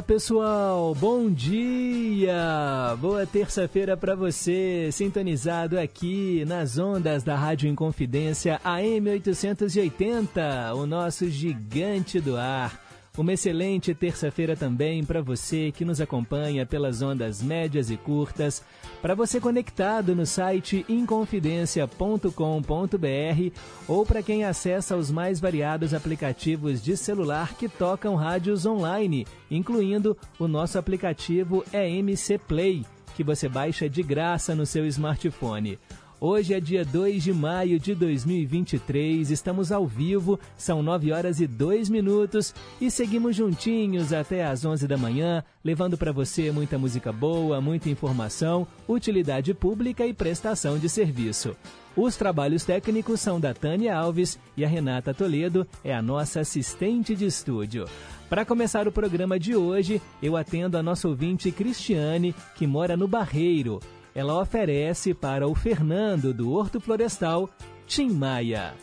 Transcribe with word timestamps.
Diga 0.00 0.02
lá, 0.02 0.02
pessoal. 0.02 0.94
Bom 0.94 1.30
dia. 1.30 2.96
Boa 3.00 3.26
terça-feira 3.26 3.96
para 3.96 4.14
você, 4.14 4.88
sintonizado 4.92 5.78
aqui 5.78 6.44
nas 6.46 6.78
ondas 6.78 7.22
da 7.22 7.36
Rádio 7.36 7.68
Inconfidência 7.68 8.60
AM 8.64 9.10
880, 9.10 10.74
o 10.74 10.86
nosso 10.86 11.28
gigante 11.28 12.18
do 12.20 12.36
ar. 12.36 12.79
Uma 13.18 13.32
excelente 13.32 13.92
terça-feira 13.92 14.56
também 14.56 15.04
para 15.04 15.20
você 15.20 15.72
que 15.72 15.84
nos 15.84 16.00
acompanha 16.00 16.64
pelas 16.64 17.02
ondas 17.02 17.42
médias 17.42 17.90
e 17.90 17.96
curtas, 17.96 18.62
para 19.02 19.16
você 19.16 19.40
conectado 19.40 20.14
no 20.14 20.24
site 20.24 20.86
inconfidencia.com.br 20.88 23.56
ou 23.88 24.06
para 24.06 24.22
quem 24.22 24.44
acessa 24.44 24.96
os 24.96 25.10
mais 25.10 25.40
variados 25.40 25.92
aplicativos 25.92 26.80
de 26.80 26.96
celular 26.96 27.54
que 27.54 27.68
tocam 27.68 28.14
rádios 28.14 28.64
online, 28.64 29.26
incluindo 29.50 30.16
o 30.38 30.46
nosso 30.46 30.78
aplicativo 30.78 31.64
EMC 31.72 32.38
Play, 32.38 32.86
que 33.16 33.24
você 33.24 33.48
baixa 33.48 33.88
de 33.88 34.04
graça 34.04 34.54
no 34.54 34.64
seu 34.64 34.86
smartphone. 34.86 35.80
Hoje 36.22 36.52
é 36.52 36.60
dia 36.60 36.84
2 36.84 37.22
de 37.22 37.32
maio 37.32 37.80
de 37.80 37.94
2023, 37.94 39.30
estamos 39.30 39.72
ao 39.72 39.86
vivo, 39.86 40.38
são 40.54 40.82
9 40.82 41.12
horas 41.12 41.40
e 41.40 41.46
2 41.46 41.88
minutos 41.88 42.54
e 42.78 42.90
seguimos 42.90 43.34
juntinhos 43.34 44.12
até 44.12 44.44
às 44.44 44.62
11 44.62 44.86
da 44.86 44.98
manhã, 44.98 45.42
levando 45.64 45.96
para 45.96 46.12
você 46.12 46.52
muita 46.52 46.76
música 46.76 47.10
boa, 47.10 47.58
muita 47.62 47.88
informação, 47.88 48.66
utilidade 48.86 49.54
pública 49.54 50.06
e 50.06 50.12
prestação 50.12 50.78
de 50.78 50.90
serviço. 50.90 51.56
Os 51.96 52.16
trabalhos 52.16 52.64
técnicos 52.64 53.18
são 53.18 53.40
da 53.40 53.54
Tânia 53.54 53.96
Alves 53.96 54.38
e 54.58 54.62
a 54.62 54.68
Renata 54.68 55.14
Toledo 55.14 55.66
é 55.82 55.94
a 55.94 56.02
nossa 56.02 56.40
assistente 56.40 57.16
de 57.16 57.24
estúdio. 57.24 57.86
Para 58.28 58.44
começar 58.44 58.86
o 58.86 58.92
programa 58.92 59.38
de 59.38 59.56
hoje, 59.56 60.02
eu 60.22 60.36
atendo 60.36 60.76
a 60.76 60.82
nossa 60.82 61.08
ouvinte 61.08 61.50
Cristiane, 61.50 62.34
que 62.56 62.66
mora 62.66 62.94
no 62.94 63.08
Barreiro 63.08 63.80
ela 64.20 64.38
oferece 64.38 65.14
para 65.14 65.48
o 65.48 65.54
Fernando 65.54 66.34
do 66.34 66.52
Horto 66.52 66.78
Florestal, 66.78 67.48
Tim 67.86 68.10
Maia. 68.10 68.74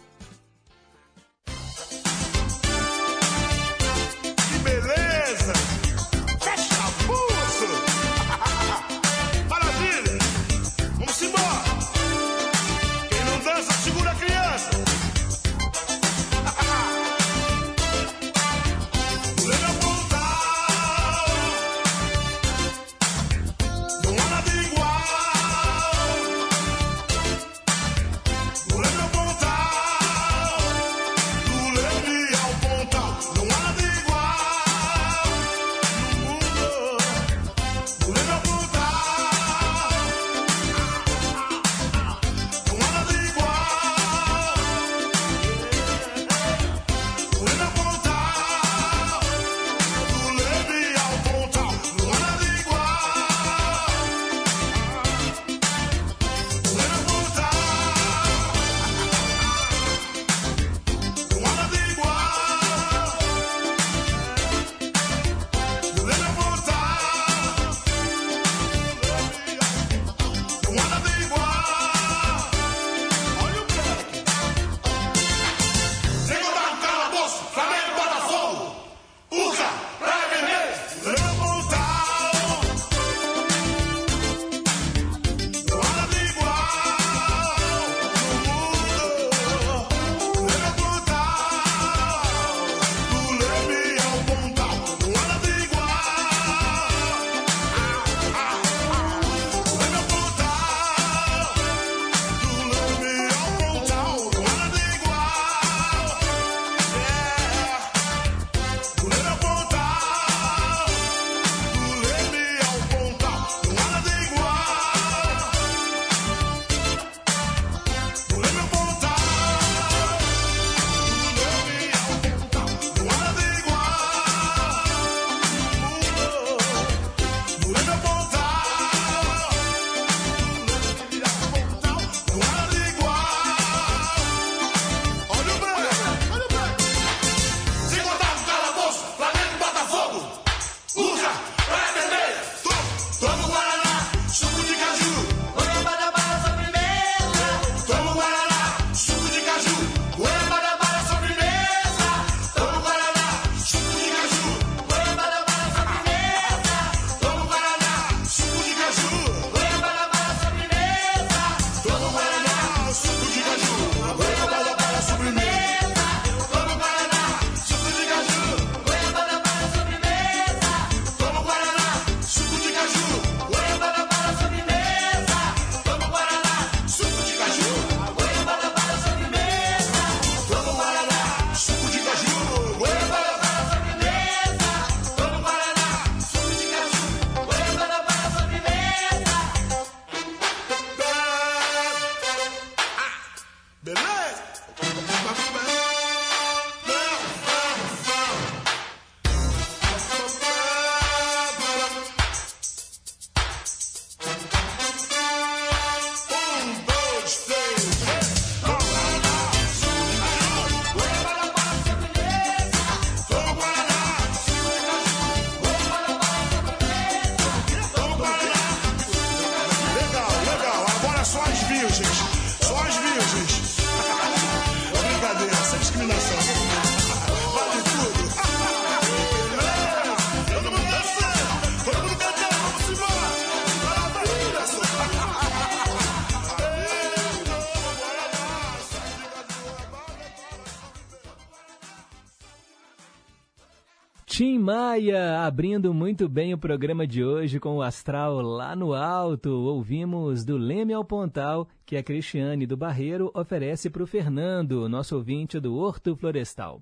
Abrindo 245.57 245.91
muito 245.91 246.29
bem 246.29 246.53
o 246.53 246.57
programa 246.59 247.07
de 247.07 247.23
hoje 247.23 247.59
com 247.59 247.77
o 247.77 247.81
astral 247.81 248.41
lá 248.41 248.75
no 248.75 248.93
alto. 248.93 249.49
Ouvimos 249.49 250.45
do 250.45 250.55
Leme 250.55 250.93
ao 250.93 251.03
Pontal 251.03 251.67
que 251.83 251.97
a 251.97 252.03
Cristiane 252.03 252.67
do 252.67 252.77
Barreiro 252.77 253.31
oferece 253.33 253.89
para 253.89 254.03
o 254.03 254.05
Fernando, 254.05 254.87
nosso 254.87 255.15
ouvinte 255.15 255.59
do 255.59 255.75
Horto 255.75 256.15
Florestal. 256.15 256.79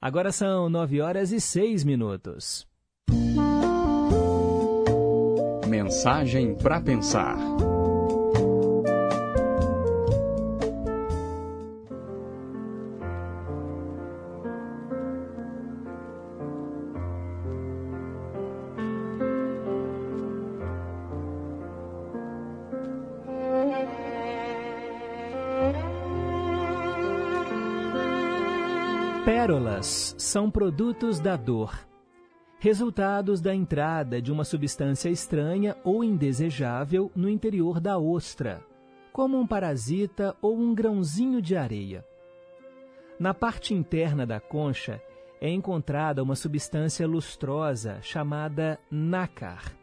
Agora 0.00 0.30
são 0.30 0.68
nove 0.68 1.00
horas 1.00 1.32
e 1.32 1.40
seis 1.40 1.82
minutos. 1.82 2.64
Mensagem 5.68 6.54
para 6.54 6.80
pensar. 6.80 7.36
Pérolas 29.42 30.14
são 30.18 30.48
produtos 30.48 31.18
da 31.18 31.34
dor, 31.34 31.76
resultados 32.60 33.40
da 33.40 33.52
entrada 33.52 34.22
de 34.22 34.30
uma 34.30 34.44
substância 34.44 35.08
estranha 35.08 35.76
ou 35.82 36.04
indesejável 36.04 37.10
no 37.12 37.28
interior 37.28 37.80
da 37.80 37.98
ostra, 37.98 38.64
como 39.12 39.36
um 39.36 39.44
parasita 39.44 40.36
ou 40.40 40.56
um 40.56 40.72
grãozinho 40.72 41.42
de 41.42 41.56
areia. 41.56 42.06
Na 43.18 43.34
parte 43.34 43.74
interna 43.74 44.24
da 44.24 44.38
concha 44.38 45.02
é 45.40 45.50
encontrada 45.50 46.22
uma 46.22 46.36
substância 46.36 47.04
lustrosa 47.04 47.98
chamada 48.00 48.78
nácar. 48.88 49.76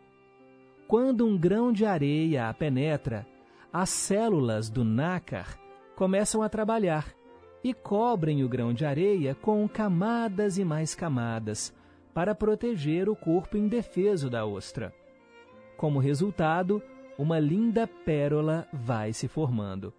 Quando 0.87 1.25
um 1.25 1.37
grão 1.37 1.73
de 1.73 1.85
areia 1.85 2.47
a 2.47 2.53
penetra, 2.53 3.27
as 3.73 3.89
células 3.89 4.69
do 4.69 4.85
nácar 4.85 5.59
começam 5.97 6.41
a 6.41 6.47
trabalhar 6.47 7.18
e 7.63 7.73
cobrem 7.73 8.43
o 8.43 8.49
grão 8.49 8.73
de 8.73 8.85
areia 8.85 9.35
com 9.35 9.67
camadas 9.67 10.57
e 10.57 10.63
mais 10.63 10.95
camadas, 10.95 11.73
para 12.13 12.33
proteger 12.33 13.09
o 13.09 13.15
corpo 13.15 13.57
indefeso 13.57 14.29
da 14.29 14.45
ostra. 14.45 14.93
Como 15.77 15.99
resultado, 15.99 16.81
uma 17.17 17.39
linda 17.39 17.87
pérola 17.87 18.67
vai 18.73 19.13
se 19.13 19.27
formando. 19.27 19.93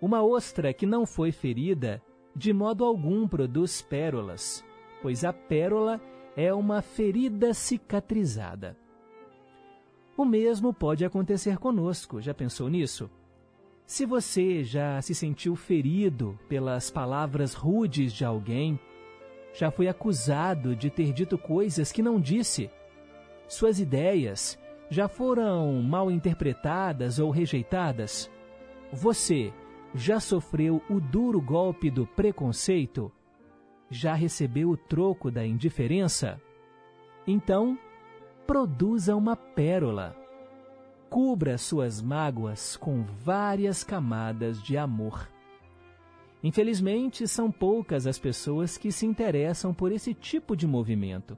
Uma 0.00 0.22
ostra 0.22 0.72
que 0.72 0.86
não 0.86 1.04
foi 1.04 1.32
ferida, 1.32 2.02
de 2.34 2.52
modo 2.52 2.84
algum 2.84 3.26
produz 3.26 3.82
pérolas, 3.82 4.64
pois 5.02 5.24
a 5.24 5.32
pérola 5.32 6.00
é 6.36 6.52
uma 6.54 6.80
ferida 6.80 7.52
cicatrizada. 7.52 8.76
O 10.16 10.24
mesmo 10.24 10.72
pode 10.72 11.04
acontecer 11.04 11.58
conosco, 11.58 12.20
já 12.20 12.32
pensou 12.32 12.68
nisso? 12.68 13.10
Se 13.90 14.06
você 14.06 14.62
já 14.62 15.02
se 15.02 15.12
sentiu 15.16 15.56
ferido 15.56 16.38
pelas 16.48 16.92
palavras 16.92 17.54
rudes 17.54 18.12
de 18.12 18.24
alguém, 18.24 18.78
já 19.52 19.68
foi 19.68 19.88
acusado 19.88 20.76
de 20.76 20.88
ter 20.88 21.12
dito 21.12 21.36
coisas 21.36 21.90
que 21.90 22.00
não 22.00 22.20
disse, 22.20 22.70
suas 23.48 23.80
ideias 23.80 24.56
já 24.88 25.08
foram 25.08 25.82
mal 25.82 26.08
interpretadas 26.08 27.18
ou 27.18 27.32
rejeitadas, 27.32 28.30
você 28.92 29.52
já 29.92 30.20
sofreu 30.20 30.80
o 30.88 31.00
duro 31.00 31.40
golpe 31.40 31.90
do 31.90 32.06
preconceito? 32.06 33.10
Já 33.90 34.14
recebeu 34.14 34.70
o 34.70 34.76
troco 34.76 35.32
da 35.32 35.44
indiferença? 35.44 36.40
Então, 37.26 37.76
produza 38.46 39.16
uma 39.16 39.34
pérola 39.34 40.19
cubra 41.10 41.58
suas 41.58 42.00
mágoas 42.00 42.76
com 42.76 43.02
várias 43.02 43.82
camadas 43.82 44.62
de 44.62 44.78
amor. 44.78 45.28
Infelizmente, 46.40 47.26
são 47.26 47.50
poucas 47.50 48.06
as 48.06 48.16
pessoas 48.16 48.78
que 48.78 48.92
se 48.92 49.04
interessam 49.04 49.74
por 49.74 49.90
esse 49.90 50.14
tipo 50.14 50.56
de 50.56 50.68
movimento. 50.68 51.36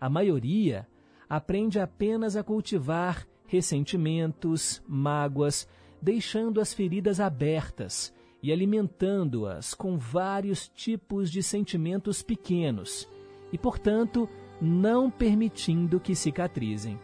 A 0.00 0.08
maioria 0.08 0.88
aprende 1.28 1.78
apenas 1.78 2.36
a 2.36 2.42
cultivar 2.42 3.28
ressentimentos, 3.46 4.82
mágoas, 4.88 5.68
deixando 6.00 6.58
as 6.58 6.72
feridas 6.72 7.20
abertas 7.20 8.14
e 8.42 8.50
alimentando-as 8.50 9.74
com 9.74 9.98
vários 9.98 10.68
tipos 10.68 11.30
de 11.30 11.42
sentimentos 11.42 12.22
pequenos 12.22 13.06
e, 13.52 13.58
portanto, 13.58 14.26
não 14.60 15.10
permitindo 15.10 16.00
que 16.00 16.14
cicatrizem. 16.14 16.98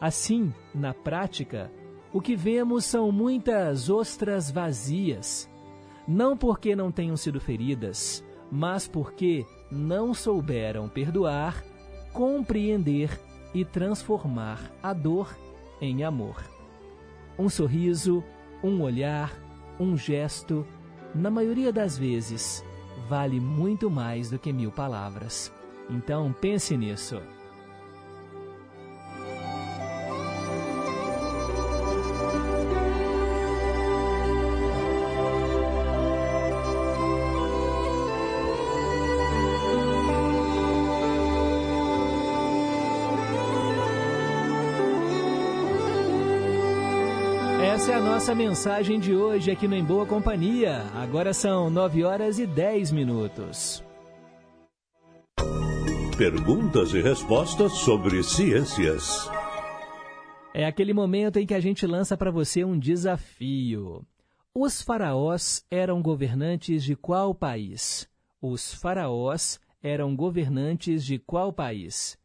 Assim, 0.00 0.52
na 0.74 0.92
prática, 0.92 1.72
o 2.12 2.20
que 2.20 2.36
vemos 2.36 2.84
são 2.84 3.10
muitas 3.10 3.88
ostras 3.88 4.50
vazias, 4.50 5.50
não 6.06 6.36
porque 6.36 6.76
não 6.76 6.92
tenham 6.92 7.16
sido 7.16 7.40
feridas, 7.40 8.24
mas 8.50 8.86
porque 8.86 9.44
não 9.70 10.14
souberam 10.14 10.88
perdoar, 10.88 11.64
compreender 12.12 13.20
e 13.54 13.64
transformar 13.64 14.60
a 14.82 14.92
dor 14.92 15.36
em 15.80 16.04
amor. 16.04 16.42
Um 17.38 17.48
sorriso, 17.48 18.22
um 18.62 18.82
olhar, 18.82 19.32
um 19.78 19.96
gesto, 19.96 20.66
na 21.14 21.30
maioria 21.30 21.72
das 21.72 21.98
vezes, 21.98 22.64
vale 23.08 23.40
muito 23.40 23.90
mais 23.90 24.30
do 24.30 24.38
que 24.38 24.52
mil 24.52 24.70
palavras. 24.70 25.52
Então 25.90 26.34
pense 26.40 26.76
nisso. 26.76 27.20
Nossa 48.16 48.34
mensagem 48.34 48.98
de 48.98 49.14
hoje 49.14 49.50
aqui 49.50 49.68
no 49.68 49.74
Em 49.74 49.84
Boa 49.84 50.06
Companhia. 50.06 50.78
Agora 50.94 51.34
são 51.34 51.68
9 51.68 52.02
horas 52.02 52.38
e 52.38 52.46
10 52.46 52.90
minutos. 52.90 53.84
Perguntas 56.16 56.94
e 56.94 57.02
respostas 57.02 57.72
sobre 57.72 58.22
ciências. 58.22 59.30
É 60.54 60.64
aquele 60.64 60.94
momento 60.94 61.38
em 61.38 61.44
que 61.44 61.52
a 61.52 61.60
gente 61.60 61.86
lança 61.86 62.16
para 62.16 62.30
você 62.30 62.64
um 62.64 62.78
desafio. 62.78 64.02
Os 64.54 64.80
faraós 64.80 65.62
eram 65.70 66.00
governantes 66.00 66.84
de 66.84 66.96
qual 66.96 67.34
país? 67.34 68.08
Os 68.40 68.72
faraós 68.72 69.60
eram 69.82 70.16
governantes 70.16 71.04
de 71.04 71.18
qual 71.18 71.52
país? 71.52 72.16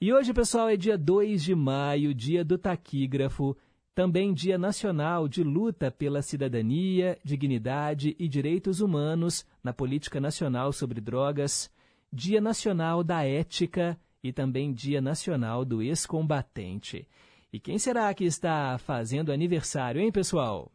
E 0.00 0.12
hoje, 0.12 0.32
pessoal, 0.32 0.68
é 0.68 0.76
dia 0.76 0.96
2 0.96 1.42
de 1.42 1.54
maio, 1.54 2.14
dia 2.14 2.44
do 2.44 2.56
taquígrafo, 2.56 3.56
também 3.94 4.32
Dia 4.32 4.56
Nacional 4.56 5.28
de 5.28 5.42
Luta 5.42 5.90
pela 5.90 6.22
Cidadania, 6.22 7.18
Dignidade 7.24 8.14
e 8.18 8.28
Direitos 8.28 8.80
Humanos 8.80 9.44
na 9.62 9.72
Política 9.72 10.20
Nacional 10.20 10.72
sobre 10.72 11.00
Drogas, 11.00 11.70
Dia 12.12 12.40
Nacional 12.40 13.02
da 13.02 13.24
Ética 13.24 13.98
e 14.22 14.32
também 14.32 14.72
Dia 14.72 15.00
Nacional 15.00 15.64
do 15.64 15.82
Ex-Combatente. 15.82 17.06
E 17.52 17.58
quem 17.58 17.78
será 17.78 18.12
que 18.14 18.24
está 18.24 18.78
fazendo 18.78 19.32
aniversário, 19.32 20.00
hein, 20.00 20.12
pessoal? 20.12 20.70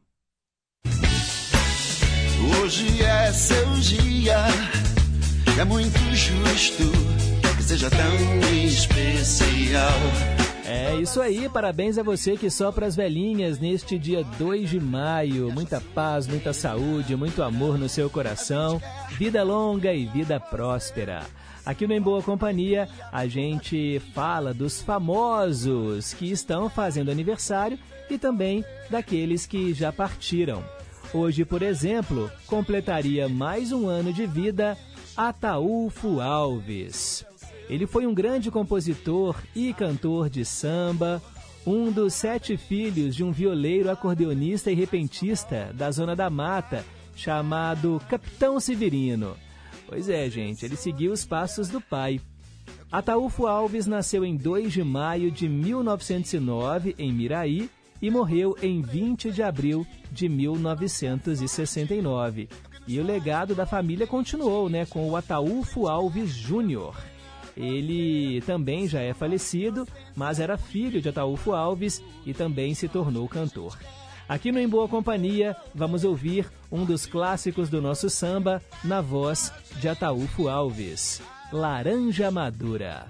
Hoje 2.62 3.02
é 3.02 3.32
seu 3.32 3.74
dia, 3.76 4.46
é 5.60 5.64
muito 5.64 5.98
justo 6.14 6.84
que 7.56 7.64
seja 7.64 7.90
tão 7.90 8.66
especial. 8.66 9.92
É 10.68 10.96
isso 10.96 11.22
aí, 11.22 11.48
parabéns 11.48 11.98
a 11.98 12.04
você 12.04 12.36
que 12.36 12.50
sopra 12.50 12.88
as 12.88 12.96
velhinhas 12.96 13.60
neste 13.60 14.00
dia 14.00 14.24
2 14.38 14.70
de 14.70 14.80
maio. 14.80 15.52
Muita 15.52 15.80
paz, 15.80 16.28
muita 16.28 16.54
saúde, 16.54 17.16
muito 17.16 17.44
amor 17.44 17.78
no 17.78 17.88
seu 17.88 18.10
coração, 18.10 18.82
vida 19.12 19.44
longa 19.44 19.94
e 19.94 20.06
vida 20.08 20.40
próspera. 20.40 21.24
Aqui 21.66 21.88
no 21.88 21.94
Em 21.94 22.02
Boa 22.02 22.22
Companhia, 22.22 22.88
a 23.12 23.26
gente 23.26 24.00
fala 24.14 24.54
dos 24.54 24.84
famosos 24.84 26.14
que 26.14 26.32
estão 26.32 26.70
fazendo 26.70 27.10
aniversário 27.10 27.80
e 28.08 28.20
também 28.20 28.64
daqueles 28.88 29.48
que 29.48 29.74
já 29.74 29.92
partiram. 29.92 30.64
Hoje, 31.12 31.44
por 31.44 31.64
exemplo, 31.64 32.30
completaria 32.46 33.28
mais 33.28 33.72
um 33.72 33.88
ano 33.88 34.14
de 34.14 34.28
vida 34.28 34.78
Ataúfo 35.18 36.20
Alves. 36.22 37.26
Ele 37.68 37.88
foi 37.88 38.06
um 38.06 38.14
grande 38.14 38.52
compositor 38.52 39.36
e 39.56 39.74
cantor 39.74 40.30
de 40.30 40.46
samba, 40.46 41.20
um 41.66 41.92
dos 41.92 42.14
sete 42.14 42.58
filhos 42.58 43.16
de 43.16 43.24
um 43.24 43.32
violeiro, 43.32 43.90
acordeonista 43.90 44.70
e 44.70 44.76
repentista 44.76 45.72
da 45.74 45.90
Zona 45.90 46.16
da 46.16 46.30
Mata, 46.30 46.86
chamado 47.16 48.00
Capitão 48.08 48.60
Severino. 48.60 49.36
Pois 49.88 50.10
é, 50.10 50.30
gente, 50.30 50.66
ele 50.66 50.76
seguiu 50.76 51.12
os 51.12 51.26
passos 51.26 51.70
do 51.70 51.80
pai. 51.80 52.20
Ataúfo 52.92 53.48
Alves 53.48 53.88
nasceu 53.88 54.24
em 54.24 54.36
2 54.36 54.72
de 54.72 54.84
maio 54.84 55.32
de 55.32 55.50
1909 55.50 56.94
em 56.98 57.12
Miraí 57.12 57.70
e 58.02 58.10
morreu 58.10 58.56
em 58.62 58.82
20 58.82 59.32
de 59.32 59.44
abril 59.44 59.86
de 60.12 60.30
1969. 60.30 62.48
E 62.88 63.00
o 63.00 63.04
legado 63.04 63.56
da 63.56 63.66
família 63.66 64.06
continuou, 64.06 64.70
né, 64.70 64.86
com 64.86 65.10
o 65.10 65.16
Ataúfo 65.16 65.88
Alves 65.88 66.30
Júnior. 66.30 66.96
Ele 67.58 68.42
também 68.42 68.88
já 68.88 69.02
é 69.02 69.12
falecido, 69.14 69.88
mas 70.16 70.40
era 70.40 70.58
filho 70.58 71.02
de 71.02 71.10
Ataúfo 71.10 71.54
Alves 71.54 72.04
e 72.26 72.34
também 72.34 72.76
se 72.76 72.88
tornou 72.88 73.28
cantor. 73.28 73.78
Aqui 74.28 74.52
no 74.52 74.60
Em 74.60 74.68
Boa 74.68 74.88
Companhia, 74.88 75.56
vamos 75.74 76.04
ouvir 76.04 76.52
um 76.72 76.84
dos 76.84 77.06
clássicos 77.06 77.70
do 77.70 77.80
nosso 77.80 78.10
samba 78.10 78.60
na 78.84 79.00
voz 79.00 79.54
de 79.78 79.88
Ataúfo 79.88 80.48
Alves, 80.48 81.22
Laranja 81.54 82.32
Madura. 82.32 83.08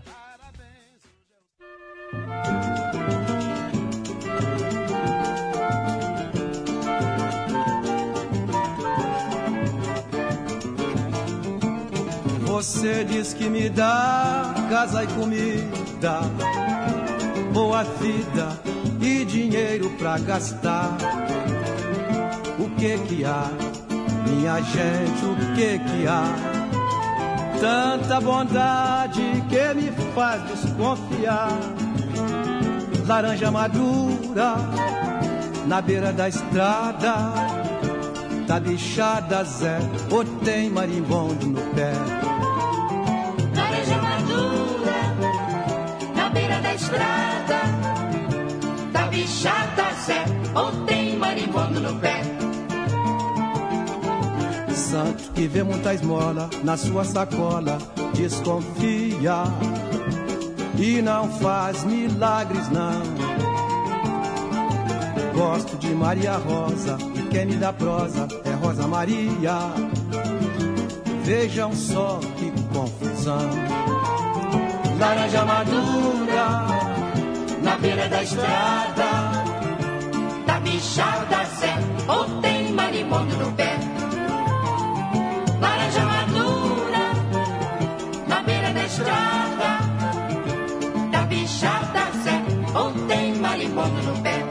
Você 12.41 13.05
diz 13.05 13.33
que 13.33 13.49
me 13.49 13.69
dá 13.69 14.53
casa 14.69 15.05
e 15.05 15.07
comida, 15.07 16.19
boa 17.53 17.83
vida 17.83 18.75
e 19.05 19.23
dinheiro 19.23 19.89
pra 19.91 20.17
gastar. 20.17 20.97
O 22.57 22.69
que 22.71 22.97
que 22.99 23.23
há, 23.23 23.49
minha 24.27 24.59
gente, 24.61 25.25
o 25.25 25.55
que 25.55 25.79
que 25.79 26.07
há? 26.07 26.23
Tanta 27.59 28.19
bondade 28.19 29.21
que 29.47 29.73
me 29.75 29.91
faz 30.13 30.41
desconfiar. 30.47 31.49
Laranja 33.05 33.51
madura 33.51 34.55
na 35.67 35.81
beira 35.81 36.11
da 36.11 36.27
estrada, 36.27 37.33
tá 38.47 38.59
bichada 38.59 39.43
Zé, 39.43 39.77
ou 40.09 40.25
tem 40.43 40.69
marimbondo 40.69 41.45
no 41.45 41.61
pé. 41.75 41.93
estrada 46.75 47.94
Da 49.43 49.51
bichada 49.51 49.93
Zé 50.05 50.25
Ou 50.53 50.85
tem 50.85 51.17
marimbondo 51.17 51.79
no 51.79 51.99
pé. 51.99 52.21
Santo 54.73 55.31
que 55.33 55.47
vê 55.47 55.63
muita 55.63 55.93
esmola 55.93 56.49
Na 56.63 56.77
sua 56.77 57.03
sacola 57.03 57.77
Desconfia 58.13 59.43
E 60.77 61.01
não 61.01 61.29
faz 61.39 61.83
milagres 61.83 62.69
não. 62.69 63.25
Gosto 65.33 65.77
de 65.77 65.89
Maria 65.89 66.37
Rosa 66.37 66.97
E 67.15 67.21
quem 67.29 67.45
me 67.45 67.55
dá 67.55 67.73
prosa 67.73 68.27
É 68.45 68.51
Rosa 68.53 68.87
Maria. 68.87 69.59
Vejam 71.23 71.73
só 71.73 72.19
que 72.37 72.51
confusão. 72.71 73.49
Laranja 74.99 75.43
madura 75.43 76.65
na 77.65 77.75
beira 77.77 78.07
da 78.07 78.21
estrada. 78.21 79.24
Da 80.75 80.81
bichada 80.81 81.45
Zé, 81.57 81.73
ou 82.05 82.41
tem 82.41 82.73
marimbondo 82.73 83.37
no 83.37 83.49
pé. 83.53 83.79
Laranja 85.61 86.03
madura 86.03 87.13
na 88.27 88.43
beira 88.43 88.73
da 88.73 88.83
estrada. 88.83 89.79
Da 91.13 91.21
bichada 91.27 92.11
Zé, 92.25 92.43
ou 92.77 92.91
tem 93.07 93.35
marimbondo 93.35 94.03
no 94.03 94.21
pé. 94.21 94.43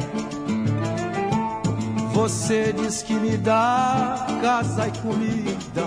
Você 2.14 2.72
diz 2.72 3.02
que 3.02 3.12
me 3.12 3.36
dá 3.36 4.26
casa 4.40 4.88
e 4.88 4.92
comida, 5.00 5.84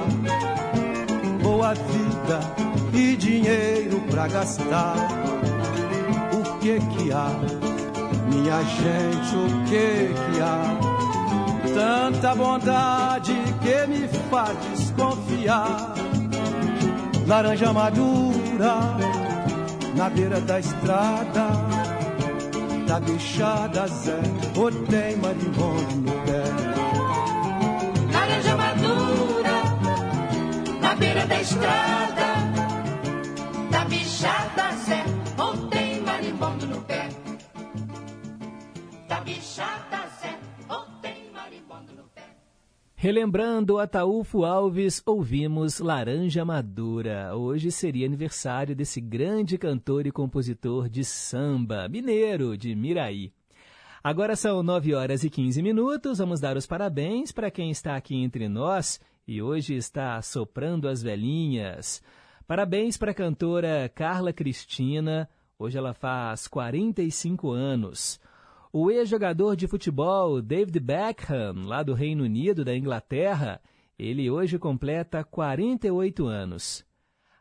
boa 1.42 1.74
vida 1.74 2.40
e 2.94 3.16
dinheiro 3.16 4.02
pra 4.02 4.28
gastar. 4.28 4.98
O 6.32 6.60
que 6.60 6.80
que 6.80 7.12
há, 7.12 7.32
minha 8.28 8.64
gente, 8.64 9.36
o 9.36 9.64
que 9.66 10.14
que 10.14 10.42
há? 10.42 10.64
Tanta 11.74 12.36
bondade 12.36 13.34
que 13.62 13.88
me 13.88 14.08
faz 14.30 14.58
desconfiar. 14.72 15.94
Laranja 17.28 17.74
madura 17.74 18.98
na 19.96 20.10
beira 20.10 20.40
da 20.42 20.60
estrada, 20.60 21.48
da 22.88 23.00
bichada 23.00 23.88
Zé, 23.88 24.20
ou 24.56 24.72
tem 24.72 25.18
marimbondo 25.18 25.96
no 26.06 26.12
pé. 26.26 26.44
Laranja 28.14 28.56
madura 28.56 29.58
na 30.82 30.96
beira 30.96 31.26
da 31.26 31.42
estrada 31.42 32.28
da 33.72 33.86
bichada 33.86 34.72
Zé, 34.86 35.04
Bichada 39.58 40.08
Zé, 40.22 40.40
ou 40.70 40.86
marimbondo 41.34 41.92
no 41.92 42.04
pé. 42.14 42.38
Relembrando 42.94 43.80
Ataúfo 43.80 44.46
Alves, 44.46 45.02
ouvimos 45.04 45.80
Laranja 45.80 46.46
Madura. 46.46 47.36
Hoje 47.36 47.72
seria 47.72 48.06
aniversário 48.06 48.76
desse 48.76 49.02
grande 49.02 49.58
cantor 49.58 50.06
e 50.06 50.12
compositor 50.12 50.88
de 50.88 51.04
samba, 51.04 51.90
mineiro 51.90 52.56
de 52.56 52.76
Miraí. 52.76 53.34
Agora 54.04 54.36
são 54.36 54.62
9 54.62 54.94
horas 54.94 55.24
e 55.24 55.30
15 55.32 55.64
minutos. 55.64 56.20
Vamos 56.20 56.40
dar 56.40 56.56
os 56.56 56.68
parabéns 56.68 57.32
para 57.32 57.50
quem 57.50 57.72
está 57.72 57.96
aqui 57.96 58.16
entre 58.16 58.48
nós 58.48 59.00
e 59.28 59.42
hoje 59.42 59.74
está 59.74 60.22
soprando 60.22 60.88
as 60.88 61.02
velhinhas. 61.02 62.00
Parabéns 62.46 62.96
para 62.96 63.10
a 63.10 63.16
cantora 63.16 63.92
Carla 63.96 64.32
Cristina, 64.32 65.28
hoje 65.58 65.80
ela 65.80 65.96
faz 65.96 66.48
45 66.48 67.50
anos. 67.50 68.20
O 68.80 68.92
ex-jogador 68.92 69.56
de 69.56 69.66
futebol 69.66 70.40
David 70.40 70.80
Beckham, 70.80 71.66
lá 71.66 71.82
do 71.82 71.96
Reino 71.96 72.24
Unido, 72.24 72.64
da 72.64 72.78
Inglaterra, 72.78 73.60
ele 73.98 74.30
hoje 74.30 74.60
completa 74.60 75.24
48 75.24 76.28
anos. 76.28 76.86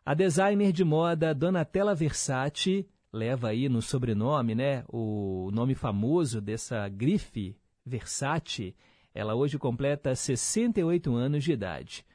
A 0.03 0.15
designer 0.15 0.73
de 0.73 0.83
moda 0.83 1.35
Donatella 1.35 1.95
Versace, 1.95 2.89
leva 3.13 3.49
aí 3.49 3.69
no 3.69 3.83
sobrenome, 3.83 4.55
né, 4.55 4.83
o 4.89 5.51
nome 5.53 5.75
famoso 5.75 6.41
dessa 6.41 6.89
grife, 6.89 7.55
Versace, 7.85 8.75
ela 9.15 9.35
hoje 9.35 9.59
completa 9.59 10.15
68 10.15 11.15
anos 11.15 11.45
de 11.45 11.53
idade. 11.53 12.07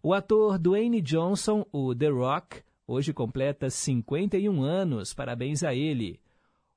O 0.00 0.14
ator 0.14 0.56
Dwayne 0.56 1.00
Johnson, 1.00 1.66
o 1.72 1.92
The 1.96 2.10
Rock, 2.10 2.62
hoje 2.86 3.12
completa 3.12 3.70
51 3.70 4.62
anos, 4.62 5.12
parabéns 5.12 5.64
a 5.64 5.74
ele. 5.74 6.20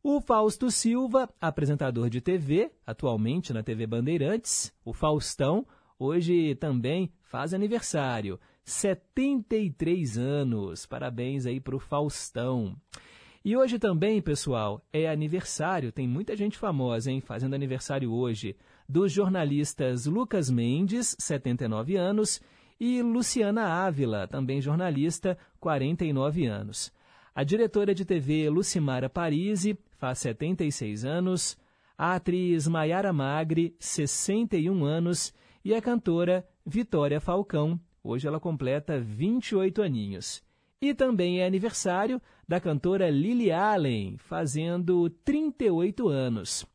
O 0.03 0.19
Fausto 0.19 0.71
Silva, 0.71 1.29
apresentador 1.39 2.09
de 2.09 2.19
TV, 2.19 2.71
atualmente 2.87 3.53
na 3.53 3.61
TV 3.61 3.85
Bandeirantes, 3.85 4.73
o 4.83 4.93
Faustão, 4.93 5.63
hoje 5.99 6.55
também 6.55 7.13
faz 7.21 7.53
aniversário, 7.53 8.39
73 8.65 10.17
anos, 10.17 10.87
parabéns 10.87 11.45
aí 11.45 11.59
para 11.59 11.75
o 11.75 11.79
Faustão. 11.79 12.75
E 13.45 13.55
hoje 13.55 13.77
também, 13.77 14.19
pessoal, 14.23 14.83
é 14.91 15.07
aniversário, 15.07 15.91
tem 15.91 16.07
muita 16.07 16.35
gente 16.35 16.57
famosa, 16.57 17.11
hein, 17.11 17.21
fazendo 17.21 17.53
aniversário 17.53 18.11
hoje, 18.11 18.55
dos 18.89 19.11
jornalistas 19.11 20.07
Lucas 20.07 20.49
Mendes, 20.49 21.15
79 21.19 21.95
anos, 21.95 22.41
e 22.79 23.03
Luciana 23.03 23.67
Ávila, 23.85 24.27
também 24.27 24.61
jornalista, 24.61 25.37
49 25.59 26.47
anos. 26.47 26.91
A 27.35 27.43
diretora 27.43 27.93
de 27.93 28.03
TV 28.03 28.49
Lucimara 28.49 29.07
Parisi 29.07 29.77
faz 30.01 30.17
76 30.17 31.05
anos, 31.05 31.55
a 31.95 32.15
atriz 32.15 32.67
Maiara 32.67 33.13
Magri, 33.13 33.75
61 33.79 34.83
anos, 34.83 35.31
e 35.63 35.75
a 35.75 35.81
cantora 35.81 36.43
Vitória 36.65 37.21
Falcão, 37.21 37.79
hoje 38.03 38.27
ela 38.27 38.39
completa 38.39 38.99
28 38.99 39.79
aninhos. 39.83 40.41
E 40.81 40.95
também 40.95 41.39
é 41.39 41.45
aniversário 41.45 42.19
da 42.47 42.59
cantora 42.59 43.11
Lily 43.11 43.51
Allen, 43.51 44.17
fazendo 44.17 45.07
38 45.23 46.09
anos. 46.09 46.65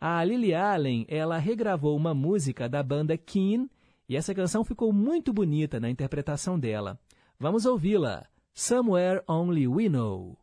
A 0.00 0.24
Lily 0.24 0.54
Allen, 0.54 1.04
ela 1.10 1.36
regravou 1.36 1.94
uma 1.94 2.14
música 2.14 2.70
da 2.70 2.82
banda 2.82 3.18
Keen 3.18 3.68
e 4.08 4.16
essa 4.16 4.34
canção 4.34 4.64
ficou 4.64 4.94
muito 4.94 5.30
bonita 5.30 5.78
na 5.78 5.90
interpretação 5.90 6.58
dela. 6.58 6.98
Vamos 7.38 7.66
ouvi-la. 7.66 8.24
Somewhere 8.54 9.22
Only 9.28 9.68
We 9.68 9.90
Know. 9.90 10.41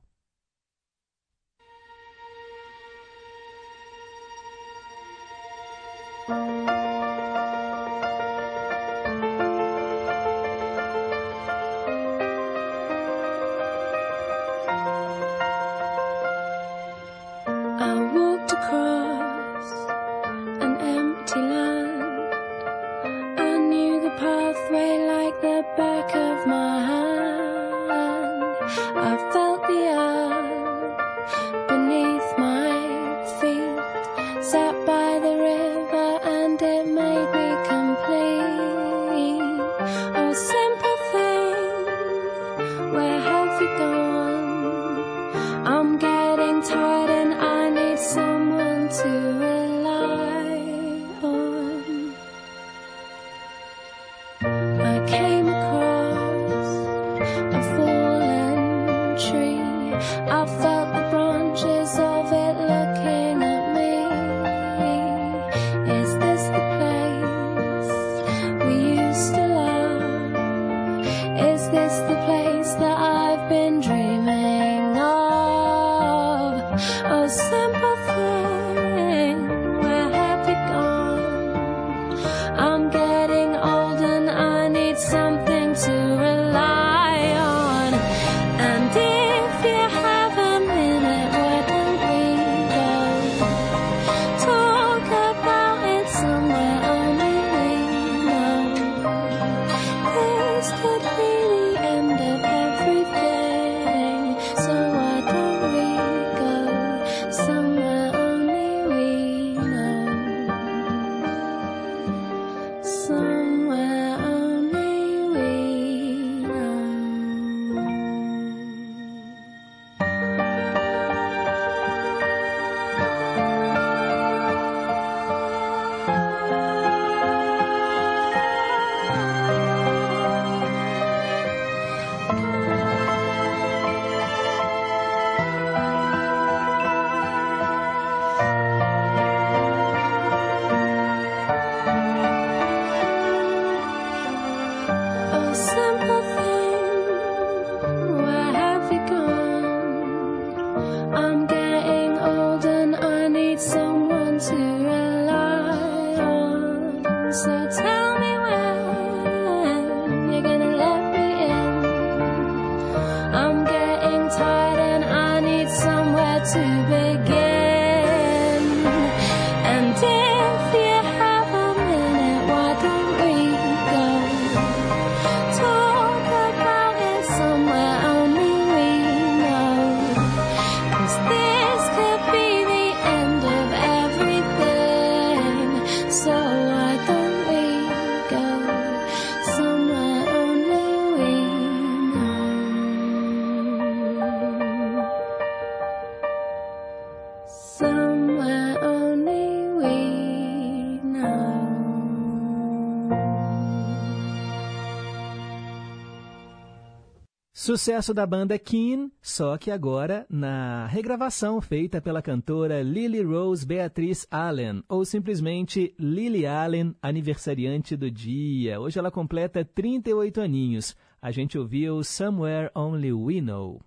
Sucesso 207.69 208.15
da 208.15 208.25
banda 208.25 208.57
Keen, 208.57 209.11
só 209.21 209.55
que 209.55 209.69
agora 209.69 210.25
na 210.27 210.87
regravação 210.87 211.61
feita 211.61 212.01
pela 212.01 212.19
cantora 212.19 212.81
Lily 212.81 213.21
Rose 213.21 213.63
Beatriz 213.63 214.25
Allen, 214.31 214.83
ou 214.89 215.05
simplesmente 215.05 215.93
Lily 215.99 216.47
Allen, 216.47 216.95
aniversariante 216.99 217.95
do 217.95 218.09
dia. 218.09 218.79
Hoje 218.81 218.97
ela 218.97 219.11
completa 219.11 219.63
38 219.63 220.41
aninhos. 220.41 220.97
A 221.21 221.29
gente 221.29 221.59
ouviu 221.59 222.03
Somewhere 222.03 222.71
Only 222.73 223.13
We 223.13 223.39
Know. 223.39 223.79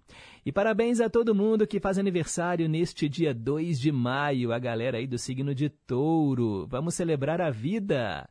E 0.47 0.53
parabéns 0.53 1.01
a 1.01 1.11
todo 1.11 1.35
mundo 1.35 1.66
que 1.66 1.81
faz 1.81 1.99
aniversário 1.99 2.68
neste 2.68 3.09
dia 3.09 3.35
2 3.35 3.81
de 3.81 3.90
maio, 3.90 4.53
a 4.53 4.61
galera 4.61 4.99
aí 4.99 5.09
do 5.09 5.18
signo 5.18 5.53
de 5.57 5.68
touro. 5.68 6.68
Vamos 6.68 6.95
celebrar 6.95 7.40
a 7.40 7.51
vida! 7.51 8.31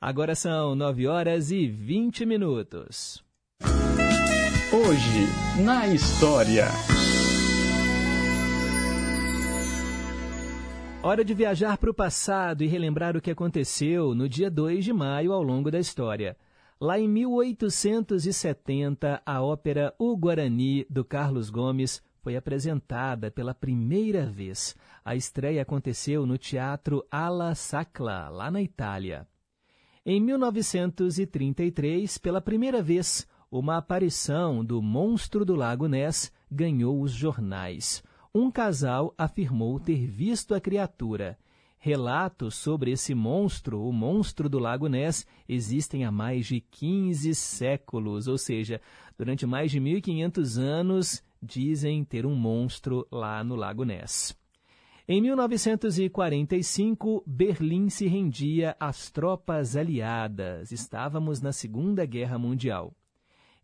Agora 0.00 0.36
são 0.36 0.76
9 0.76 1.08
horas 1.08 1.50
e 1.50 1.66
20 1.66 2.24
minutos. 2.24 3.31
Hoje, 4.74 5.26
na 5.62 5.86
história. 5.86 6.64
Hora 11.02 11.22
de 11.22 11.34
viajar 11.34 11.76
para 11.76 11.90
o 11.90 11.94
passado 11.94 12.64
e 12.64 12.66
relembrar 12.66 13.14
o 13.14 13.20
que 13.20 13.30
aconteceu 13.30 14.14
no 14.14 14.26
dia 14.26 14.50
2 14.50 14.82
de 14.82 14.94
maio 14.94 15.34
ao 15.34 15.42
longo 15.42 15.70
da 15.70 15.78
história. 15.78 16.38
Lá 16.80 16.98
em 16.98 17.06
1870, 17.06 19.20
a 19.26 19.42
ópera 19.42 19.94
O 19.98 20.16
Guarani, 20.16 20.86
do 20.88 21.04
Carlos 21.04 21.50
Gomes, 21.50 22.02
foi 22.22 22.34
apresentada 22.34 23.30
pela 23.30 23.52
primeira 23.52 24.24
vez. 24.24 24.74
A 25.04 25.14
estreia 25.14 25.60
aconteceu 25.60 26.24
no 26.24 26.38
Teatro 26.38 27.06
Alla 27.10 27.54
Sacla, 27.54 28.30
lá 28.30 28.50
na 28.50 28.62
Itália. 28.62 29.28
Em 30.04 30.18
1933, 30.18 32.16
pela 32.16 32.40
primeira 32.40 32.82
vez, 32.82 33.28
uma 33.52 33.76
aparição 33.76 34.64
do 34.64 34.80
monstro 34.80 35.44
do 35.44 35.54
Lago 35.54 35.86
Ness 35.86 36.32
ganhou 36.50 37.02
os 37.02 37.12
jornais. 37.12 38.02
Um 38.34 38.50
casal 38.50 39.14
afirmou 39.18 39.78
ter 39.78 40.06
visto 40.06 40.54
a 40.54 40.60
criatura. 40.60 41.38
Relatos 41.78 42.54
sobre 42.54 42.92
esse 42.92 43.14
monstro, 43.14 43.86
o 43.86 43.92
monstro 43.92 44.48
do 44.48 44.58
Lago 44.58 44.88
Ness, 44.88 45.26
existem 45.46 46.06
há 46.06 46.10
mais 46.10 46.46
de 46.46 46.62
15 46.62 47.34
séculos, 47.34 48.26
ou 48.26 48.38
seja, 48.38 48.80
durante 49.18 49.44
mais 49.44 49.70
de 49.70 49.78
1500 49.78 50.56
anos, 50.56 51.22
dizem 51.42 52.02
ter 52.06 52.24
um 52.24 52.34
monstro 52.34 53.06
lá 53.12 53.44
no 53.44 53.54
Lago 53.54 53.84
Ness. 53.84 54.34
Em 55.06 55.20
1945, 55.20 57.22
Berlim 57.26 57.90
se 57.90 58.06
rendia 58.06 58.74
às 58.80 59.10
tropas 59.10 59.76
aliadas. 59.76 60.72
Estávamos 60.72 61.42
na 61.42 61.52
Segunda 61.52 62.06
Guerra 62.06 62.38
Mundial. 62.38 62.94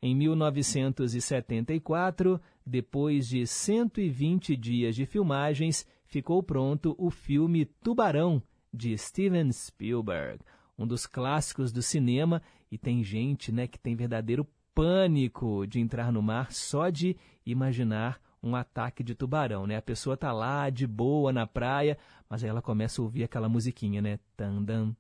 Em 0.00 0.14
1974, 0.14 2.40
depois 2.64 3.26
de 3.26 3.44
120 3.46 4.56
dias 4.56 4.94
de 4.94 5.04
filmagens, 5.04 5.84
ficou 6.06 6.40
pronto 6.42 6.94
o 6.98 7.10
filme 7.10 7.64
Tubarão, 7.64 8.40
de 8.72 8.96
Steven 8.96 9.50
Spielberg, 9.50 10.38
um 10.78 10.86
dos 10.86 11.06
clássicos 11.06 11.72
do 11.72 11.82
cinema, 11.82 12.40
e 12.70 12.78
tem 12.78 13.02
gente 13.02 13.50
né, 13.50 13.66
que 13.66 13.78
tem 13.78 13.96
verdadeiro 13.96 14.46
pânico 14.74 15.66
de 15.66 15.80
entrar 15.80 16.12
no 16.12 16.22
mar 16.22 16.52
só 16.52 16.90
de 16.90 17.16
imaginar 17.44 18.20
um 18.40 18.54
ataque 18.54 19.02
de 19.02 19.14
tubarão, 19.14 19.66
né? 19.66 19.76
A 19.76 19.82
pessoa 19.82 20.16
tá 20.16 20.32
lá 20.32 20.70
de 20.70 20.86
boa 20.86 21.32
na 21.32 21.46
praia, 21.46 21.98
mas 22.28 22.44
aí 22.44 22.50
ela 22.50 22.62
começa 22.62 23.00
a 23.00 23.04
ouvir 23.04 23.24
aquela 23.24 23.48
musiquinha, 23.48 24.00
né? 24.00 24.20
Tandam, 24.36 24.96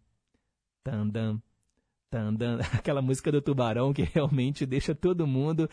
tandam, 0.82 1.40
tandam, 2.10 2.58
aquela 2.74 3.02
música 3.02 3.30
do 3.30 3.40
tubarão 3.40 3.92
que 3.92 4.02
realmente 4.02 4.66
deixa 4.66 4.94
todo 4.94 5.26
mundo 5.26 5.68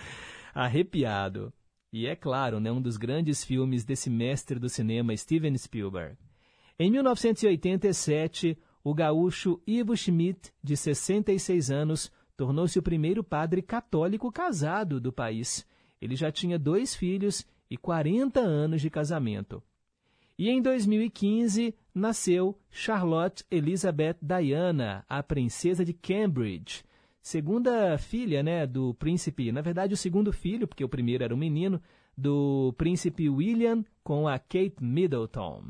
arrepiado. 0.54 1.54
E 1.92 2.08
é 2.08 2.16
claro, 2.16 2.60
né, 2.60 2.72
um 2.72 2.82
dos 2.82 2.98
grandes 2.98 3.44
filmes 3.44 3.86
desse 3.86 4.10
mestre 4.10 4.60
do 4.60 4.68
cinema, 4.68 5.16
Steven 5.16 5.58
Spielberg. 5.58 6.18
Em 6.78 6.92
1987, 6.92 8.58
o 8.84 8.94
gaúcho 8.94 9.62
Ivo 9.66 9.96
Schmidt, 9.96 10.52
de 10.62 10.76
66 10.76 11.72
anos, 11.72 12.12
tornou-se 12.36 12.78
o 12.78 12.84
primeiro 12.84 13.24
padre 13.24 13.62
católico 13.62 14.32
casado 14.32 15.00
do 15.00 15.12
país. 15.12 15.66
Ele 16.02 16.16
já 16.16 16.32
tinha 16.32 16.60
dois 16.60 16.96
filhos 16.96 17.46
e 17.70 17.78
40 17.78 18.42
anos 18.42 18.82
de 18.82 18.90
casamento. 18.90 19.64
E 20.38 20.50
em 20.50 20.62
2015 20.62 21.74
nasceu 21.94 22.60
Charlotte 22.70 23.46
Elizabeth 23.50 24.18
Diana, 24.22 25.06
a 25.08 25.24
princesa 25.24 25.86
de 25.86 25.94
Cambridge, 25.94 26.84
segunda 27.22 27.98
filha 27.98 28.44
né, 28.44 28.68
do 28.68 28.94
príncipe, 28.96 29.50
na 29.54 29.62
verdade 29.62 29.94
o 29.94 29.98
segundo 29.98 30.34
filho, 30.34 30.68
porque 30.68 30.84
o 30.84 30.90
primeiro 30.90 31.24
era 31.24 31.34
um 31.34 31.38
menino, 31.38 31.82
do 32.18 32.74
príncipe 32.78 33.30
William 33.30 33.84
com 34.04 34.28
a 34.28 34.38
Kate 34.38 34.76
Middleton. 34.82 35.64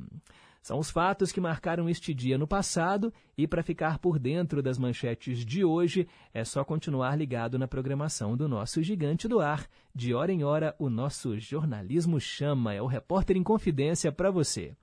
São 0.65 0.79
os 0.79 0.89
fatos 0.89 1.31
que 1.31 1.39
marcaram 1.39 1.87
este 1.87 2.11
dia 2.11 2.39
no 2.39 2.47
passado 2.47 3.13
e 3.37 3.47
para 3.47 3.61
ficar 3.61 3.99
por 3.99 4.17
dentro 4.17 4.63
das 4.63 4.79
manchetes 4.79 5.45
de 5.45 5.63
hoje 5.63 6.07
é 6.33 6.43
só 6.43 6.63
continuar 6.65 7.15
ligado 7.15 7.59
na 7.59 7.67
programação 7.67 8.35
do 8.35 8.47
nosso 8.47 8.81
Gigante 8.81 9.27
do 9.27 9.39
Ar. 9.39 9.67
De 9.93 10.15
hora 10.15 10.31
em 10.31 10.43
hora, 10.43 10.75
o 10.79 10.89
nosso 10.89 11.37
jornalismo 11.37 12.19
chama, 12.19 12.73
é 12.73 12.81
o 12.81 12.87
repórter 12.87 13.37
em 13.37 13.43
confidência 13.43 14.11
para 14.11 14.31
você. 14.31 14.75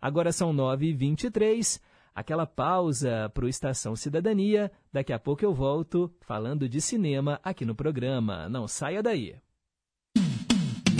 Agora 0.00 0.30
são 0.30 0.54
9h23, 0.54 1.80
aquela 2.14 2.46
pausa 2.46 3.28
para 3.34 3.44
o 3.44 3.48
Estação 3.48 3.96
Cidadania. 3.96 4.70
Daqui 4.92 5.12
a 5.12 5.18
pouco 5.18 5.44
eu 5.44 5.52
volto 5.52 6.14
falando 6.20 6.68
de 6.68 6.80
cinema 6.80 7.40
aqui 7.42 7.64
no 7.64 7.74
programa. 7.74 8.48
Não 8.48 8.68
saia 8.68 9.02
daí. 9.02 9.34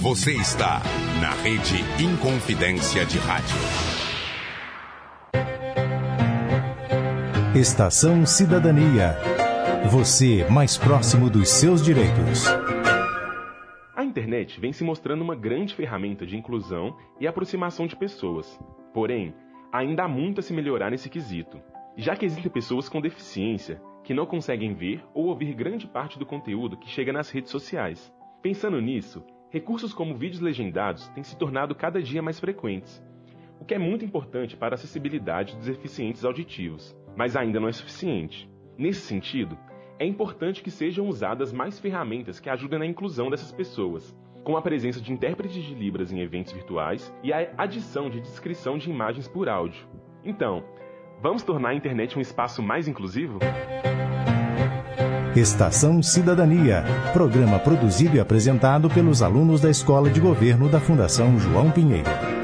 Você 0.02 0.32
está 0.32 0.82
na 1.20 1.30
rede 1.30 1.76
Inconfidência 2.02 3.06
de 3.06 3.18
Rádio. 3.18 4.03
Estação 7.54 8.26
Cidadania. 8.26 9.16
Você 9.88 10.44
mais 10.50 10.76
próximo 10.76 11.30
dos 11.30 11.48
seus 11.48 11.84
direitos. 11.84 12.46
A 13.94 14.02
internet 14.04 14.60
vem 14.60 14.72
se 14.72 14.82
mostrando 14.82 15.22
uma 15.22 15.36
grande 15.36 15.72
ferramenta 15.72 16.26
de 16.26 16.36
inclusão 16.36 16.96
e 17.20 17.28
aproximação 17.28 17.86
de 17.86 17.94
pessoas. 17.94 18.58
Porém, 18.92 19.32
ainda 19.72 20.02
há 20.02 20.08
muito 20.08 20.40
a 20.40 20.42
se 20.42 20.52
melhorar 20.52 20.90
nesse 20.90 21.08
quesito, 21.08 21.62
já 21.96 22.16
que 22.16 22.26
existem 22.26 22.50
pessoas 22.50 22.88
com 22.88 23.00
deficiência 23.00 23.80
que 24.02 24.12
não 24.12 24.26
conseguem 24.26 24.74
ver 24.74 25.04
ou 25.14 25.26
ouvir 25.26 25.54
grande 25.54 25.86
parte 25.86 26.18
do 26.18 26.26
conteúdo 26.26 26.76
que 26.76 26.90
chega 26.90 27.12
nas 27.12 27.30
redes 27.30 27.52
sociais. 27.52 28.12
Pensando 28.42 28.80
nisso, 28.80 29.24
recursos 29.48 29.94
como 29.94 30.16
vídeos 30.16 30.40
legendados 30.40 31.06
têm 31.10 31.22
se 31.22 31.36
tornado 31.36 31.72
cada 31.72 32.02
dia 32.02 32.20
mais 32.20 32.40
frequentes, 32.40 33.00
o 33.60 33.64
que 33.64 33.74
é 33.74 33.78
muito 33.78 34.04
importante 34.04 34.56
para 34.56 34.74
a 34.74 34.76
acessibilidade 34.76 35.54
dos 35.54 35.66
deficientes 35.66 36.24
auditivos 36.24 36.96
mas 37.16 37.36
ainda 37.36 37.60
não 37.60 37.68
é 37.68 37.72
suficiente. 37.72 38.48
Nesse 38.76 39.00
sentido, 39.00 39.56
é 39.98 40.04
importante 40.04 40.62
que 40.62 40.70
sejam 40.70 41.08
usadas 41.08 41.52
mais 41.52 41.78
ferramentas 41.78 42.40
que 42.40 42.50
ajudem 42.50 42.78
na 42.78 42.86
inclusão 42.86 43.30
dessas 43.30 43.52
pessoas, 43.52 44.16
como 44.42 44.56
a 44.56 44.62
presença 44.62 45.00
de 45.00 45.12
intérpretes 45.12 45.62
de 45.62 45.74
Libras 45.74 46.12
em 46.12 46.20
eventos 46.20 46.52
virtuais 46.52 47.14
e 47.22 47.32
a 47.32 47.48
adição 47.56 48.10
de 48.10 48.20
descrição 48.20 48.76
de 48.76 48.90
imagens 48.90 49.28
por 49.28 49.48
áudio. 49.48 49.86
Então, 50.24 50.64
vamos 51.22 51.42
tornar 51.42 51.70
a 51.70 51.74
internet 51.74 52.18
um 52.18 52.20
espaço 52.20 52.62
mais 52.62 52.88
inclusivo? 52.88 53.38
Estação 55.36 56.00
Cidadania, 56.00 56.84
programa 57.12 57.58
produzido 57.58 58.16
e 58.16 58.20
apresentado 58.20 58.88
pelos 58.88 59.20
alunos 59.20 59.60
da 59.60 59.68
Escola 59.68 60.08
de 60.08 60.20
Governo 60.20 60.68
da 60.68 60.78
Fundação 60.78 61.38
João 61.40 61.72
Pinheiro. 61.72 62.43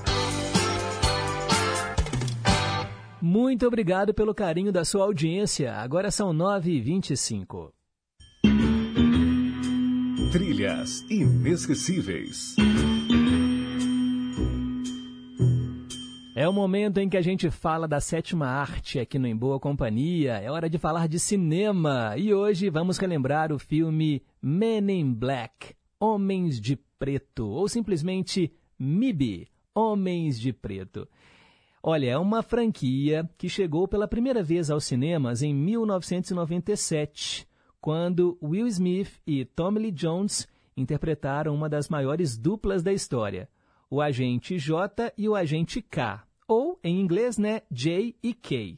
Muito 3.21 3.67
obrigado 3.67 4.15
pelo 4.15 4.33
carinho 4.33 4.71
da 4.71 4.83
sua 4.83 5.05
audiência. 5.05 5.75
Agora 5.75 6.09
são 6.09 6.33
9h25. 6.33 7.69
Trilhas 10.31 11.01
inesquecíveis. 11.07 12.55
É 16.35 16.49
o 16.49 16.53
momento 16.53 16.97
em 16.97 17.07
que 17.07 17.15
a 17.17 17.21
gente 17.21 17.51
fala 17.51 17.87
da 17.87 17.99
sétima 17.99 18.47
arte 18.47 18.97
aqui 18.97 19.19
no 19.19 19.27
Em 19.27 19.35
Boa 19.35 19.59
Companhia. 19.59 20.39
É 20.39 20.49
hora 20.49 20.67
de 20.67 20.79
falar 20.79 21.07
de 21.07 21.19
cinema. 21.19 22.15
E 22.17 22.33
hoje 22.33 22.71
vamos 22.71 22.97
relembrar 22.97 23.51
o 23.51 23.59
filme 23.59 24.23
Men 24.41 24.89
in 24.89 25.13
Black 25.13 25.75
Homens 25.99 26.59
de 26.59 26.75
Preto 26.97 27.45
ou 27.47 27.69
simplesmente 27.69 28.51
MIB 28.79 29.47
Homens 29.75 30.39
de 30.39 30.51
Preto. 30.51 31.07
Olha, 31.83 32.11
é 32.11 32.17
uma 32.17 32.43
franquia 32.43 33.27
que 33.39 33.49
chegou 33.49 33.87
pela 33.87 34.07
primeira 34.07 34.43
vez 34.43 34.69
aos 34.69 34.83
cinemas 34.85 35.41
em 35.41 35.51
1997, 35.51 37.47
quando 37.79 38.37
Will 38.39 38.67
Smith 38.67 39.19
e 39.25 39.45
Tommy 39.45 39.79
Lee 39.79 39.91
Jones 39.91 40.47
interpretaram 40.77 41.55
uma 41.55 41.67
das 41.67 41.89
maiores 41.89 42.37
duplas 42.37 42.83
da 42.83 42.93
história, 42.93 43.49
o 43.89 43.99
agente 43.99 44.59
J 44.59 45.11
e 45.17 45.27
o 45.27 45.33
agente 45.33 45.81
K, 45.81 46.23
ou 46.47 46.79
em 46.83 47.01
inglês, 47.01 47.39
né, 47.39 47.63
J 47.71 48.15
e 48.21 48.31
K. 48.35 48.77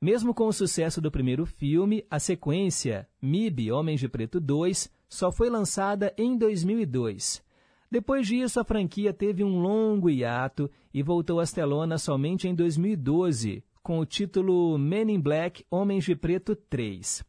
Mesmo 0.00 0.32
com 0.32 0.46
o 0.46 0.52
sucesso 0.52 1.00
do 1.00 1.10
primeiro 1.10 1.44
filme, 1.44 2.06
a 2.08 2.20
sequência 2.20 3.08
MIB 3.20 3.72
Homens 3.72 3.98
de 3.98 4.08
Preto 4.08 4.38
2 4.38 4.88
só 5.08 5.32
foi 5.32 5.50
lançada 5.50 6.14
em 6.16 6.38
2002 6.38 7.42
depois 7.90 8.26
disso, 8.26 8.60
a 8.60 8.64
franquia 8.64 9.12
teve 9.12 9.42
um 9.42 9.60
longo 9.60 10.08
hiato 10.08 10.70
e 10.94 11.02
voltou 11.02 11.40
às 11.40 11.52
telonas 11.52 12.02
somente 12.02 12.46
em 12.46 12.54
2012, 12.54 13.64
com 13.82 13.98
o 13.98 14.06
título 14.06 14.78
Men 14.78 15.10
in 15.10 15.20
Black 15.20 15.64
Homens 15.68 16.04
de 16.04 16.14
Preto 16.14 16.54
3. 16.54 17.24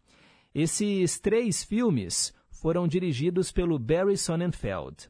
Esses 0.54 1.20
três 1.20 1.64
filmes 1.64 2.34
foram 2.52 2.88
dirigidos 2.88 3.52
pelo 3.52 3.80
Barry 3.80 4.16
Sonnenfeld. 4.16 5.10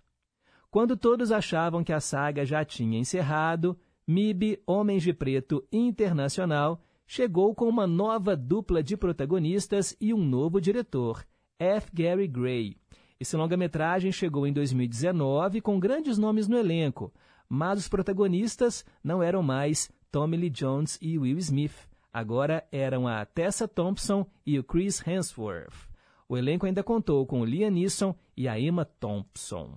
Quando 0.69 0.95
todos 0.95 1.33
achavam 1.33 1.83
que 1.83 1.91
a 1.91 1.99
saga 1.99 2.45
já 2.45 2.63
tinha 2.63 2.97
encerrado, 2.97 3.77
MIB 4.07 4.61
Homens 4.65 5.03
de 5.03 5.11
Preto 5.11 5.67
Internacional 5.69 6.81
chegou 7.05 7.53
com 7.53 7.67
uma 7.67 7.85
nova 7.85 8.37
dupla 8.37 8.81
de 8.81 8.95
protagonistas 8.95 9.97
e 9.99 10.13
um 10.13 10.23
novo 10.23 10.61
diretor, 10.61 11.25
F. 11.59 11.89
Gary 11.93 12.27
Gray. 12.27 12.77
Esse 13.21 13.37
longa-metragem 13.37 14.11
chegou 14.11 14.47
em 14.47 14.51
2019 14.51 15.61
com 15.61 15.79
grandes 15.79 16.17
nomes 16.17 16.47
no 16.47 16.57
elenco, 16.57 17.13
mas 17.47 17.77
os 17.77 17.87
protagonistas 17.87 18.83
não 19.03 19.21
eram 19.21 19.43
mais 19.43 19.91
Tommy 20.11 20.37
Lee 20.37 20.49
Jones 20.49 20.97
e 20.99 21.19
Will 21.19 21.37
Smith. 21.37 21.87
Agora 22.11 22.67
eram 22.71 23.07
a 23.07 23.23
Tessa 23.23 23.67
Thompson 23.67 24.25
e 24.43 24.57
o 24.57 24.63
Chris 24.63 25.05
Hemsworth. 25.05 25.87
O 26.27 26.35
elenco 26.35 26.65
ainda 26.65 26.81
contou 26.81 27.23
com 27.27 27.41
o 27.41 27.45
Liam 27.45 27.69
Neeson 27.69 28.15
e 28.35 28.47
a 28.47 28.59
Emma 28.59 28.85
Thompson. 28.85 29.69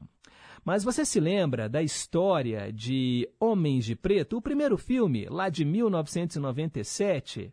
Mas 0.64 0.82
você 0.82 1.04
se 1.04 1.20
lembra 1.20 1.68
da 1.68 1.82
história 1.82 2.72
de 2.72 3.28
Homens 3.38 3.84
de 3.84 3.94
Preto, 3.94 4.38
o 4.38 4.42
primeiro 4.42 4.78
filme, 4.78 5.26
lá 5.26 5.50
de 5.50 5.66
1997? 5.66 7.52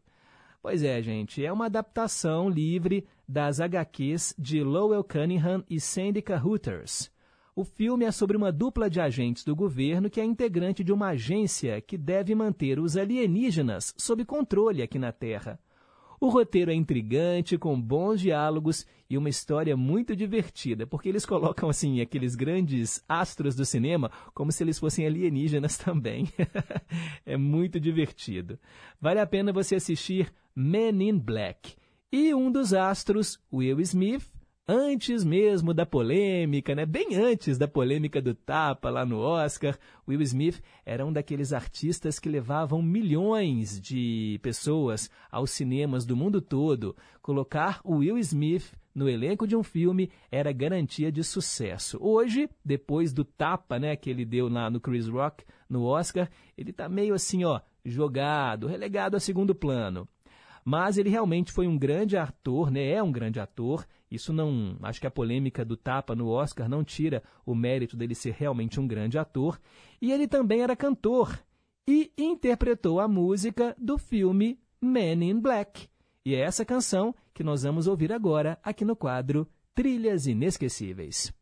Pois 0.62 0.84
é, 0.84 1.02
gente, 1.02 1.44
é 1.44 1.52
uma 1.52 1.66
adaptação 1.66 2.48
livre 2.48 3.06
das 3.32 3.62
HQs 3.62 4.36
de 4.38 4.62
Lowell 4.62 5.06
Cunningham 5.06 5.64
e 5.70 5.80
Sandy 5.80 6.22
Hooters. 6.44 7.10
O 7.56 7.64
filme 7.64 8.04
é 8.04 8.12
sobre 8.12 8.36
uma 8.36 8.52
dupla 8.52 8.90
de 8.90 9.00
agentes 9.00 9.46
do 9.46 9.56
governo 9.56 10.10
que 10.10 10.20
é 10.20 10.26
integrante 10.26 10.84
de 10.84 10.92
uma 10.92 11.08
agência 11.08 11.80
que 11.80 11.98
deve 11.98 12.36
manter 12.36 12.78
os 12.78 12.98
alienígenas 12.98 13.94
sob 13.98 14.26
controle 14.26 14.82
aqui 14.82 15.00
na 15.00 15.14
Terra. 15.14 15.58
O 16.20 16.28
roteiro 16.28 16.72
é 16.72 16.74
intrigante, 16.74 17.58
com 17.58 17.80
bons 17.80 18.20
diálogos 18.20 18.86
e 19.10 19.18
uma 19.18 19.30
história 19.30 19.78
muito 19.78 20.14
divertida, 20.14 20.86
porque 20.86 21.08
eles 21.08 21.26
colocam 21.26 21.70
assim 21.70 22.02
aqueles 22.02 22.36
grandes 22.36 23.02
astros 23.08 23.56
do 23.56 23.64
cinema 23.64 24.12
como 24.34 24.52
se 24.52 24.62
eles 24.62 24.78
fossem 24.78 25.06
alienígenas 25.06 25.78
também. 25.80 26.28
é 27.26 27.38
muito 27.38 27.80
divertido. 27.80 28.60
Vale 29.00 29.22
a 29.22 29.26
pena 29.26 29.54
você 29.54 29.76
assistir 29.76 30.34
Men 30.54 31.02
in 31.02 31.18
Black. 31.18 31.80
E 32.14 32.34
um 32.34 32.52
dos 32.52 32.74
astros, 32.74 33.40
Will 33.54 33.80
Smith, 33.80 34.30
antes 34.68 35.24
mesmo 35.24 35.74
da 35.74 35.86
polêmica, 35.86 36.76
né? 36.76 36.86
bem 36.86 37.16
antes 37.16 37.58
da 37.58 37.70
polêmica 37.70 38.22
do 38.22 38.36
tapa 38.36 38.90
lá 38.90 39.06
no 39.06 39.18
Oscar, 39.18 39.80
Will 40.06 40.22
Smith 40.22 40.62
era 40.86 41.06
um 41.06 41.14
daqueles 41.14 41.54
artistas 41.54 42.20
que 42.20 42.28
levavam 42.28 42.82
milhões 42.82 43.80
de 43.80 44.38
pessoas 44.44 45.10
aos 45.32 45.52
cinemas 45.52 46.06
do 46.06 46.18
mundo 46.18 46.42
todo. 46.42 46.98
Colocar 47.22 47.80
o 47.82 48.00
Will 48.00 48.18
Smith 48.18 48.74
no 48.94 49.08
elenco 49.08 49.48
de 49.48 49.56
um 49.56 49.64
filme 49.64 50.12
era 50.30 50.52
garantia 50.52 51.14
de 51.14 51.24
sucesso. 51.24 51.98
Hoje, 52.02 52.50
depois 52.64 53.14
do 53.14 53.24
tapa 53.24 53.80
né, 53.80 53.96
que 53.96 54.10
ele 54.10 54.26
deu 54.26 54.50
lá 54.50 54.70
no 54.70 54.82
Chris 54.82 55.08
Rock, 55.08 55.46
no 55.70 55.86
Oscar, 55.86 56.30
ele 56.58 56.72
está 56.72 56.90
meio 56.90 57.14
assim, 57.14 57.46
ó, 57.46 57.62
jogado, 57.86 58.68
relegado 58.68 59.16
a 59.16 59.20
segundo 59.22 59.56
plano 59.56 60.06
mas 60.64 60.98
ele 60.98 61.10
realmente 61.10 61.52
foi 61.52 61.68
um 61.68 61.78
grande 61.78 62.18
ator, 62.18 62.72
né? 62.72 62.92
É 62.92 63.04
um 63.04 63.12
grande 63.12 63.40
ator. 63.40 63.86
Isso 64.10 64.32
não, 64.34 64.78
acho 64.84 65.00
que 65.00 65.08
a 65.08 65.12
polêmica 65.12 65.64
do 65.64 65.78
tapa 65.78 66.16
no 66.16 66.28
Oscar 66.28 66.70
não 66.70 66.84
tira 66.84 67.24
o 67.46 67.56
mérito 67.56 67.96
dele 67.96 68.16
ser 68.16 68.34
realmente 68.34 68.80
um 68.80 68.88
grande 68.88 69.18
ator. 69.18 69.60
E 70.02 70.12
ele 70.12 70.28
também 70.28 70.62
era 70.62 70.76
cantor 70.76 71.40
e 71.88 72.12
interpretou 72.18 73.00
a 73.00 73.08
música 73.08 73.76
do 73.78 73.98
filme 73.98 74.60
Men 74.82 75.30
in 75.30 75.40
Black. 75.40 75.88
E 76.26 76.36
é 76.36 76.40
essa 76.40 76.66
canção 76.66 77.16
que 77.34 77.44
nós 77.44 77.64
vamos 77.64 77.88
ouvir 77.88 78.12
agora 78.14 78.60
aqui 78.64 78.86
no 78.86 78.96
quadro 78.96 79.48
Trilhas 79.74 80.28
Inesquecíveis. 80.28 81.34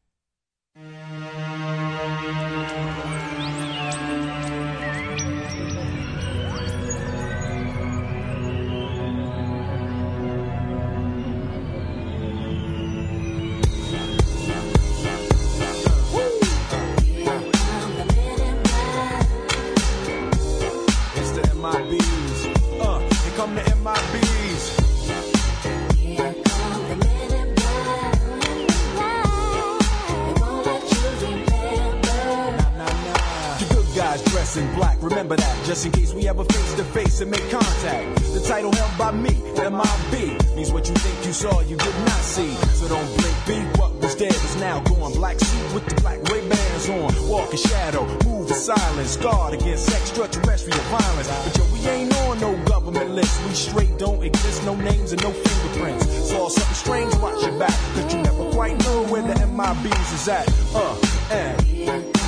In 34.58 34.74
black. 34.76 34.98
Remember 35.02 35.36
that, 35.36 35.66
just 35.66 35.86
in 35.86 35.92
case 35.92 36.14
we 36.14 36.28
ever 36.28 36.44
face 36.44 36.74
to 36.76 36.84
face 36.84 37.22
and 37.22 37.30
make 37.30 37.48
contact. 37.50 38.16
The 38.34 38.44
title 38.48 38.72
held 38.74 38.98
by 38.98 39.12
me, 39.12 39.36
MIB, 39.58 40.56
means 40.56 40.72
what 40.72 40.88
you 40.88 40.96
think 40.96 41.26
you 41.26 41.34
saw, 41.34 41.62
you 41.62 41.76
did 41.78 41.96
not 42.06 42.22
see. 42.22 42.52
So 42.78 42.88
don't 42.88 43.06
blink, 43.18 43.38
be 43.46 43.60
what 43.80 43.94
was 43.96 44.16
dead 44.16 44.34
is 44.34 44.56
now 44.58 44.80
gone. 44.82 45.14
Black 45.14 45.40
suit 45.40 45.74
with 45.74 45.86
the 45.86 46.02
black 46.02 46.18
Ray 46.30 46.48
Bans 46.48 46.90
on. 46.90 47.30
Walk 47.30 47.52
in 47.52 47.58
shadow, 47.58 48.06
move 48.26 48.50
in 48.50 48.56
silence, 48.56 49.18
guard 49.18 49.54
against 49.54 49.90
extraterrestrial 49.92 50.80
violence. 50.90 51.30
But 51.44 51.58
yo, 51.58 51.64
we 51.74 51.80
ain't 51.90 52.16
on 52.18 52.40
no 52.40 52.56
government 52.66 53.12
list. 53.12 53.34
We 53.48 53.54
straight 53.54 53.98
don't 53.98 54.24
exist, 54.24 54.66
no 54.66 54.76
names 54.76 55.12
and 55.12 55.22
no 55.22 55.32
fingerprints. 55.32 56.06
Saw 56.30 56.50
something 56.50 56.76
strange, 56.76 57.16
watch 57.16 57.42
your 57.44 57.58
back, 57.60 57.78
cause 57.94 58.14
you 58.14 58.22
never 58.22 58.50
quite 58.52 58.78
know 58.84 59.04
where 59.06 59.22
the 59.22 59.34
MIBs 59.34 60.14
is 60.14 60.28
at. 60.28 60.48
Uh, 60.74 60.96
and. 61.32 62.19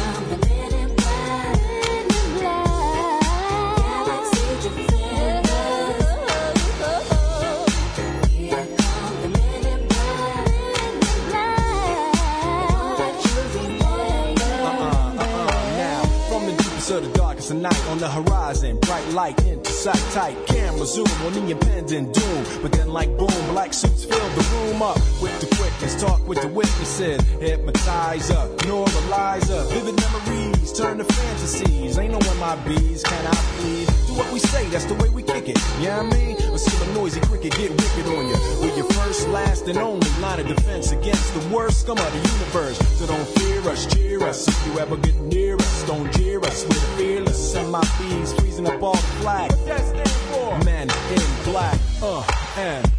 Of 16.92 17.04
the 17.04 17.18
darkest 17.18 17.52
of 17.52 17.58
night 17.58 17.86
on 17.88 17.98
the 18.00 18.10
horizon. 18.10 18.78
Bright 18.82 19.08
light 19.10 19.42
into 19.46 19.72
sight 19.72 20.04
tight. 20.12 20.36
Camera 20.48 20.86
zoom 20.86 21.08
on 21.26 21.34
the 21.34 21.52
impending 21.52 22.12
doom. 22.12 22.46
But 22.62 22.72
then, 22.74 22.90
like 22.90 23.10
boom, 23.18 23.28
black 23.52 23.74
suits 23.74 24.04
fill 24.04 24.30
the 24.30 24.44
room 24.54 24.82
up 24.82 24.98
with 25.22 25.40
the 25.40 25.48
quickness. 25.56 26.02
Talk 26.02 26.28
with 26.28 26.42
the 26.42 26.50
witnesses. 26.50 27.22
Hypnotizer, 27.40 28.44
neuralizer. 28.66 29.70
Vivid 29.70 30.00
memories 30.02 30.51
turn 30.82 30.98
to 30.98 31.04
fantasies. 31.04 31.98
Ain't 31.98 32.12
no 32.12 32.20
bees. 32.66 33.04
Can 33.04 33.26
I 33.26 33.36
please? 33.58 33.88
Do 34.08 34.14
what 34.14 34.32
we 34.34 34.40
say, 34.40 34.66
that's 34.68 34.86
the 34.86 34.96
way 34.96 35.10
we 35.10 35.24
kick 35.24 35.50
it. 35.50 35.58
Yeah, 35.80 36.04
you 36.04 36.10
know 36.10 36.16
I 36.16 36.20
mean? 36.20 36.36
Or 36.52 36.58
see 36.58 36.76
a 36.84 36.94
noisy 36.94 37.20
cricket 37.22 37.52
get 37.58 37.72
wicked 37.72 38.06
on 38.08 38.28
you. 38.30 38.36
We're 38.62 38.76
your 38.76 38.90
first, 38.92 39.28
last, 39.30 39.68
and 39.68 39.78
only 39.78 40.10
line 40.20 40.40
of 40.40 40.48
defense 40.48 40.92
against 40.92 41.34
the 41.34 41.56
worst 41.56 41.82
scum 41.82 41.98
of 41.98 42.12
the 42.12 42.30
universe. 42.30 42.78
So 42.98 43.08
don't 43.08 43.28
fear 43.40 43.62
us, 43.70 43.86
cheer 43.94 44.22
us. 44.24 44.48
If 44.48 44.68
you 44.68 44.80
ever 44.80 44.98
get 44.98 45.16
near 45.22 45.56
us, 45.56 45.88
don't 45.88 46.12
jeer 46.14 46.40
us. 46.42 46.66
We're 46.66 46.98
fearless. 46.98 47.52
Send 47.54 47.72
my 47.72 47.82
bees 48.00 48.34
freezing 48.34 48.68
up 48.68 48.82
all 48.82 48.94
the 48.94 49.14
flag. 49.22 49.52
Men 50.66 50.90
in 50.90 51.44
black. 51.44 51.80
Uh, 52.02 52.24
and. 52.58 52.92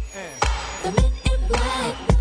The 0.83 0.91
men 0.91 1.11
in 1.31 1.47
black. 1.47 2.12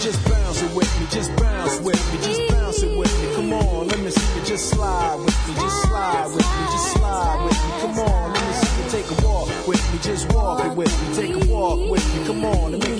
Just 0.00 0.24
bounce 0.30 0.62
it 0.62 0.74
with 0.74 1.00
me, 1.00 1.06
just 1.10 1.36
bounce 1.36 1.78
with 1.80 2.12
me, 2.12 2.18
just 2.24 2.40
bounce 2.48 2.82
it 2.82 2.96
with 2.96 3.12
me. 3.20 3.34
Come 3.34 3.52
on, 3.52 3.88
let 3.88 4.00
me 4.00 4.10
see 4.10 4.38
you 4.38 4.46
just 4.46 4.70
slide 4.70 5.16
with 5.16 5.36
me, 5.46 5.54
just 5.54 5.82
slide 5.82 6.26
with 6.28 6.36
me, 6.38 6.64
just 6.72 6.92
slide 6.92 7.44
with 7.44 7.52
me. 7.52 7.80
Come 7.82 7.98
on, 8.08 8.32
let 8.32 8.42
me 8.46 8.52
see 8.54 8.82
you 8.82 8.90
take 8.90 9.10
a 9.10 9.26
walk 9.26 9.48
with 9.66 9.92
me, 9.92 9.98
just 10.02 10.32
walk 10.32 10.64
it 10.64 10.74
with 10.74 10.88
me, 10.88 11.14
take 11.14 11.34
a 11.34 11.52
walk 11.52 11.90
with 11.90 12.16
me. 12.16 12.26
Come 12.26 12.44
on, 12.46 12.74
and 12.74 12.82
make 12.82 12.99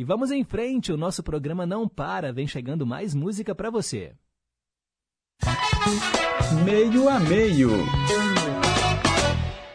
E 0.00 0.04
vamos 0.04 0.30
em 0.30 0.44
frente, 0.44 0.92
o 0.92 0.96
nosso 0.96 1.24
programa 1.24 1.66
não 1.66 1.88
para, 1.88 2.32
vem 2.32 2.46
chegando 2.46 2.86
mais 2.86 3.16
música 3.16 3.52
para 3.52 3.68
você. 3.68 4.12
Meio 6.64 7.08
a 7.08 7.18
meio. 7.18 7.70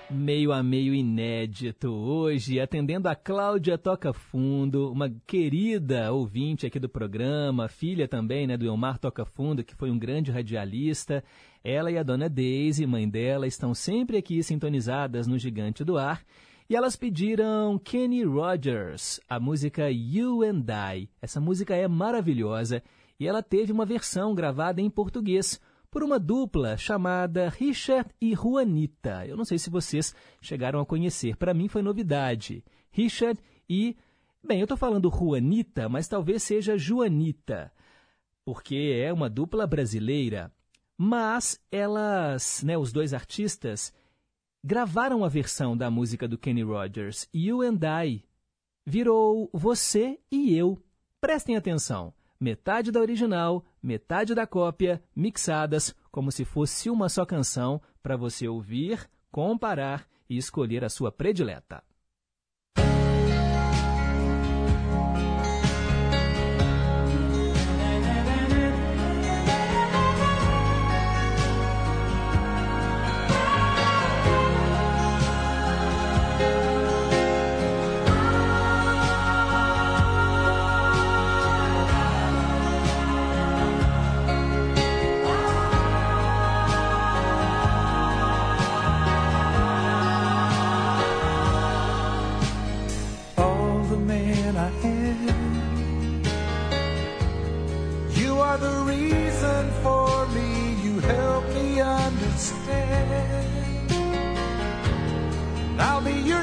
Meio 0.10 0.54
a 0.54 0.64
meio 0.64 0.96
inédito 0.96 1.92
hoje, 1.92 2.58
atendendo 2.58 3.10
a 3.10 3.16
Cláudia 3.16 3.78
Toca 3.78 4.14
Fundo, 4.14 4.90
uma 4.94 5.14
querida 5.28 6.14
ouvinte 6.14 6.66
aqui 6.66 6.80
do 6.80 6.88
programa, 6.88 7.68
filha 7.68 8.08
também 8.08 8.48
né, 8.48 8.56
do 8.56 8.66
Elmar 8.66 8.98
Toca 9.00 9.26
Fundo, 9.26 9.62
que 9.62 9.76
foi 9.76 9.92
um 9.92 10.00
grande 10.00 10.32
radialista. 10.32 11.22
Ela 11.62 11.92
e 11.92 11.98
a 11.98 12.04
dona 12.04 12.30
Daisy, 12.30 12.86
mãe 12.86 13.10
dela, 13.10 13.46
estão 13.46 13.74
sempre 13.74 14.16
aqui 14.16 14.42
sintonizadas 14.42 15.28
no 15.28 15.38
Gigante 15.38 15.84
do 15.84 15.98
Ar. 15.98 16.24
E 16.74 16.76
elas 16.76 16.96
pediram 16.96 17.78
Kenny 17.78 18.24
Rogers, 18.24 19.20
a 19.30 19.40
música 19.40 19.92
You 19.92 20.42
and 20.42 20.66
I. 20.68 21.08
Essa 21.22 21.40
música 21.40 21.76
é 21.76 21.88
maravilhosa 21.88 22.82
e 23.20 23.28
ela 23.28 23.44
teve 23.44 23.72
uma 23.72 23.86
versão 23.86 24.34
gravada 24.34 24.82
em 24.82 24.90
português 24.90 25.62
por 25.92 26.02
uma 26.02 26.18
dupla 26.18 26.76
chamada 26.76 27.48
Richard 27.48 28.10
e 28.20 28.34
Juanita. 28.34 29.24
Eu 29.28 29.38
não 29.38 29.46
sei 29.46 29.60
se 29.60 29.70
vocês 29.70 30.16
chegaram 30.42 30.80
a 30.80 30.86
conhecer, 30.86 31.38
para 31.38 31.54
mim 31.54 31.68
foi 31.68 31.84
novidade. 31.84 32.66
Richard 32.90 33.40
e. 33.70 33.96
Bem, 34.44 34.58
eu 34.58 34.64
estou 34.66 34.76
falando 34.76 35.14
Juanita, 35.16 35.88
mas 35.88 36.08
talvez 36.08 36.42
seja 36.42 36.76
Joanita, 36.76 37.72
porque 38.44 39.00
é 39.00 39.14
uma 39.14 39.30
dupla 39.30 39.68
brasileira. 39.68 40.52
Mas 40.98 41.62
elas, 41.72 42.64
né, 42.64 42.76
os 42.76 42.92
dois 42.92 43.14
artistas, 43.14 43.94
gravaram 44.64 45.26
a 45.26 45.30
versão 45.30 45.76
da 45.76 45.92
música 45.92 46.28
do 46.28 46.38
Kenny 46.38 46.64
Rogers, 46.64 47.28
You 47.34 47.62
and 47.62 47.80
I. 47.84 48.24
Virou 48.86 49.50
Você 49.54 50.20
e 50.32 50.56
Eu. 50.56 50.82
Prestem 51.20 51.56
atenção 51.56 52.14
metade 52.44 52.92
da 52.92 53.00
original, 53.00 53.64
metade 53.82 54.36
da 54.36 54.46
cópia, 54.46 55.02
mixadas 55.16 55.96
como 56.12 56.30
se 56.30 56.44
fosse 56.44 56.90
uma 56.90 57.08
só 57.08 57.26
canção 57.26 57.82
para 58.02 58.18
você 58.18 58.50
ouvir, 58.50 59.10
comparar 59.32 60.06
e 60.30 60.38
escolher 60.38 60.84
a 60.84 60.90
sua 60.90 61.10
predileta. 61.10 61.82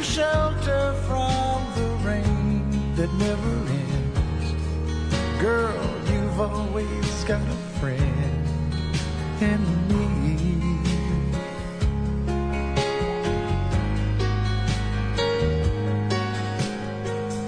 Shelter 0.02 0.94
from 1.06 1.62
the 1.74 1.88
rain 2.08 2.94
that 2.96 3.12
never 3.14 3.54
ends. 3.68 4.54
Girl, 5.40 5.78
you've 6.10 6.40
always 6.40 7.24
got 7.24 7.42
a 7.42 7.56
friend 7.78 8.46
in 9.40 9.60
me. 9.88 10.00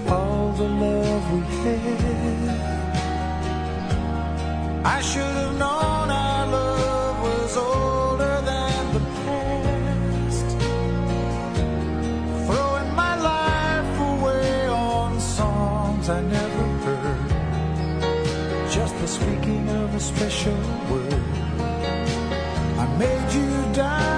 all 0.09 0.51
the 0.53 0.63
love 0.63 1.33
we 1.33 1.39
had. 1.63 2.49
I 4.85 5.01
should 5.01 5.23
have 5.23 5.57
known 5.57 5.92
special 20.03 20.53
word. 20.89 21.23
I 22.77 22.85
made 22.99 23.33
you 23.33 23.73
die 23.73 24.12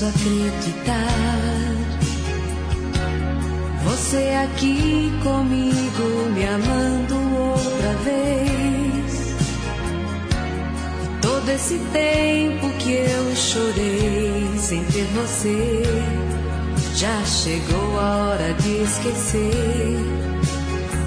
posso 0.00 0.06
acreditar 0.06 1.10
você 3.84 4.30
aqui 4.44 5.12
comigo, 5.22 6.30
me 6.34 6.46
amando 6.46 7.14
outra 7.14 7.92
vez. 8.04 9.34
Todo 11.20 11.48
esse 11.50 11.78
tempo 11.92 12.70
que 12.78 12.92
eu 12.92 13.36
chorei 13.36 14.50
sem 14.58 14.84
ter 14.84 15.06
você, 15.14 15.82
já 16.94 17.22
chegou 17.24 18.00
a 18.00 18.16
hora 18.16 18.54
de 18.54 18.82
esquecer. 18.82 19.98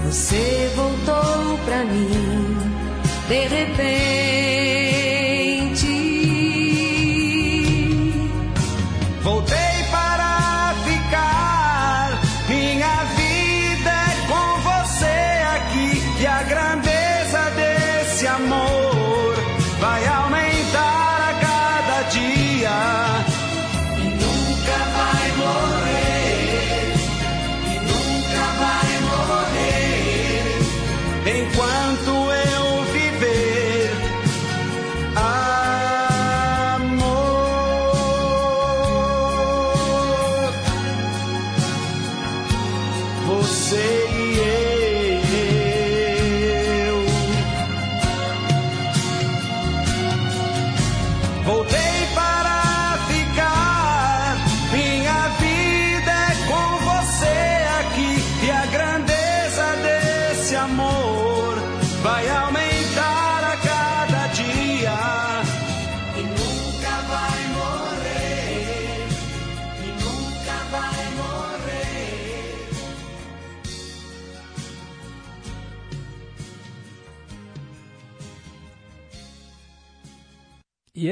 Você 0.06 0.72
voltou 0.76 1.58
pra 1.66 1.84
mim 1.86 2.58
de 3.28 3.48
repente. 3.48 4.73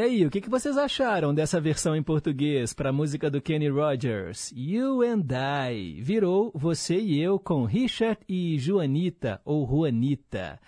Aí, 0.01 0.25
o 0.25 0.29
que 0.29 0.41
que 0.41 0.49
vocês 0.49 0.77
acharam 0.77 1.33
dessa 1.33 1.61
versão 1.61 1.95
em 1.95 2.03
português 2.03 2.73
para 2.73 2.89
a 2.89 2.93
música 2.93 3.29
do 3.29 3.41
Kenny 3.41 3.69
Rogers? 3.69 4.51
You 4.55 5.01
and 5.01 5.27
I 5.31 6.01
virou 6.01 6.51
Você 6.55 6.99
e 6.99 7.21
Eu 7.21 7.39
com 7.39 7.65
Richard 7.65 8.19
e 8.27 8.57
Joanita, 8.57 9.39
ou 9.45 9.67
Juanita. 9.67 10.59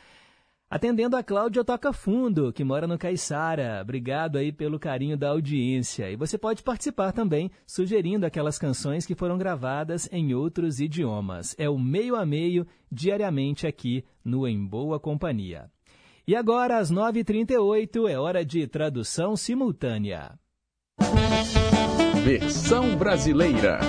Atendendo 0.70 1.16
a 1.16 1.24
Cláudia 1.24 1.64
Toca 1.64 1.94
Fundo, 1.94 2.52
que 2.52 2.64
mora 2.64 2.88
no 2.88 2.98
Caiçara. 2.98 3.80
Obrigado 3.82 4.38
aí 4.38 4.52
pelo 4.52 4.80
carinho 4.80 5.16
da 5.16 5.30
audiência. 5.30 6.10
E 6.10 6.16
você 6.16 6.38
pode 6.38 6.64
participar 6.64 7.12
também, 7.12 7.52
sugerindo 7.66 8.26
aquelas 8.26 8.58
canções 8.58 9.06
que 9.06 9.14
foram 9.14 9.38
gravadas 9.38 10.10
em 10.12 10.34
outros 10.34 10.80
idiomas. 10.80 11.56
É 11.60 11.70
o 11.70 11.78
meio 11.78 12.16
a 12.16 12.26
meio, 12.26 12.66
diariamente 12.92 13.68
aqui 13.68 14.04
no 14.26 14.48
Em 14.48 14.66
Boa 14.66 15.00
Companhia. 15.00 15.70
E 16.26 16.38
agora, 16.38 16.78
às 16.78 16.90
9h38, 16.90 18.10
é 18.10 18.18
hora 18.18 18.46
de 18.46 18.66
tradução 18.66 19.36
simultânea. 19.36 20.40
Versão 22.24 22.96
brasileira. 22.96 23.82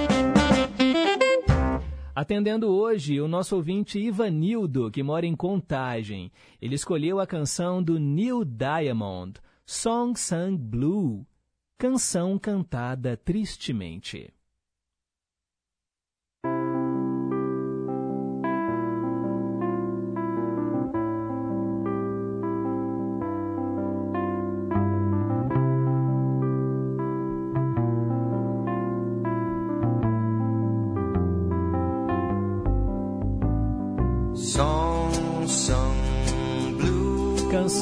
Atendendo 2.12 2.68
hoje 2.68 3.20
o 3.20 3.28
nosso 3.28 3.54
ouvinte 3.54 4.00
Ivanildo, 4.00 4.90
que 4.90 5.00
mora 5.00 5.24
em 5.24 5.36
Contagem. 5.36 6.32
Ele 6.60 6.74
escolheu 6.74 7.20
a 7.20 7.26
canção 7.26 7.80
do 7.80 8.00
Neil 8.00 8.44
Diamond, 8.44 9.34
Song 9.64 10.18
Sung 10.18 10.56
Blue, 10.56 11.24
canção 11.78 12.36
cantada 12.36 13.16
tristemente. 13.16 14.33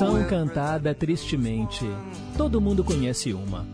Canção 0.02 0.24
cantada 0.24 0.92
tristemente. 0.92 1.88
Todo 2.36 2.60
mundo 2.60 2.82
conhece 2.82 3.32
uma. 3.32 3.64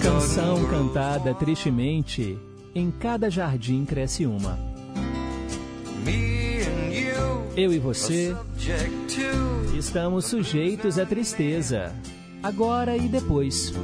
Canção 0.00 0.64
cantada 0.66 1.34
tristemente. 1.34 2.38
Em 2.72 2.88
cada 2.92 3.28
jardim 3.28 3.84
cresce 3.84 4.26
uma. 4.26 4.56
Eu 7.56 7.72
e 7.72 7.78
você 7.80 8.36
estamos 9.76 10.26
sujeitos 10.26 11.00
à 11.00 11.04
tristeza, 11.06 11.92
agora 12.40 12.96
e 12.96 13.08
depois. 13.08 13.74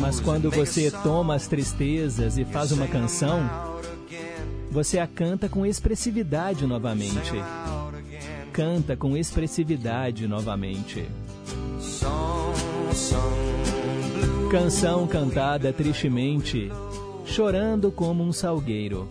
Mas 0.00 0.20
quando 0.20 0.52
você 0.52 0.88
toma 1.02 1.34
as 1.34 1.48
tristezas 1.48 2.38
e 2.38 2.44
faz 2.44 2.70
uma 2.70 2.86
canção, 2.86 3.71
você 4.72 4.98
a 4.98 5.06
canta 5.06 5.50
com 5.50 5.66
expressividade 5.66 6.66
novamente. 6.66 7.32
Canta 8.52 8.96
com 8.96 9.16
expressividade 9.16 10.26
novamente. 10.26 11.06
Canção 14.50 15.06
cantada 15.06 15.72
tristemente, 15.72 16.70
chorando 17.26 17.92
como 17.92 18.24
um 18.24 18.32
salgueiro. 18.32 19.08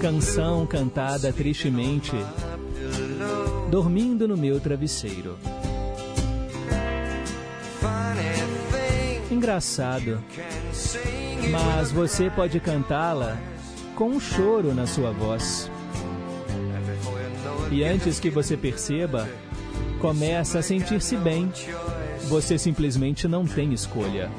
Canção 0.00 0.66
cantada 0.66 1.32
tristemente, 1.32 2.12
dormindo 3.70 4.28
no 4.28 4.36
meu 4.36 4.60
travesseiro. 4.60 5.36
Engraçado, 9.30 10.22
mas 11.50 11.90
você 11.90 12.30
pode 12.30 12.60
cantá-la 12.60 13.36
com 13.94 14.10
um 14.10 14.20
choro 14.20 14.74
na 14.74 14.86
sua 14.86 15.10
voz. 15.10 15.70
E 17.70 17.84
antes 17.84 18.18
que 18.18 18.30
você 18.30 18.56
perceba, 18.56 19.28
começa 20.00 20.60
a 20.60 20.62
sentir-se 20.62 21.16
bem. 21.16 21.52
Você 22.28 22.58
simplesmente 22.58 23.26
não 23.26 23.46
tem 23.46 23.72
escolha. 23.72 24.30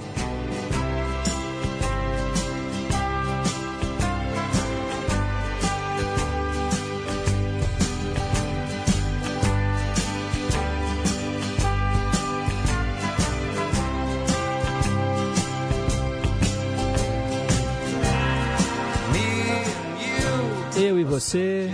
Você 21.29 21.69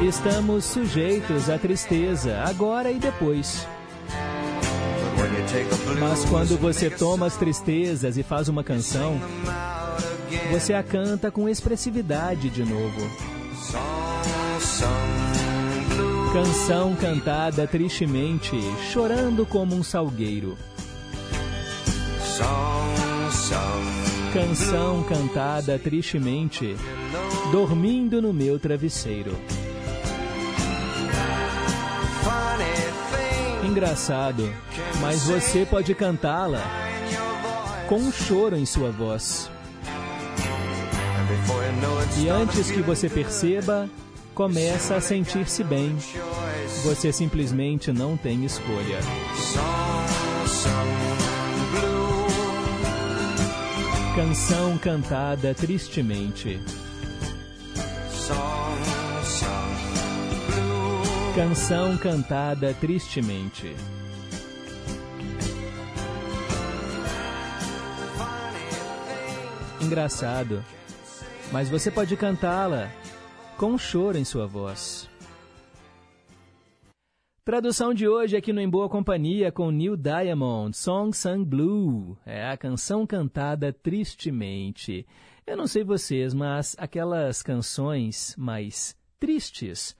estamos 0.00 0.64
sujeitos 0.64 1.50
à 1.50 1.58
tristeza, 1.58 2.40
agora 2.46 2.92
e 2.92 3.00
depois. 3.00 3.66
Mas 5.98 6.24
quando 6.26 6.52
and 6.52 6.56
você 6.56 6.88
toma 6.88 7.26
as 7.26 7.36
tristezas 7.36 8.16
e 8.16 8.22
faz 8.22 8.48
uma 8.48 8.62
canção, 8.62 9.20
você 10.52 10.72
a 10.72 10.84
canta 10.84 11.32
com 11.32 11.48
expressividade 11.48 12.48
de 12.48 12.64
novo. 12.64 13.10
Canção 16.32 16.94
cantada 16.94 17.66
tristemente, 17.66 18.56
chorando 18.92 19.44
como 19.44 19.74
um 19.74 19.82
salgueiro. 19.82 20.56
Canção 24.32 25.02
cantada 25.02 25.76
tristemente, 25.76 26.76
dormindo 27.50 28.22
no 28.22 28.32
meu 28.32 28.58
travesseiro. 28.58 29.36
Engraçado, 33.64 34.52
mas 35.00 35.24
você 35.24 35.66
pode 35.66 35.94
cantá-la 35.94 36.62
com 37.88 37.96
um 37.96 38.12
choro 38.12 38.56
em 38.56 38.64
sua 38.64 38.90
voz. 38.90 39.50
E 42.22 42.28
antes 42.28 42.70
que 42.70 42.82
você 42.82 43.08
perceba, 43.08 43.88
começa 44.34 44.96
a 44.96 45.00
sentir-se 45.00 45.64
bem. 45.64 45.96
Você 46.84 47.12
simplesmente 47.12 47.92
não 47.92 48.16
tem 48.16 48.44
escolha. 48.44 49.00
Canção 54.14 54.78
cantada 54.78 55.54
tristemente. 55.54 56.60
Canção 61.40 61.96
cantada 61.96 62.74
tristemente. 62.74 63.74
Engraçado, 69.80 70.62
mas 71.50 71.70
você 71.70 71.90
pode 71.90 72.14
cantá-la 72.14 72.90
com 73.56 73.72
um 73.72 73.78
choro 73.78 74.18
em 74.18 74.24
sua 74.24 74.46
voz. 74.46 75.08
Tradução 77.42 77.94
de 77.94 78.06
hoje 78.06 78.36
aqui 78.36 78.52
no 78.52 78.60
Em 78.60 78.68
Boa 78.68 78.90
Companhia 78.90 79.50
com 79.50 79.70
Neil 79.70 79.96
Diamond, 79.96 80.76
Song 80.76 81.16
Sung 81.16 81.42
Blue. 81.42 82.18
É 82.26 82.50
a 82.50 82.56
canção 82.58 83.06
cantada 83.06 83.72
tristemente. 83.72 85.06
Eu 85.46 85.56
não 85.56 85.66
sei 85.66 85.84
vocês, 85.84 86.34
mas 86.34 86.76
aquelas 86.78 87.42
canções 87.42 88.36
mais 88.36 88.94
tristes, 89.18 89.96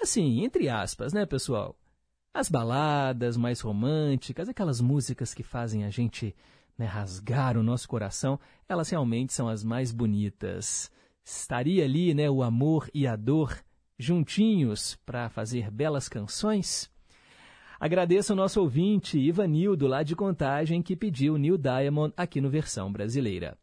assim, 0.00 0.44
entre 0.44 0.68
aspas, 0.68 1.12
né, 1.12 1.26
pessoal? 1.26 1.76
As 2.32 2.48
baladas 2.48 3.36
mais 3.36 3.60
românticas, 3.60 4.48
aquelas 4.48 4.80
músicas 4.80 5.32
que 5.32 5.42
fazem 5.42 5.84
a 5.84 5.90
gente 5.90 6.34
né, 6.76 6.86
rasgar 6.86 7.56
o 7.56 7.62
nosso 7.62 7.88
coração, 7.88 8.38
elas 8.68 8.90
realmente 8.90 9.32
são 9.32 9.48
as 9.48 9.62
mais 9.62 9.92
bonitas. 9.92 10.90
Estaria 11.24 11.84
ali 11.84 12.12
né, 12.12 12.28
o 12.28 12.42
amor 12.42 12.90
e 12.92 13.06
a 13.06 13.16
dor 13.16 13.56
juntinhos 13.98 14.96
para 15.06 15.28
fazer 15.28 15.70
belas 15.70 16.08
canções? 16.08 16.90
Agradeço 17.78 18.32
ao 18.32 18.36
nosso 18.36 18.60
ouvinte 18.60 19.18
Ivanildo, 19.18 19.86
lá 19.86 20.02
de 20.02 20.16
Contagem, 20.16 20.82
que 20.82 20.96
pediu 20.96 21.36
Neil 21.36 21.58
Diamond 21.58 22.12
aqui 22.16 22.40
no 22.40 22.50
versão 22.50 22.90
brasileira. 22.90 23.56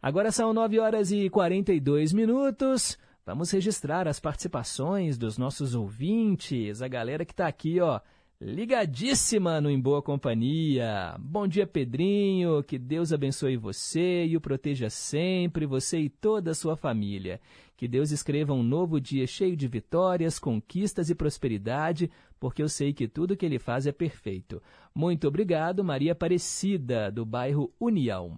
Agora 0.00 0.30
são 0.30 0.52
9 0.52 0.78
horas 0.78 1.10
e 1.10 1.30
42 1.30 2.12
minutos. 2.12 2.98
Vamos 3.26 3.50
registrar 3.50 4.06
as 4.06 4.20
participações 4.20 5.16
dos 5.16 5.38
nossos 5.38 5.74
ouvintes, 5.74 6.82
a 6.82 6.88
galera 6.88 7.24
que 7.24 7.32
está 7.32 7.46
aqui, 7.46 7.80
ó, 7.80 7.98
ligadíssima 8.38 9.62
no 9.62 9.70
Em 9.70 9.80
Boa 9.80 10.02
Companhia. 10.02 11.16
Bom 11.18 11.48
dia, 11.48 11.66
Pedrinho. 11.66 12.62
Que 12.62 12.78
Deus 12.78 13.14
abençoe 13.14 13.56
você 13.56 14.26
e 14.26 14.36
o 14.36 14.42
proteja 14.42 14.90
sempre, 14.90 15.64
você 15.64 16.00
e 16.00 16.10
toda 16.10 16.50
a 16.50 16.54
sua 16.54 16.76
família. 16.76 17.40
Que 17.78 17.88
Deus 17.88 18.10
escreva 18.10 18.52
um 18.52 18.62
novo 18.62 19.00
dia 19.00 19.26
cheio 19.26 19.56
de 19.56 19.66
vitórias, 19.68 20.38
conquistas 20.38 21.08
e 21.08 21.14
prosperidade, 21.14 22.10
porque 22.38 22.62
eu 22.62 22.68
sei 22.68 22.92
que 22.92 23.08
tudo 23.08 23.38
que 23.38 23.46
Ele 23.46 23.58
faz 23.58 23.86
é 23.86 23.92
perfeito. 23.92 24.62
Muito 24.94 25.26
obrigado, 25.26 25.82
Maria 25.82 26.12
Aparecida, 26.12 27.10
do 27.10 27.24
bairro 27.24 27.72
União. 27.80 28.36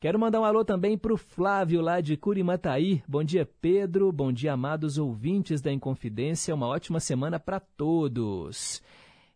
Quero 0.00 0.18
mandar 0.18 0.40
um 0.40 0.44
alô 0.44 0.64
também 0.64 0.96
para 0.96 1.12
o 1.12 1.16
Flávio, 1.18 1.82
lá 1.82 2.00
de 2.00 2.16
Curimataí. 2.16 3.02
Bom 3.06 3.22
dia, 3.22 3.46
Pedro. 3.60 4.10
Bom 4.10 4.32
dia, 4.32 4.54
amados 4.54 4.96
ouvintes 4.96 5.60
da 5.60 5.70
Inconfidência. 5.70 6.54
Uma 6.54 6.68
ótima 6.68 6.98
semana 6.98 7.38
para 7.38 7.60
todos. 7.60 8.82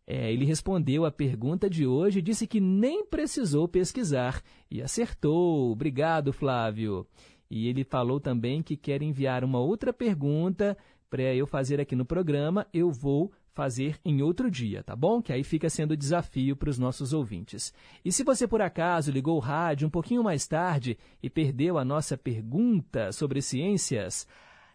É, 0.06 0.32
ele 0.32 0.46
respondeu 0.46 1.04
a 1.04 1.10
pergunta 1.10 1.68
de 1.68 1.86
hoje 1.86 2.20
e 2.20 2.22
disse 2.22 2.46
que 2.46 2.60
nem 2.60 3.04
precisou 3.04 3.68
pesquisar. 3.68 4.42
E 4.70 4.80
acertou. 4.80 5.70
Obrigado, 5.70 6.32
Flávio. 6.32 7.06
E 7.50 7.68
ele 7.68 7.84
falou 7.84 8.18
também 8.18 8.62
que 8.62 8.74
quer 8.74 9.02
enviar 9.02 9.44
uma 9.44 9.58
outra 9.58 9.92
pergunta 9.92 10.78
para 11.10 11.34
eu 11.34 11.46
fazer 11.46 11.78
aqui 11.78 11.94
no 11.94 12.06
programa. 12.06 12.66
Eu 12.72 12.90
vou 12.90 13.30
fazer 13.54 13.98
em 14.04 14.20
outro 14.20 14.50
dia, 14.50 14.82
tá 14.82 14.96
bom? 14.96 15.22
Que 15.22 15.32
aí 15.32 15.44
fica 15.44 15.70
sendo 15.70 15.96
desafio 15.96 16.56
para 16.56 16.68
os 16.68 16.78
nossos 16.78 17.12
ouvintes. 17.12 17.72
E 18.04 18.10
se 18.10 18.24
você 18.24 18.46
por 18.46 18.60
acaso 18.60 19.12
ligou 19.12 19.36
o 19.36 19.40
rádio 19.40 19.86
um 19.86 19.90
pouquinho 19.90 20.24
mais 20.24 20.46
tarde 20.46 20.98
e 21.22 21.30
perdeu 21.30 21.78
a 21.78 21.84
nossa 21.84 22.18
pergunta 22.18 23.12
sobre 23.12 23.40
ciências, 23.40 24.26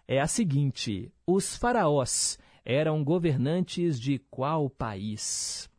é 0.08 0.20
a 0.20 0.28
seguinte: 0.28 1.12
os 1.28 1.58
faraós 1.58 2.40
eram 2.64 3.04
governantes 3.04 4.00
de 4.00 4.20
qual 4.32 4.70
país? 4.70 5.70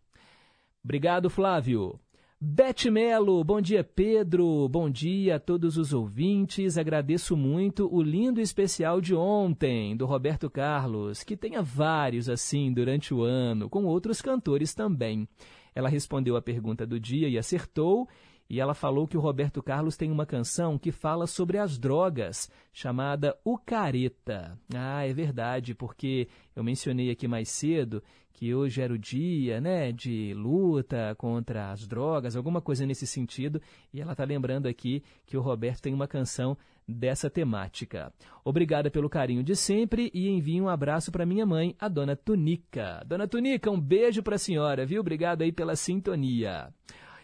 Obrigado, 0.84 1.30
Flávio. 1.30 1.98
Bete 2.43 2.91
Melo, 2.91 3.45
bom 3.45 3.61
dia 3.61 3.84
Pedro, 3.84 4.66
bom 4.66 4.88
dia 4.88 5.36
a 5.36 5.38
todos 5.38 5.76
os 5.76 5.93
ouvintes. 5.93 6.78
Agradeço 6.78 7.36
muito 7.36 7.86
o 7.95 8.01
lindo 8.01 8.41
especial 8.41 8.99
de 8.99 9.14
ontem, 9.14 9.95
do 9.95 10.07
Roberto 10.07 10.49
Carlos, 10.49 11.22
que 11.22 11.36
tenha 11.36 11.61
vários 11.61 12.30
assim 12.30 12.72
durante 12.72 13.12
o 13.12 13.22
ano, 13.22 13.68
com 13.68 13.84
outros 13.84 14.22
cantores 14.22 14.72
também. 14.72 15.28
Ela 15.74 15.91
respondeu 15.91 16.34
a 16.34 16.41
pergunta 16.41 16.86
do 16.86 16.99
dia 16.99 17.28
e 17.28 17.36
acertou, 17.36 18.09
e 18.51 18.59
ela 18.59 18.74
falou 18.74 19.07
que 19.07 19.16
o 19.16 19.20
Roberto 19.20 19.62
Carlos 19.62 19.96
tem 19.96 20.11
uma 20.11 20.26
canção 20.26 20.76
que 20.76 20.90
fala 20.90 21.28
sobre 21.28 21.57
as 21.57 21.78
drogas, 21.78 22.51
chamada 22.72 23.38
O 23.44 23.57
Careta. 23.57 24.59
Ah, 24.74 25.07
é 25.07 25.12
verdade, 25.12 25.72
porque 25.72 26.26
eu 26.57 26.64
mencionei 26.64 27.12
aqui 27.12 27.28
mais 27.28 27.48
cedo 27.48 28.03
que 28.32 28.53
hoje 28.53 28.80
era 28.80 28.92
o 28.92 28.98
dia 28.98 29.61
né, 29.61 29.92
de 29.92 30.34
luta 30.34 31.14
contra 31.16 31.70
as 31.70 31.86
drogas, 31.86 32.34
alguma 32.34 32.61
coisa 32.61 32.84
nesse 32.84 33.07
sentido, 33.07 33.61
e 33.92 34.01
ela 34.01 34.12
está 34.12 34.24
lembrando 34.24 34.66
aqui 34.66 35.05
que 35.26 35.36
o 35.36 35.40
Roberto 35.40 35.82
tem 35.82 35.94
uma 35.94 36.09
canção 36.09 36.57
dessa 36.88 37.30
temática. 37.30 38.12
Obrigada 38.44 38.90
pelo 38.90 39.09
carinho 39.09 39.44
de 39.44 39.55
sempre 39.55 40.11
e 40.12 40.28
envio 40.28 40.64
um 40.64 40.68
abraço 40.68 41.12
para 41.12 41.26
minha 41.26 41.46
mãe, 41.46 41.76
a 41.78 41.86
dona 41.86 42.16
Tunica. 42.16 43.05
Dona 43.07 43.28
Tunica, 43.28 43.70
um 43.70 43.80
beijo 43.80 44.24
para 44.24 44.34
a 44.34 44.38
senhora, 44.38 44.84
viu? 44.84 45.01
Obrigado 45.01 45.42
aí 45.42 45.53
pela 45.53 45.76
sintonia. 45.76 46.72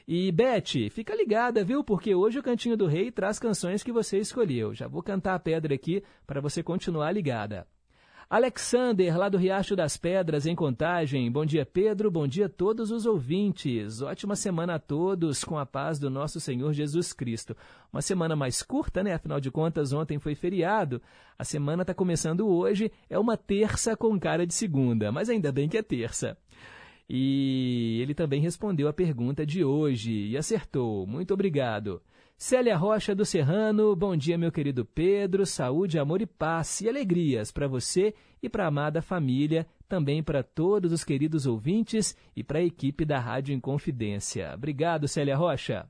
E 0.09 0.31
Beth, 0.31 0.89
fica 0.91 1.17
ligada, 1.17 1.65
viu? 1.65 1.83
Porque 1.83 2.15
hoje 2.15 2.39
o 2.39 2.43
Cantinho 2.43 2.77
do 2.77 2.87
Rei 2.87 3.11
traz 3.11 3.41
canções 3.41 3.83
que 3.83 3.91
você 3.91 4.19
escolheu. 4.19 4.73
Já 4.73 4.87
vou 4.87 5.03
cantar 5.03 5.35
a 5.35 5.39
pedra 5.39 5.75
aqui 5.75 6.01
para 6.25 6.41
você 6.41 6.63
continuar 6.63 7.11
ligada. 7.11 7.67
Alexander, 8.31 9.17
lá 9.17 9.29
do 9.29 9.37
Riacho 9.37 9.75
das 9.75 9.97
Pedras, 9.97 10.47
em 10.47 10.55
Contagem. 10.55 11.31
Bom 11.31 11.45
dia, 11.45 11.67
Pedro. 11.67 12.09
Bom 12.09 12.27
dia 12.27 12.47
a 12.47 12.49
todos 12.49 12.93
os 12.93 13.05
ouvintes. 13.05 14.01
Ótima 14.01 14.37
semana 14.37 14.77
a 14.77 14.79
todos, 14.79 15.43
com 15.43 15.59
a 15.59 15.67
paz 15.67 15.99
do 15.99 16.09
nosso 16.09 16.41
Senhor 16.41 16.73
Jesus 16.73 17.13
Cristo. 17.13 17.57
Uma 17.93 18.03
semana 18.03 18.37
mais 18.37 18.63
curta, 18.63 19.03
né? 19.03 19.15
Afinal 19.15 19.41
de 19.41 19.51
contas, 19.51 19.93
ontem 19.93 20.21
foi 20.21 20.37
feriado. 20.37 21.03
A 21.37 21.43
semana 21.43 21.83
está 21.83 21.95
começando 21.95 22.49
hoje. 22.49 22.93
É 23.11 23.19
uma 23.19 23.37
terça 23.37 23.97
com 23.97 24.19
cara 24.21 24.47
de 24.47 24.55
segunda, 24.55 25.11
mas 25.11 25.29
ainda 25.29 25.51
bem 25.51 25.69
que 25.69 25.79
é 25.79 25.83
terça. 25.83 26.37
E 27.09 27.99
ele 28.03 28.15
também 28.15 28.41
respondeu 28.41 28.89
a 28.89 28.93
pergunta 28.93 29.47
de 29.47 29.65
hoje 29.65 30.13
e 30.13 30.37
acertou. 30.37 31.07
Muito 31.07 31.33
obrigado. 31.33 32.03
Célia 32.37 32.77
Rocha 32.77 33.15
do 33.15 33.25
Serrano, 33.25 33.97
bom 33.97 34.15
dia, 34.15 34.37
meu 34.37 34.53
querido 34.53 34.85
Pedro. 34.85 35.47
Saúde, 35.47 35.99
amor 35.99 36.21
e 36.21 36.27
paz 36.27 36.83
e 36.83 36.89
alegrias 36.89 37.51
para 37.51 37.67
você 37.67 38.13
e 38.43 38.49
para 38.49 38.65
a 38.65 38.69
amada 38.69 39.01
família, 39.01 39.67
também 39.89 40.23
para 40.23 40.43
todos 40.43 40.93
os 40.93 41.03
queridos 41.03 41.47
ouvintes 41.47 42.15
e 42.37 42.45
para 42.45 42.59
a 42.59 42.65
equipe 42.65 43.07
da 43.07 43.19
Rádio 43.19 43.55
Inconfidência. 43.55 44.53
Obrigado, 44.55 45.09
Célia 45.09 45.37
Rocha. 45.37 45.89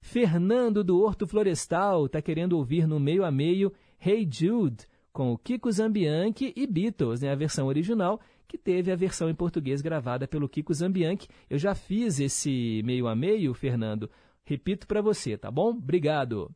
Fernando 0.00 0.82
do 0.82 1.00
Horto 1.00 1.26
Florestal 1.26 2.06
está 2.06 2.20
querendo 2.20 2.58
ouvir 2.58 2.88
no 2.88 2.98
meio 2.98 3.24
a 3.24 3.30
meio 3.30 3.72
Hey 4.04 4.28
Jude 4.28 4.84
com 5.12 5.32
o 5.32 5.38
Kiko 5.38 5.70
Zambianchi 5.70 6.52
e 6.56 6.66
Beatles, 6.66 7.20
né, 7.20 7.30
a 7.30 7.36
versão 7.36 7.68
original, 7.68 8.20
que 8.54 8.58
teve 8.58 8.92
a 8.92 8.96
versão 8.96 9.28
em 9.28 9.34
português 9.34 9.82
gravada 9.82 10.28
pelo 10.28 10.48
Kiko 10.48 10.72
Zambianchi. 10.72 11.26
Eu 11.50 11.58
já 11.58 11.74
fiz 11.74 12.20
esse 12.20 12.82
meio 12.84 13.08
a 13.08 13.16
meio, 13.16 13.52
Fernando, 13.52 14.08
Repito 14.44 14.86
para 14.86 15.00
você, 15.00 15.38
tá 15.38 15.50
bom? 15.50 15.70
Obrigado. 15.70 16.50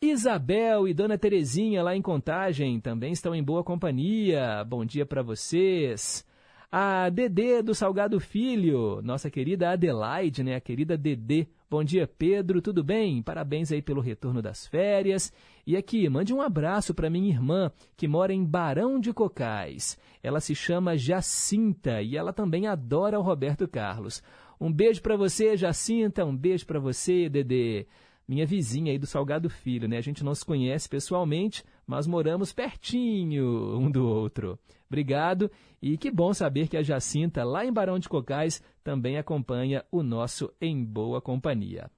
Isabel 0.00 0.86
e 0.86 0.94
Dona 0.94 1.18
Terezinha 1.18 1.82
lá 1.82 1.96
em 1.96 2.00
Contagem 2.00 2.80
também 2.80 3.12
estão 3.12 3.34
em 3.34 3.42
boa 3.42 3.64
companhia. 3.64 4.64
Bom 4.64 4.84
dia 4.84 5.04
para 5.04 5.22
vocês. 5.22 6.24
A 6.70 7.08
Dedê 7.10 7.62
do 7.62 7.74
Salgado 7.74 8.20
Filho, 8.20 9.02
nossa 9.02 9.28
querida 9.28 9.70
Adelaide, 9.70 10.44
né? 10.44 10.54
A 10.54 10.60
querida 10.60 10.96
Dedê. 10.96 11.48
Bom 11.68 11.82
dia, 11.82 12.06
Pedro, 12.06 12.62
tudo 12.62 12.84
bem? 12.84 13.20
Parabéns 13.20 13.72
aí 13.72 13.82
pelo 13.82 14.00
retorno 14.00 14.40
das 14.40 14.68
férias. 14.68 15.32
E 15.66 15.76
aqui, 15.76 16.08
mande 16.08 16.32
um 16.32 16.40
abraço 16.40 16.94
para 16.94 17.10
minha 17.10 17.28
irmã, 17.28 17.72
que 17.96 18.06
mora 18.06 18.32
em 18.32 18.44
Barão 18.44 19.00
de 19.00 19.12
Cocais. 19.12 19.98
Ela 20.22 20.38
se 20.38 20.54
chama 20.54 20.96
Jacinta 20.96 22.00
e 22.00 22.16
ela 22.16 22.32
também 22.32 22.68
adora 22.68 23.18
o 23.18 23.22
Roberto 23.22 23.66
Carlos. 23.66 24.22
Um 24.60 24.72
beijo 24.72 25.02
para 25.02 25.16
você, 25.16 25.56
Jacinta. 25.56 26.24
Um 26.24 26.36
beijo 26.36 26.64
para 26.64 26.78
você, 26.78 27.28
Dedê. 27.28 27.88
minha 28.28 28.46
vizinha 28.46 28.92
aí 28.92 28.98
do 28.98 29.06
Salgado 29.06 29.50
Filho, 29.50 29.88
né? 29.88 29.96
A 29.96 30.02
gente 30.02 30.22
não 30.22 30.36
se 30.36 30.44
conhece 30.44 30.88
pessoalmente, 30.88 31.64
mas 31.84 32.06
moramos 32.06 32.52
pertinho 32.52 33.76
um 33.76 33.90
do 33.90 34.06
outro. 34.06 34.56
Obrigado 34.88 35.50
e 35.82 35.96
que 35.98 36.10
bom 36.10 36.32
saber 36.32 36.68
que 36.68 36.76
a 36.76 36.82
Jacinta, 36.82 37.44
lá 37.44 37.64
em 37.64 37.72
Barão 37.72 37.98
de 37.98 38.08
Cocais, 38.08 38.62
também 38.82 39.18
acompanha 39.18 39.84
o 39.90 40.02
nosso 40.02 40.52
Em 40.60 40.84
Boa 40.84 41.20
Companhia. 41.20 41.90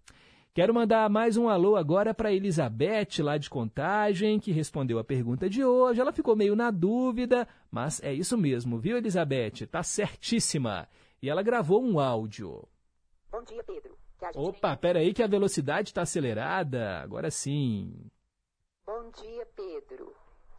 Quero 0.55 0.75
mandar 0.75 1.09
mais 1.09 1.37
um 1.37 1.49
alô 1.49 1.77
agora 1.77 2.13
para 2.13 2.33
Elizabeth, 2.33 3.23
lá 3.23 3.39
de 3.39 3.49
Contagem, 3.49 4.41
que 4.41 4.51
respondeu 4.51 4.99
a 4.99 5.05
pergunta 5.05 5.49
de 5.49 5.65
hoje. 5.65 6.01
Ela 6.01 6.13
ficou 6.13 6.35
meio 6.35 6.57
na 6.57 6.71
dúvida, 6.73 7.47
mas 7.71 8.03
é 8.03 8.13
isso 8.13 8.37
mesmo, 8.37 8.77
viu, 8.77 8.97
Elizabeth? 8.97 9.69
Tá 9.71 9.85
certíssima. 9.85 10.89
E 11.23 11.31
ela 11.31 11.43
gravou 11.43 11.81
um 11.81 12.01
áudio. 12.01 12.67
Bom 13.31 13.43
dia, 13.45 13.63
Pedro. 13.63 13.97
Que 14.19 14.25
a 14.25 14.33
gente 14.33 14.49
Opa, 14.49 14.77
peraí 14.77 15.15
que 15.15 15.23
a 15.23 15.29
velocidade 15.29 15.91
está 15.91 16.03
acelerada. 16.03 16.99
Agora 17.03 17.31
sim. 17.31 17.95
Bom 18.85 19.11
dia, 19.13 19.47
Pedro. 19.55 20.13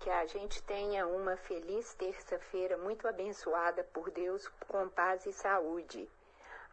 Que 0.09 0.13
a 0.13 0.25
gente 0.25 0.63
tenha 0.63 1.05
uma 1.05 1.37
feliz 1.37 1.93
terça-feira 1.93 2.75
muito 2.79 3.07
abençoada 3.07 3.83
por 3.83 4.09
Deus 4.09 4.47
com 4.67 4.89
paz 4.89 5.23
e 5.27 5.31
saúde. 5.31 6.09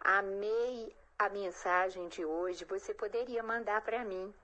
Amei 0.00 0.96
a 1.18 1.28
mensagem 1.28 2.08
de 2.08 2.24
hoje. 2.24 2.64
Você 2.64 2.94
poderia 2.94 3.42
mandar 3.42 3.82
para 3.82 4.02
mim. 4.06 4.34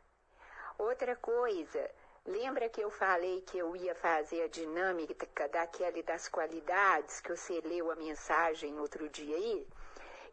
Outra 0.76 1.16
coisa, 1.16 1.90
lembra 2.26 2.68
que 2.68 2.82
eu 2.82 2.90
falei 2.90 3.40
que 3.40 3.57
eu 3.57 3.74
ia 3.74 3.95
fazer 3.95 4.43
a 4.43 4.49
dinâmica 4.49 5.49
daquela 5.49 6.03
das 6.03 6.28
qualidades 6.28 7.18
que 7.22 7.34
você 7.34 7.62
leu 7.64 7.90
a 7.90 7.97
mensagem 7.97 8.78
outro 8.78 9.09
dia 9.09 9.36
aí? 9.36 9.66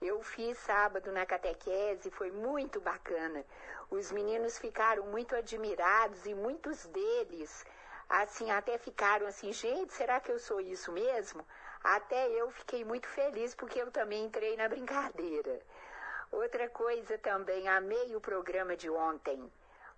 Eu 0.02 0.22
fiz 0.22 0.58
sábado 0.58 1.14
na 1.14 1.26
catequese, 1.26 2.12
foi 2.12 2.30
muito 2.30 2.82
bacana. 2.82 3.46
Os 3.90 4.12
meninos 4.12 4.60
ficaram 4.60 5.06
muito 5.06 5.34
admirados 5.34 6.26
e 6.26 6.34
muitos 6.34 6.86
deles, 6.88 7.66
assim, 8.10 8.50
até 8.50 8.78
ficaram 8.78 9.28
assim, 9.28 9.54
gente, 9.54 9.94
será 9.94 10.20
que 10.20 10.32
eu 10.32 10.40
sou 10.40 10.60
isso 10.60 10.92
mesmo? 10.92 11.46
Até 11.84 12.28
eu 12.30 12.50
fiquei 12.52 12.84
muito 12.84 13.08
feliz 13.08 13.54
porque 13.56 13.80
eu 13.80 13.92
também 13.92 14.26
entrei 14.26 14.58
na 14.58 14.68
brincadeira. 14.68 15.60
Outra 16.32 16.68
coisa 16.70 17.18
também, 17.18 17.68
amei 17.68 18.16
o 18.16 18.22
programa 18.22 18.76
de 18.76 18.90
ontem. 18.90 19.40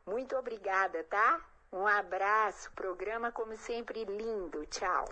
Muito 0.06 0.36
obrigada, 0.36 1.04
tá? 1.06 1.40
Um 1.72 1.88
abraço, 1.88 2.72
programa 2.74 3.32
como 3.32 3.56
sempre 3.56 4.04
lindo. 4.04 4.66
Tchau. 4.68 5.06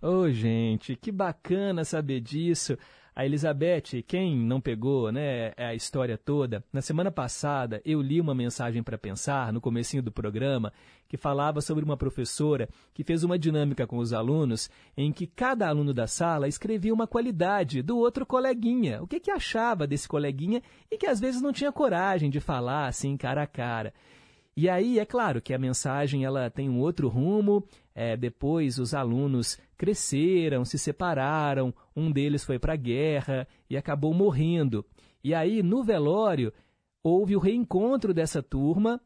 Ô, 0.00 0.28
gente, 0.30 0.96
que 0.96 1.12
bacana 1.12 1.84
saber 1.84 2.20
disso. 2.20 2.78
A 3.18 3.26
Elizabeth, 3.26 4.04
quem 4.06 4.36
não 4.36 4.60
pegou, 4.60 5.10
né, 5.10 5.50
a 5.56 5.74
história 5.74 6.16
toda, 6.16 6.62
na 6.72 6.80
semana 6.80 7.10
passada 7.10 7.82
eu 7.84 8.00
li 8.00 8.20
uma 8.20 8.32
mensagem 8.32 8.80
para 8.80 8.96
pensar 8.96 9.52
no 9.52 9.60
comecinho 9.60 10.00
do 10.00 10.12
programa 10.12 10.72
que 11.08 11.16
falava 11.16 11.60
sobre 11.60 11.84
uma 11.84 11.96
professora 11.96 12.68
que 12.94 13.02
fez 13.02 13.24
uma 13.24 13.36
dinâmica 13.36 13.88
com 13.88 13.96
os 13.96 14.12
alunos 14.12 14.70
em 14.96 15.10
que 15.10 15.26
cada 15.26 15.66
aluno 15.66 15.92
da 15.92 16.06
sala 16.06 16.46
escrevia 16.46 16.94
uma 16.94 17.08
qualidade 17.08 17.82
do 17.82 17.98
outro 17.98 18.24
coleguinha, 18.24 19.02
o 19.02 19.06
que 19.08 19.18
que 19.18 19.32
achava 19.32 19.84
desse 19.84 20.06
coleguinha 20.06 20.62
e 20.88 20.96
que 20.96 21.06
às 21.08 21.18
vezes 21.18 21.42
não 21.42 21.52
tinha 21.52 21.72
coragem 21.72 22.30
de 22.30 22.38
falar 22.38 22.86
assim 22.86 23.16
cara 23.16 23.42
a 23.42 23.48
cara. 23.48 23.92
E 24.60 24.68
aí, 24.68 24.98
é 24.98 25.06
claro 25.06 25.40
que 25.40 25.54
a 25.54 25.58
mensagem 25.58 26.24
ela 26.24 26.50
tem 26.50 26.68
um 26.68 26.80
outro 26.80 27.06
rumo. 27.06 27.64
É, 27.94 28.16
depois, 28.16 28.76
os 28.76 28.92
alunos 28.92 29.56
cresceram, 29.76 30.64
se 30.64 30.76
separaram, 30.76 31.72
um 31.94 32.10
deles 32.10 32.42
foi 32.44 32.58
para 32.58 32.72
a 32.72 32.76
guerra 32.76 33.46
e 33.70 33.76
acabou 33.76 34.12
morrendo. 34.12 34.84
E 35.22 35.32
aí, 35.32 35.62
no 35.62 35.84
velório, 35.84 36.52
houve 37.04 37.36
o 37.36 37.38
reencontro 37.38 38.12
dessa 38.12 38.42
turma, 38.42 39.00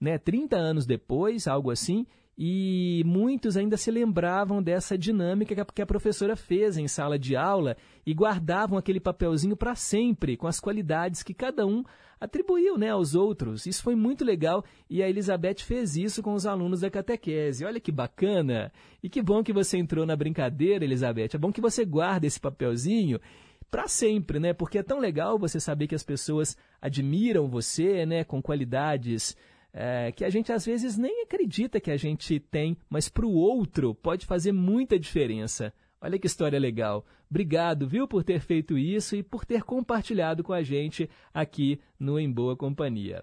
né, 0.00 0.16
30 0.16 0.56
anos 0.56 0.86
depois, 0.86 1.46
algo 1.46 1.70
assim, 1.70 2.06
e 2.38 3.02
muitos 3.06 3.56
ainda 3.56 3.76
se 3.76 3.90
lembravam 3.90 4.62
dessa 4.62 4.96
dinâmica 4.98 5.64
que 5.64 5.82
a- 5.82 5.86
professora 5.86 6.36
fez 6.36 6.76
em 6.76 6.86
sala 6.86 7.18
de 7.18 7.34
aula 7.34 7.76
e 8.04 8.12
guardavam 8.12 8.76
aquele 8.76 9.00
papelzinho 9.00 9.56
para 9.56 9.74
sempre, 9.74 10.36
com 10.36 10.46
as 10.46 10.60
qualidades 10.60 11.22
que 11.22 11.32
cada 11.32 11.66
um 11.66 11.82
atribuiu 12.20 12.76
né, 12.76 12.90
aos 12.90 13.14
outros. 13.14 13.66
Isso 13.66 13.82
foi 13.82 13.94
muito 13.94 14.24
legal 14.24 14.64
e 14.88 15.02
a 15.02 15.08
Elizabeth 15.08 15.60
fez 15.62 15.96
isso 15.96 16.22
com 16.22 16.34
os 16.34 16.46
alunos 16.46 16.80
da 16.80 16.90
catequese. 16.90 17.64
Olha 17.64 17.80
que 17.80 17.92
bacana! 17.92 18.70
E 19.02 19.08
que 19.08 19.22
bom 19.22 19.42
que 19.42 19.52
você 19.52 19.78
entrou 19.78 20.04
na 20.04 20.16
brincadeira, 20.16 20.84
Elizabeth. 20.84 21.30
É 21.34 21.38
bom 21.38 21.52
que 21.52 21.60
você 21.60 21.84
guarde 21.84 22.26
esse 22.26 22.40
papelzinho 22.40 23.18
para 23.70 23.88
sempre, 23.88 24.38
né? 24.38 24.52
Porque 24.52 24.78
é 24.78 24.82
tão 24.82 24.98
legal 24.98 25.38
você 25.38 25.58
saber 25.58 25.86
que 25.86 25.94
as 25.94 26.02
pessoas 26.04 26.56
admiram 26.80 27.48
você, 27.48 28.06
né, 28.06 28.24
com 28.24 28.40
qualidades 28.42 29.36
é, 29.78 30.10
que 30.10 30.24
a 30.24 30.30
gente 30.30 30.50
às 30.50 30.64
vezes 30.64 30.96
nem 30.96 31.22
acredita 31.22 31.78
que 31.78 31.90
a 31.90 31.98
gente 31.98 32.40
tem, 32.40 32.78
mas 32.88 33.10
para 33.10 33.26
o 33.26 33.34
outro 33.34 33.94
pode 33.94 34.24
fazer 34.24 34.50
muita 34.50 34.98
diferença. 34.98 35.70
Olha 36.00 36.18
que 36.18 36.26
história 36.26 36.58
legal. 36.58 37.04
Obrigado, 37.28 37.86
viu, 37.86 38.08
por 38.08 38.24
ter 38.24 38.40
feito 38.40 38.78
isso 38.78 39.14
e 39.14 39.22
por 39.22 39.44
ter 39.44 39.62
compartilhado 39.64 40.42
com 40.42 40.54
a 40.54 40.62
gente 40.62 41.10
aqui 41.34 41.78
no 42.00 42.18
Em 42.18 42.32
Boa 42.32 42.56
Companhia. 42.56 43.22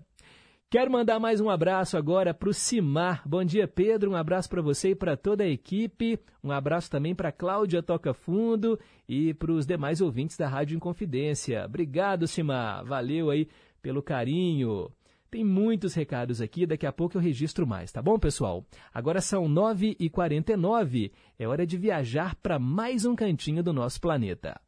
Quero 0.70 0.92
mandar 0.92 1.20
mais 1.20 1.42
um 1.42 1.50
abraço 1.50 1.98
agora 1.98 2.36
para 2.36 2.50
o 2.50 2.54
Simar. 2.54 3.28
Bom 3.28 3.44
dia, 3.44 3.68
Pedro. 3.68 4.12
Um 4.12 4.16
abraço 4.16 4.48
para 4.48 4.62
você 4.62 4.90
e 4.90 4.96
para 4.96 5.18
toda 5.18 5.44
a 5.44 5.50
equipe. 5.50 6.20
Um 6.44 6.52
abraço 6.52 6.90
também 6.90 7.16
para 7.16 7.32
Cláudia 7.32 7.82
Toca 7.82 8.14
Fundo 8.14 8.80
e 9.10 9.34
para 9.34 9.52
os 9.52 9.66
demais 9.66 10.02
ouvintes 10.02 10.38
da 10.38 10.48
Rádio 10.48 10.76
Inconfidência. 10.76 11.66
Obrigado, 11.66 12.28
Simar. 12.28 12.86
Valeu 12.86 13.32
aí 13.32 13.48
pelo 13.82 14.04
carinho. 14.04 14.92
Tem 15.34 15.44
muitos 15.44 15.96
recados 15.96 16.42
aqui, 16.42 16.64
daqui 16.64 16.86
a 16.86 16.92
pouco 16.92 17.18
eu 17.18 17.22
registro 17.22 17.66
mais, 17.66 17.92
tá 17.92 18.04
bom, 18.04 18.20
pessoal? 18.20 18.64
Agora 18.94 19.20
são 19.20 19.50
9h49, 19.50 21.12
é 21.40 21.48
hora 21.48 21.66
de 21.66 21.76
viajar 21.76 22.36
para 22.36 22.60
mais 22.60 23.04
um 23.04 23.16
cantinho 23.16 23.64
do 23.64 23.74
nosso 23.74 24.00
planeta. 24.00 24.62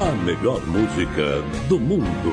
A 0.00 0.12
melhor 0.24 0.60
música 0.66 1.40
do 1.68 1.78
mundo. 1.78 2.32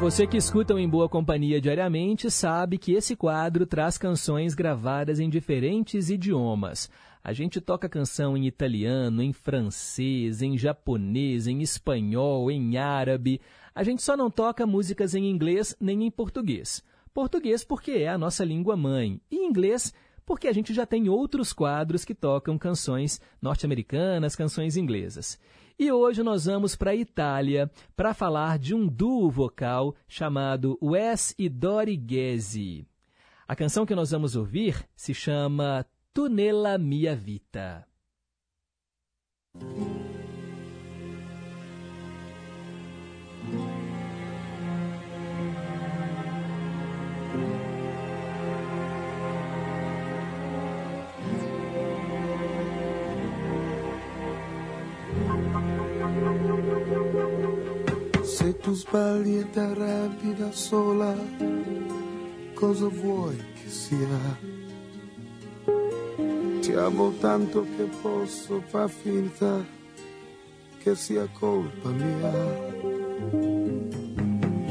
Você 0.00 0.26
que 0.26 0.38
escuta 0.38 0.74
o 0.74 0.78
Em 0.78 0.88
Boa 0.88 1.08
Companhia 1.08 1.60
diariamente 1.60 2.30
sabe 2.30 2.78
que 2.78 2.92
esse 2.92 3.14
quadro 3.14 3.66
traz 3.66 3.98
canções 3.98 4.54
gravadas 4.54 5.20
em 5.20 5.28
diferentes 5.28 6.08
idiomas. 6.08 6.88
A 7.28 7.34
gente 7.34 7.60
toca 7.60 7.90
canção 7.90 8.38
em 8.38 8.46
italiano, 8.46 9.22
em 9.22 9.34
francês, 9.34 10.40
em 10.40 10.56
japonês, 10.56 11.46
em 11.46 11.60
espanhol, 11.60 12.50
em 12.50 12.78
árabe. 12.78 13.38
A 13.74 13.84
gente 13.84 14.02
só 14.02 14.16
não 14.16 14.30
toca 14.30 14.66
músicas 14.66 15.14
em 15.14 15.28
inglês 15.28 15.76
nem 15.78 16.04
em 16.04 16.10
português. 16.10 16.82
Português 17.12 17.62
porque 17.62 17.90
é 17.90 18.08
a 18.08 18.16
nossa 18.16 18.46
língua 18.46 18.78
mãe, 18.78 19.20
e 19.30 19.44
inglês 19.44 19.92
porque 20.24 20.48
a 20.48 20.54
gente 20.54 20.72
já 20.72 20.86
tem 20.86 21.10
outros 21.10 21.52
quadros 21.52 22.02
que 22.02 22.14
tocam 22.14 22.56
canções 22.56 23.20
norte-americanas, 23.42 24.34
canções 24.34 24.78
inglesas. 24.78 25.38
E 25.78 25.92
hoje 25.92 26.22
nós 26.22 26.46
vamos 26.46 26.76
para 26.76 26.92
a 26.92 26.96
Itália 26.96 27.70
para 27.94 28.14
falar 28.14 28.58
de 28.58 28.74
um 28.74 28.86
duo 28.86 29.30
vocal 29.30 29.94
chamado 30.08 30.78
Wes 30.80 31.34
e 31.38 31.50
Dori. 31.50 32.88
A 33.46 33.54
canção 33.54 33.84
que 33.84 33.94
nós 33.94 34.12
vamos 34.12 34.34
ouvir 34.34 34.82
se 34.96 35.12
chama 35.12 35.84
Tu 36.18 36.26
nella 36.26 36.76
mia 36.78 37.14
vita. 37.14 37.86
Se 58.22 58.56
tu 58.56 58.74
sbagli 58.74 59.36
e 59.38 59.48
da 60.34 60.50
sola, 60.50 61.14
cosa 62.54 62.88
vuoi 62.88 63.36
che 63.54 63.68
sia? 63.68 64.57
Ti 66.68 66.74
amo 66.74 67.14
tanto 67.18 67.64
che 67.78 67.84
posso 68.02 68.62
far 68.66 68.90
finta 68.90 69.64
che 70.82 70.94
sia 70.94 71.26
colpa 71.32 71.88
mia. 71.88 72.30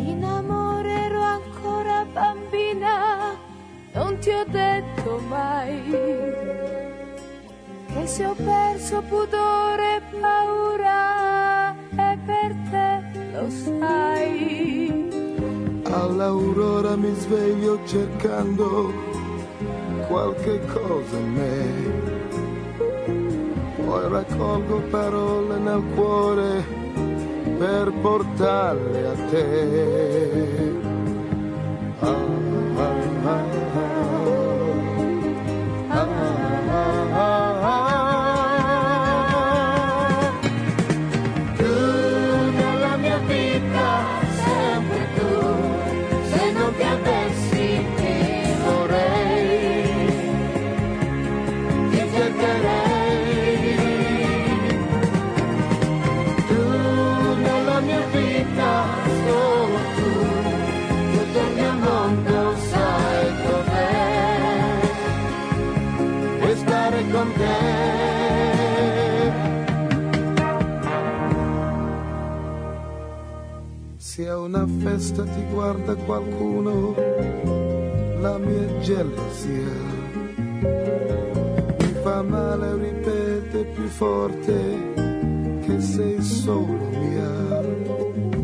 In 0.05 0.23
amore 0.23 0.91
ero 0.91 1.19
ancora 1.19 2.05
bambina, 2.13 3.35
non 3.93 4.15
ti 4.19 4.29
ho 4.29 4.45
detto 4.45 5.19
mai 5.27 5.81
che 7.87 8.05
se 8.05 8.25
ho 8.27 8.35
perso 8.35 9.01
pudore 9.01 9.95
e 9.95 10.01
paura 10.19 11.75
è 11.95 12.15
per 12.23 12.55
te, 12.69 13.01
lo 13.33 13.49
sai. 13.49 15.09
All'aurora 15.83 16.95
mi 16.95 17.11
sveglio 17.15 17.79
cercando 17.85 19.16
qualche 20.07 20.59
cosa 20.65 21.17
in 21.17 21.33
me. 21.33 22.15
Poi 23.85 24.09
raccolgo 24.09 24.81
parole 24.89 25.57
nel 25.59 25.83
cuore 25.95 26.65
per 27.57 27.91
portarle 28.01 29.07
a 29.07 29.13
te. 29.29 30.75
Ah, 31.99 32.56
a 74.97 74.99
una 74.99 75.05
festa 75.05 75.23
ti 75.23 75.43
guarda 75.51 75.95
qualcuno, 75.95 76.95
la 78.19 78.37
mia 78.39 78.79
gelosia 78.79 79.71
mi 81.79 81.93
fa 82.01 82.23
male, 82.23 82.75
ripete 82.77 83.65
più 83.75 83.87
forte 83.87 84.93
che 85.65 85.79
sei 85.81 86.21
solo 86.21 86.89
mia. 86.93 88.36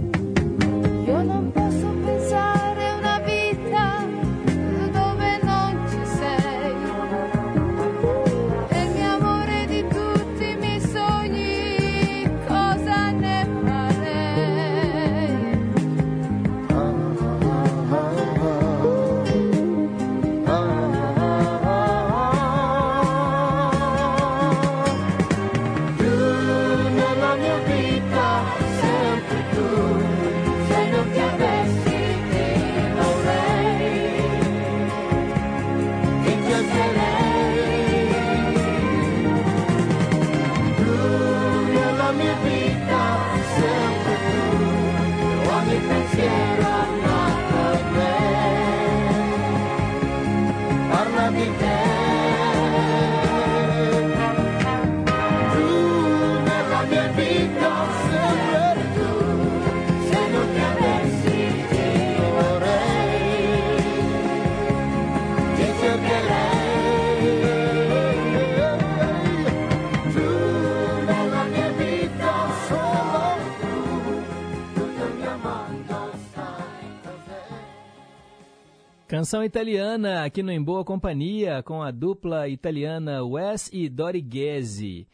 Canção 79.14 79.44
italiana 79.44 80.24
aqui 80.24 80.42
no 80.42 80.52
Em 80.52 80.60
Boa 80.60 80.84
Companhia 80.84 81.62
com 81.62 81.84
a 81.84 81.92
dupla 81.92 82.50
italiana 82.50 83.24
Wes 83.24 83.70
e 83.72 83.88
Dori 83.88 84.20
Ghezzi. 84.20 85.08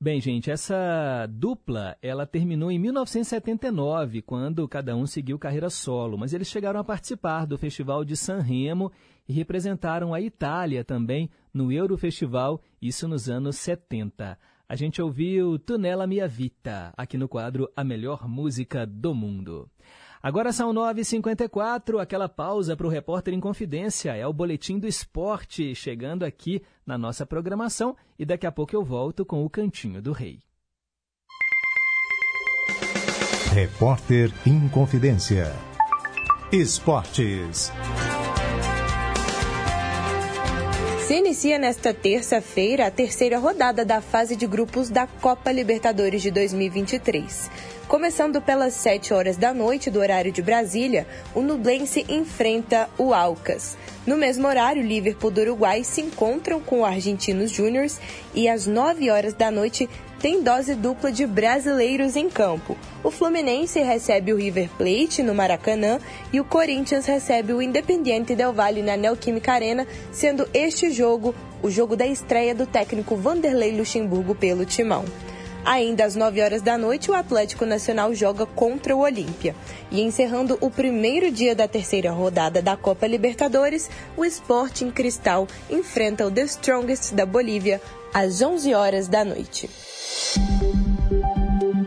Bem, 0.00 0.20
gente, 0.20 0.50
essa 0.50 1.24
dupla 1.30 1.96
ela 2.02 2.26
terminou 2.26 2.68
em 2.68 2.80
1979, 2.80 4.22
quando 4.22 4.66
cada 4.66 4.96
um 4.96 5.06
seguiu 5.06 5.38
carreira 5.38 5.70
solo, 5.70 6.18
mas 6.18 6.34
eles 6.34 6.48
chegaram 6.48 6.80
a 6.80 6.84
participar 6.84 7.46
do 7.46 7.56
Festival 7.56 8.04
de 8.04 8.16
Sanremo 8.16 8.90
e 9.28 9.32
representaram 9.32 10.12
a 10.12 10.20
Itália 10.20 10.82
também 10.82 11.30
no 11.54 11.70
Eurofestival, 11.70 12.60
isso 12.82 13.06
nos 13.06 13.30
anos 13.30 13.56
70. 13.58 14.36
A 14.68 14.74
gente 14.74 15.00
ouviu 15.00 15.60
Tunella 15.60 16.08
Mia 16.08 16.26
Vita, 16.26 16.92
aqui 16.96 17.16
no 17.16 17.28
quadro 17.28 17.70
A 17.76 17.84
Melhor 17.84 18.26
Música 18.26 18.84
do 18.84 19.14
Mundo. 19.14 19.70
Agora 20.22 20.52
são 20.52 20.72
9h54, 20.72 22.00
aquela 22.00 22.28
pausa 22.28 22.76
para 22.76 22.86
o 22.86 22.90
repórter 22.90 23.34
em 23.34 23.40
confidência. 23.40 24.16
É 24.16 24.26
o 24.26 24.32
Boletim 24.32 24.78
do 24.78 24.86
Esporte 24.86 25.74
chegando 25.74 26.24
aqui 26.24 26.62
na 26.84 26.98
nossa 26.98 27.24
programação 27.24 27.96
e 28.18 28.24
daqui 28.24 28.46
a 28.46 28.52
pouco 28.52 28.74
eu 28.74 28.84
volto 28.84 29.24
com 29.24 29.44
o 29.44 29.50
Cantinho 29.50 30.02
do 30.02 30.12
Rei. 30.12 30.40
Repórter 33.52 34.32
em 34.46 34.68
Confidência. 34.68 35.52
Esportes. 36.52 37.72
Se 41.08 41.14
inicia 41.14 41.58
nesta 41.58 41.94
terça-feira 41.94 42.86
a 42.86 42.90
terceira 42.90 43.38
rodada 43.38 43.82
da 43.82 43.98
fase 43.98 44.36
de 44.36 44.46
grupos 44.46 44.90
da 44.90 45.06
Copa 45.06 45.50
Libertadores 45.50 46.20
de 46.20 46.30
2023. 46.30 47.50
Começando 47.88 48.42
pelas 48.42 48.74
7 48.74 49.14
horas 49.14 49.38
da 49.38 49.54
noite 49.54 49.90
do 49.90 50.00
horário 50.00 50.30
de 50.30 50.42
Brasília, 50.42 51.06
o 51.34 51.40
Nublense 51.40 52.04
enfrenta 52.10 52.90
o 52.98 53.14
Alcas. 53.14 53.74
No 54.06 54.18
mesmo 54.18 54.46
horário, 54.46 54.82
Liverpool 54.82 55.30
do 55.30 55.40
Uruguai 55.40 55.82
se 55.82 56.02
encontram 56.02 56.60
com 56.60 56.80
o 56.80 56.84
Argentinos 56.84 57.50
Júniors 57.50 57.98
e 58.34 58.46
às 58.46 58.66
9 58.66 59.10
horas 59.10 59.32
da 59.32 59.50
noite 59.50 59.88
tem 60.20 60.42
dose 60.42 60.74
dupla 60.74 61.12
de 61.12 61.26
brasileiros 61.26 62.16
em 62.16 62.28
campo. 62.28 62.76
O 63.04 63.10
Fluminense 63.10 63.80
recebe 63.80 64.32
o 64.32 64.36
River 64.36 64.68
Plate 64.76 65.22
no 65.22 65.34
Maracanã 65.34 66.00
e 66.32 66.40
o 66.40 66.44
Corinthians 66.44 67.06
recebe 67.06 67.52
o 67.52 67.62
Independiente 67.62 68.34
Del 68.34 68.52
Valle 68.52 68.82
na 68.82 68.96
Neoquímica 68.96 69.52
Arena, 69.52 69.86
sendo 70.10 70.48
este 70.52 70.90
jogo 70.90 71.34
o 71.62 71.70
jogo 71.70 71.96
da 71.96 72.06
estreia 72.06 72.54
do 72.54 72.66
técnico 72.66 73.16
Vanderlei 73.16 73.76
Luxemburgo 73.76 74.34
pelo 74.34 74.64
Timão. 74.64 75.04
Ainda 75.64 76.04
às 76.04 76.14
9 76.14 76.40
horas 76.40 76.62
da 76.62 76.78
noite, 76.78 77.10
o 77.10 77.14
Atlético 77.14 77.66
Nacional 77.66 78.14
joga 78.14 78.46
contra 78.46 78.96
o 78.96 79.00
Olímpia. 79.00 79.54
E 79.90 80.00
encerrando 80.00 80.56
o 80.60 80.70
primeiro 80.70 81.30
dia 81.30 81.54
da 81.54 81.68
terceira 81.68 82.10
rodada 82.10 82.62
da 82.62 82.76
Copa 82.76 83.06
Libertadores, 83.06 83.90
o 84.16 84.24
Sporting 84.24 84.90
Cristal 84.90 85.46
enfrenta 85.68 86.26
o 86.26 86.30
The 86.30 86.42
Strongest 86.42 87.12
da 87.12 87.26
Bolívia 87.26 87.82
às 88.14 88.40
11 88.40 88.72
horas 88.72 89.08
da 89.08 89.24
noite. 89.24 89.68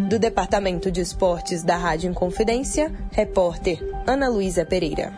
Do 0.09 0.19
Departamento 0.19 0.91
de 0.91 0.99
Esportes 0.99 1.63
da 1.63 1.77
Rádio 1.77 2.09
Inconfidência, 2.09 2.91
repórter 3.11 3.79
Ana 4.05 4.27
Luísa 4.27 4.65
Pereira. 4.65 5.13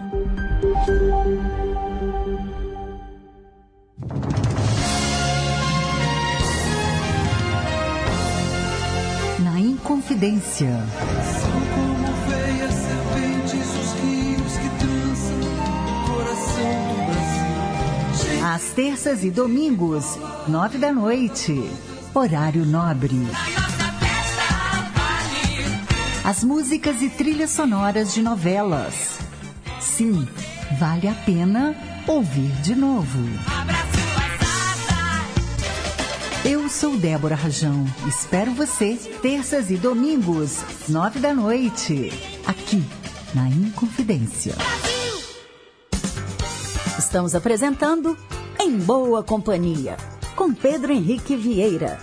Na 9.39 9.59
Inconfidência. 9.59 10.69
Como 11.73 12.07
veias 12.27 12.73
serpentes 12.73 13.67
os 13.81 13.93
rios 13.99 14.53
que 14.57 14.69
o 15.89 16.05
coração 16.13 16.73
do 16.87 16.95
Brasil. 17.07 18.45
Às 18.45 18.63
terças 18.73 19.23
e 19.23 19.31
domingos, 19.31 20.19
nove 20.47 20.77
da 20.77 20.91
noite. 20.91 21.92
Horário 22.15 22.63
nobre. 22.63 23.15
As 26.23 26.43
músicas 26.43 27.01
e 27.01 27.09
trilhas 27.09 27.49
sonoras 27.49 28.13
de 28.13 28.21
novelas. 28.21 29.17
Sim, 29.81 30.27
vale 30.79 31.07
a 31.07 31.13
pena 31.13 31.75
ouvir 32.07 32.51
de 32.61 32.75
novo. 32.75 33.19
Eu 36.45 36.69
sou 36.69 36.95
Débora 36.97 37.33
Rajão. 37.33 37.83
Espero 38.07 38.53
você 38.53 38.95
terças 39.21 39.71
e 39.71 39.75
domingos, 39.75 40.59
nove 40.87 41.17
da 41.19 41.33
noite, 41.33 42.11
aqui 42.45 42.83
na 43.33 43.47
Inconfidência. 43.47 44.53
Estamos 46.99 47.33
apresentando 47.33 48.15
Em 48.59 48.77
Boa 48.77 49.23
Companhia, 49.23 49.97
com 50.35 50.53
Pedro 50.53 50.91
Henrique 50.91 51.35
Vieira. 51.35 51.97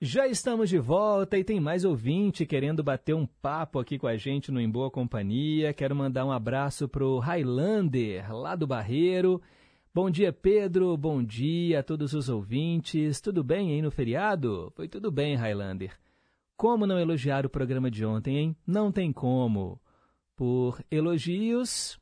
Já 0.00 0.28
estamos 0.28 0.68
de 0.68 0.78
volta 0.78 1.38
e 1.38 1.42
tem 1.42 1.58
mais 1.58 1.84
ouvinte 1.84 2.46
querendo 2.46 2.84
bater 2.84 3.14
um 3.14 3.26
papo 3.26 3.78
aqui 3.78 3.98
com 3.98 4.06
a 4.06 4.16
gente 4.16 4.52
no 4.52 4.60
Em 4.60 4.70
Boa 4.70 4.90
Companhia. 4.90 5.72
Quero 5.72 5.96
mandar 5.96 6.24
um 6.24 6.30
abraço 6.30 6.88
para 6.88 7.04
o 7.04 7.18
Highlander, 7.18 8.32
lá 8.32 8.54
do 8.54 8.66
Barreiro. 8.66 9.40
Bom 9.92 10.10
dia, 10.10 10.32
Pedro. 10.32 10.96
Bom 10.96 11.22
dia 11.22 11.80
a 11.80 11.82
todos 11.82 12.12
os 12.12 12.28
ouvintes. 12.28 13.20
Tudo 13.20 13.42
bem 13.42 13.72
aí 13.72 13.82
no 13.82 13.90
feriado? 13.90 14.72
Foi 14.76 14.86
tudo 14.86 15.10
bem, 15.10 15.34
Highlander. 15.34 15.98
Como 16.56 16.86
não 16.86 16.98
elogiar 16.98 17.44
o 17.44 17.50
programa 17.50 17.90
de 17.90 18.04
ontem, 18.04 18.36
hein? 18.36 18.56
Não 18.66 18.92
tem 18.92 19.12
como. 19.12 19.80
Por 20.36 20.80
elogios, 20.90 21.97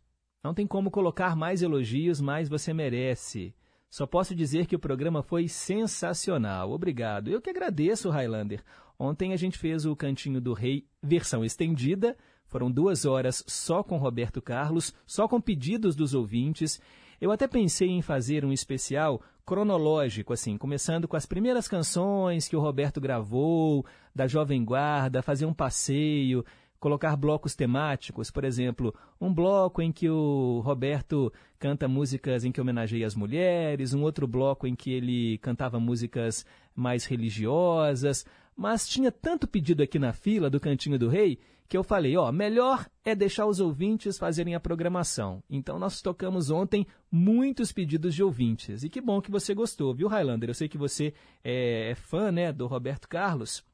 não 0.47 0.55
tem 0.55 0.65
como 0.65 0.93
colocar 0.93 1.35
mais 1.35 1.61
elogios, 1.61 2.21
mas 2.21 2.49
você 2.49 2.73
merece. 2.73 3.53
Só 3.91 4.07
posso 4.07 4.33
dizer 4.33 4.67
que 4.67 4.77
o 4.77 4.79
programa 4.79 5.21
foi 5.21 5.49
sensacional. 5.49 6.71
Obrigado. 6.71 7.29
Eu 7.29 7.41
que 7.41 7.51
agradeço, 7.51 8.11
Highlander. 8.11 8.63
Ontem 8.97 9.33
a 9.33 9.37
gente 9.37 9.59
fez 9.59 9.85
o 9.85 9.97
Cantinho 9.97 10.41
do 10.41 10.53
Rei 10.53 10.87
versão 11.03 11.45
estendida. 11.45 12.17
Foram 12.47 12.71
duas 12.71 13.05
horas 13.05 13.43
só 13.49 13.83
com 13.83 13.97
Roberto 13.97 14.41
Carlos, 14.41 14.95
só 15.05 15.27
com 15.27 15.41
pedidos 15.41 15.97
dos 15.97 16.15
ouvintes. 16.15 16.81
Eu 17.21 17.33
até 17.33 17.49
pensei 17.49 17.89
em 17.89 18.01
fazer 18.01 18.45
um 18.45 18.53
especial 18.53 19.21
cronológico, 19.45 20.33
assim, 20.33 20.57
começando 20.57 21.09
com 21.09 21.17
as 21.17 21.27
primeiras 21.27 21.67
canções 21.67 22.47
que 22.47 22.55
o 22.55 22.61
Roberto 22.61 23.01
gravou, 23.01 23.85
da 24.15 24.29
Jovem 24.29 24.65
Guarda, 24.65 25.23
fazer 25.23 25.45
um 25.45 25.55
passeio, 25.55 26.45
colocar 26.79 27.17
blocos 27.17 27.55
temáticos, 27.55 28.31
por 28.31 28.45
exemplo, 28.45 28.95
um 29.21 29.33
bloco 29.33 29.81
em 29.83 29.91
que 29.91 30.09
o 30.09 30.61
Roberto 30.65 31.33
canta 31.59 31.89
músicas 31.89 32.45
em 32.45 32.53
que 32.53 32.61
homenageia 32.61 33.07
as 33.07 33.15
mulheres, 33.15 33.95
um 33.95 34.03
outro 34.03 34.27
bloco 34.27 34.67
em 34.67 34.75
que 34.75 34.93
ele 34.93 35.39
cantava 35.39 35.81
músicas 35.81 36.45
mais 36.75 37.05
religiosas, 37.07 38.25
mas 38.57 38.89
tinha 38.89 39.11
tanto 39.11 39.47
pedido 39.47 39.83
aqui 39.83 39.99
na 39.99 40.13
fila 40.13 40.51
do 40.51 40.61
Cantinho 40.61 40.99
do 40.99 41.09
Rei 41.09 41.39
que 41.69 41.77
eu 41.77 41.83
falei, 41.83 42.17
ó, 42.17 42.31
melhor 42.31 42.87
é 43.05 43.15
deixar 43.15 43.47
os 43.47 43.61
ouvintes 43.61 44.19
fazerem 44.19 44.55
a 44.55 44.61
programação. 44.61 45.43
Então 45.51 45.79
nós 45.79 46.01
tocamos 46.01 46.51
ontem 46.51 46.87
muitos 47.11 47.73
pedidos 47.73 48.15
de 48.15 48.23
ouvintes. 48.23 48.83
E 48.83 48.89
que 48.89 49.01
bom 49.01 49.21
que 49.21 49.31
você 49.31 49.55
gostou, 49.55 49.95
viu, 49.95 50.09
Highlander? 50.09 50.51
Eu 50.51 50.55
sei 50.55 50.69
que 50.69 50.79
você 50.79 51.13
é, 51.43 51.91
é 51.91 51.95
fã, 51.95 52.31
né, 52.31 52.53
do 52.53 52.67
Roberto 52.67 53.09
Carlos. 53.09 53.65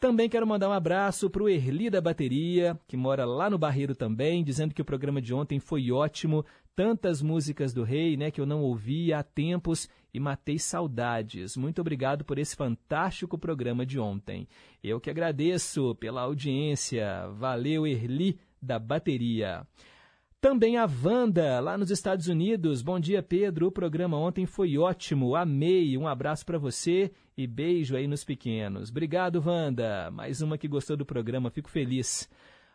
Também 0.00 0.28
quero 0.28 0.46
mandar 0.46 0.68
um 0.68 0.72
abraço 0.72 1.28
para 1.28 1.42
o 1.42 1.48
Erli 1.48 1.90
da 1.90 2.00
Bateria, 2.00 2.78
que 2.86 2.96
mora 2.96 3.24
lá 3.24 3.50
no 3.50 3.58
Barreiro 3.58 3.96
também, 3.96 4.44
dizendo 4.44 4.72
que 4.72 4.80
o 4.80 4.84
programa 4.84 5.20
de 5.20 5.34
ontem 5.34 5.58
foi 5.58 5.90
ótimo. 5.90 6.44
Tantas 6.76 7.20
músicas 7.20 7.74
do 7.74 7.82
rei, 7.82 8.16
né, 8.16 8.30
que 8.30 8.40
eu 8.40 8.46
não 8.46 8.62
ouvia 8.62 9.18
há 9.18 9.22
tempos 9.24 9.88
e 10.14 10.20
matei 10.20 10.56
saudades. 10.56 11.56
Muito 11.56 11.80
obrigado 11.80 12.24
por 12.24 12.38
esse 12.38 12.54
fantástico 12.54 13.36
programa 13.36 13.84
de 13.84 13.98
ontem. 13.98 14.46
Eu 14.84 15.00
que 15.00 15.10
agradeço 15.10 15.96
pela 15.96 16.22
audiência. 16.22 17.28
Valeu, 17.32 17.84
Erli 17.84 18.38
da 18.62 18.78
Bateria. 18.78 19.66
Também 20.40 20.76
a 20.76 20.86
Wanda, 20.86 21.58
lá 21.58 21.76
nos 21.76 21.90
Estados 21.90 22.28
Unidos. 22.28 22.80
Bom 22.80 23.00
dia, 23.00 23.20
Pedro. 23.20 23.66
O 23.66 23.72
programa 23.72 24.16
ontem 24.16 24.46
foi 24.46 24.78
ótimo. 24.78 25.34
Amei. 25.34 25.98
Um 25.98 26.06
abraço 26.06 26.46
para 26.46 26.56
você 26.56 27.10
e 27.36 27.44
beijo 27.44 27.96
aí 27.96 28.06
nos 28.06 28.22
pequenos. 28.22 28.88
Obrigado, 28.88 29.42
Wanda. 29.44 30.12
Mais 30.12 30.40
uma 30.40 30.56
que 30.56 30.68
gostou 30.68 30.96
do 30.96 31.04
programa. 31.04 31.50
Fico 31.50 31.68
feliz. 31.68 32.30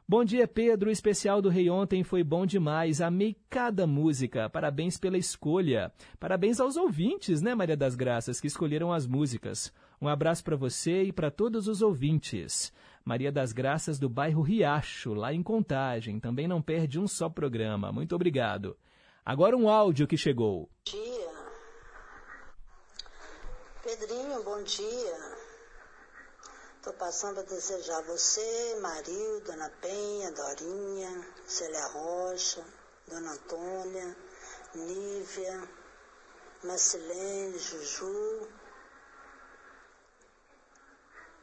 Bom 0.06 0.26
dia, 0.26 0.46
Pedro. 0.46 0.90
O 0.90 0.92
especial 0.92 1.42
do 1.42 1.48
Rei 1.48 1.70
ontem 1.70 2.04
foi 2.04 2.22
bom 2.22 2.46
demais. 2.46 3.00
Amei 3.00 3.38
cada 3.50 3.88
música. 3.88 4.50
Parabéns 4.50 4.98
pela 4.98 5.18
escolha. 5.18 5.90
Parabéns 6.20 6.60
aos 6.60 6.76
ouvintes, 6.76 7.42
né, 7.42 7.56
Maria 7.56 7.78
das 7.78 7.96
Graças, 7.96 8.42
que 8.42 8.48
escolheram 8.48 8.92
as 8.92 9.08
músicas. 9.08 9.74
Um 10.02 10.10
abraço 10.10 10.44
para 10.44 10.58
você 10.58 11.04
e 11.04 11.14
para 11.14 11.32
todos 11.32 11.70
os 11.70 11.82
ouvintes. 11.82 12.74
Maria 13.06 13.32
das 13.32 13.52
Graças 13.52 14.00
do 14.00 14.08
bairro 14.08 14.42
Riacho, 14.42 15.14
lá 15.14 15.34
em 15.34 15.44
Contagem. 15.44 16.20
Também 16.20 16.48
não 16.48 16.62
perde 16.62 17.00
um 17.00 17.08
só 17.08 17.30
programa. 17.30 17.92
Muito 17.92 18.16
obrigado. 18.16 18.78
Agora 19.26 19.56
um 19.58 19.70
áudio 19.70 20.08
que 20.08 20.18
chegou. 20.18 20.70
Bom 20.70 20.70
dia. 20.86 21.34
Pedrinho, 23.84 24.44
bom 24.44 24.64
dia. 24.64 25.34
Estou 26.78 26.94
passando 26.94 27.40
a 27.40 27.44
desejar 27.44 28.00
a 28.00 28.02
você, 28.02 28.78
Mario, 28.82 29.42
Dona 29.46 29.70
Penha, 29.82 30.32
Dorinha, 30.32 31.28
Célia 31.46 31.88
Rocha, 31.88 32.66
Dona 33.08 33.32
Antônia, 33.32 34.16
Nívia, 34.76 35.70
Marcilene, 36.64 37.58
Juju, 37.58 38.48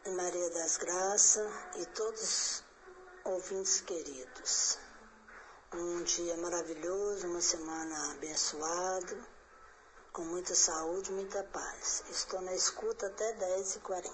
Maria 0.09 0.51
das 0.51 0.79
Graças 0.79 1.53
e 1.79 1.87
todos 1.95 2.65
ouvintes 3.25 3.83
queridos. 3.83 4.79
Um 5.75 6.03
dia 6.05 6.37
maravilhoso, 6.39 7.29
uma 7.29 7.41
semana 7.41 8.13
abençoada, 8.13 9.19
com 10.11 10.23
muita 10.23 10.55
saúde 10.55 11.13
muita 11.13 11.45
paz. 11.45 12.03
Estou 12.11 12.41
na 12.41 12.55
escuta 12.55 13.07
até 13.07 13.37
10h40. 13.37 14.11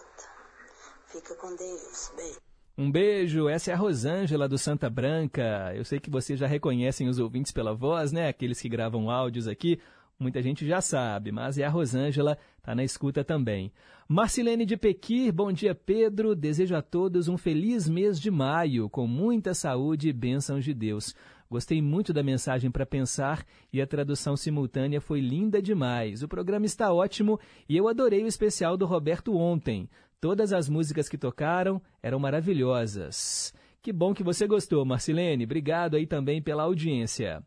Fica 1.07 1.34
com 1.37 1.55
Deus. 1.55 2.12
Beijo. 2.16 2.41
Um 2.76 2.91
beijo, 2.91 3.49
essa 3.49 3.70
é 3.70 3.74
a 3.74 3.76
Rosângela 3.76 4.49
do 4.49 4.59
Santa 4.59 4.91
Branca. 4.91 5.72
Eu 5.74 5.84
sei 5.84 6.01
que 6.01 6.11
vocês 6.11 6.39
já 6.39 6.49
reconhecem 6.49 7.09
os 7.09 7.20
ouvintes 7.20 7.53
pela 7.53 7.72
voz, 7.72 8.11
né? 8.12 8.28
Aqueles 8.28 8.61
que 8.61 8.68
gravam 8.68 9.09
áudios 9.09 9.47
aqui. 9.47 9.80
Muita 10.18 10.43
gente 10.43 10.66
já 10.66 10.80
sabe, 10.80 11.30
mas 11.30 11.59
é 11.59 11.64
a 11.64 11.70
Rosângela, 11.70 12.37
tá 12.67 12.75
na 12.75 12.83
escuta 12.83 13.23
também. 13.23 13.73
Marcilene 14.09 14.67
de 14.67 14.77
Pequir, 14.77 15.33
bom 15.33 15.53
dia 15.53 15.73
Pedro. 15.73 16.35
Desejo 16.35 16.75
a 16.75 16.83
todos 16.83 17.29
um 17.29 17.39
feliz 17.39 17.89
mês 17.89 18.21
de 18.21 18.29
maio, 18.29 18.91
com 18.91 19.07
muita 19.07 19.55
saúde 19.55 20.09
e 20.09 20.12
bênçãos 20.12 20.64
de 20.64 20.75
Deus. 20.75 21.14
Gostei 21.49 21.81
muito 21.81 22.12
da 22.12 22.25
mensagem 22.25 22.69
para 22.69 22.85
pensar 22.85 23.47
e 23.73 23.81
a 23.81 23.87
tradução 23.87 24.37
simultânea 24.37 25.01
foi 25.01 25.21
linda 25.21 25.62
demais. 25.62 26.25
O 26.25 26.29
programa 26.29 26.67
está 26.67 26.93
ótimo 26.93 27.39
e 27.69 27.77
eu 27.77 27.87
adorei 27.87 28.25
o 28.25 28.27
especial 28.27 28.77
do 28.77 28.85
Roberto 28.85 29.37
ontem. 29.37 29.89
Todas 30.21 30.53
as 30.53 30.69
músicas 30.69 31.09
que 31.09 31.17
tocaram 31.17 31.81
eram 32.03 32.19
maravilhosas. 32.19 33.55
Que 33.81 33.93
bom 33.93 34.12
que 34.12 34.25
você 34.25 34.45
gostou, 34.45 34.85
Marcilene. 34.85 35.45
Obrigado 35.45 35.95
aí 35.95 36.05
também 36.05 36.43
pela 36.43 36.64
audiência. 36.64 37.45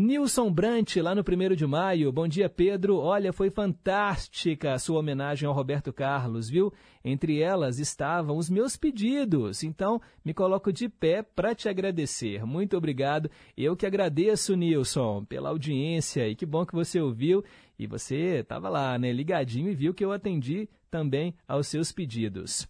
Nilson 0.00 0.48
Brant, 0.52 0.94
lá 0.98 1.12
no 1.12 1.22
1 1.22 1.56
de 1.56 1.66
maio. 1.66 2.12
Bom 2.12 2.28
dia, 2.28 2.48
Pedro. 2.48 2.98
Olha, 2.98 3.32
foi 3.32 3.50
fantástica 3.50 4.72
a 4.72 4.78
sua 4.78 5.00
homenagem 5.00 5.44
ao 5.44 5.52
Roberto 5.52 5.92
Carlos, 5.92 6.48
viu? 6.48 6.72
Entre 7.04 7.40
elas 7.40 7.80
estavam 7.80 8.36
os 8.36 8.48
meus 8.48 8.76
pedidos. 8.76 9.64
Então, 9.64 10.00
me 10.24 10.32
coloco 10.32 10.72
de 10.72 10.88
pé 10.88 11.20
para 11.22 11.52
te 11.52 11.68
agradecer. 11.68 12.46
Muito 12.46 12.76
obrigado. 12.76 13.28
Eu 13.56 13.76
que 13.76 13.84
agradeço, 13.84 14.54
Nilson, 14.54 15.24
pela 15.24 15.48
audiência 15.48 16.28
e 16.28 16.36
que 16.36 16.46
bom 16.46 16.64
que 16.64 16.76
você 16.76 17.00
ouviu. 17.00 17.42
E 17.76 17.84
você 17.88 18.38
estava 18.38 18.68
lá, 18.68 18.96
né, 19.00 19.12
ligadinho 19.12 19.68
e 19.68 19.74
viu 19.74 19.92
que 19.92 20.04
eu 20.04 20.12
atendi 20.12 20.68
também 20.88 21.34
aos 21.48 21.66
seus 21.66 21.90
pedidos. 21.90 22.68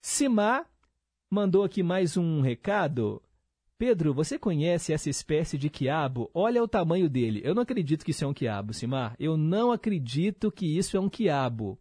Simar 0.00 0.64
mandou 1.30 1.64
aqui 1.64 1.82
mais 1.82 2.16
um 2.16 2.40
recado. 2.40 3.20
Pedro, 3.80 4.12
você 4.12 4.38
conhece 4.38 4.92
essa 4.92 5.08
espécie 5.08 5.56
de 5.56 5.70
quiabo? 5.70 6.30
Olha 6.34 6.62
o 6.62 6.68
tamanho 6.68 7.08
dele. 7.08 7.40
Eu 7.42 7.54
não 7.54 7.62
acredito 7.62 8.04
que 8.04 8.10
isso 8.10 8.22
é 8.22 8.26
um 8.26 8.34
quiabo, 8.34 8.74
Simar. 8.74 9.16
Eu 9.18 9.38
não 9.38 9.72
acredito 9.72 10.52
que 10.52 10.66
isso 10.66 10.98
é 10.98 11.00
um 11.00 11.08
quiabo. 11.08 11.78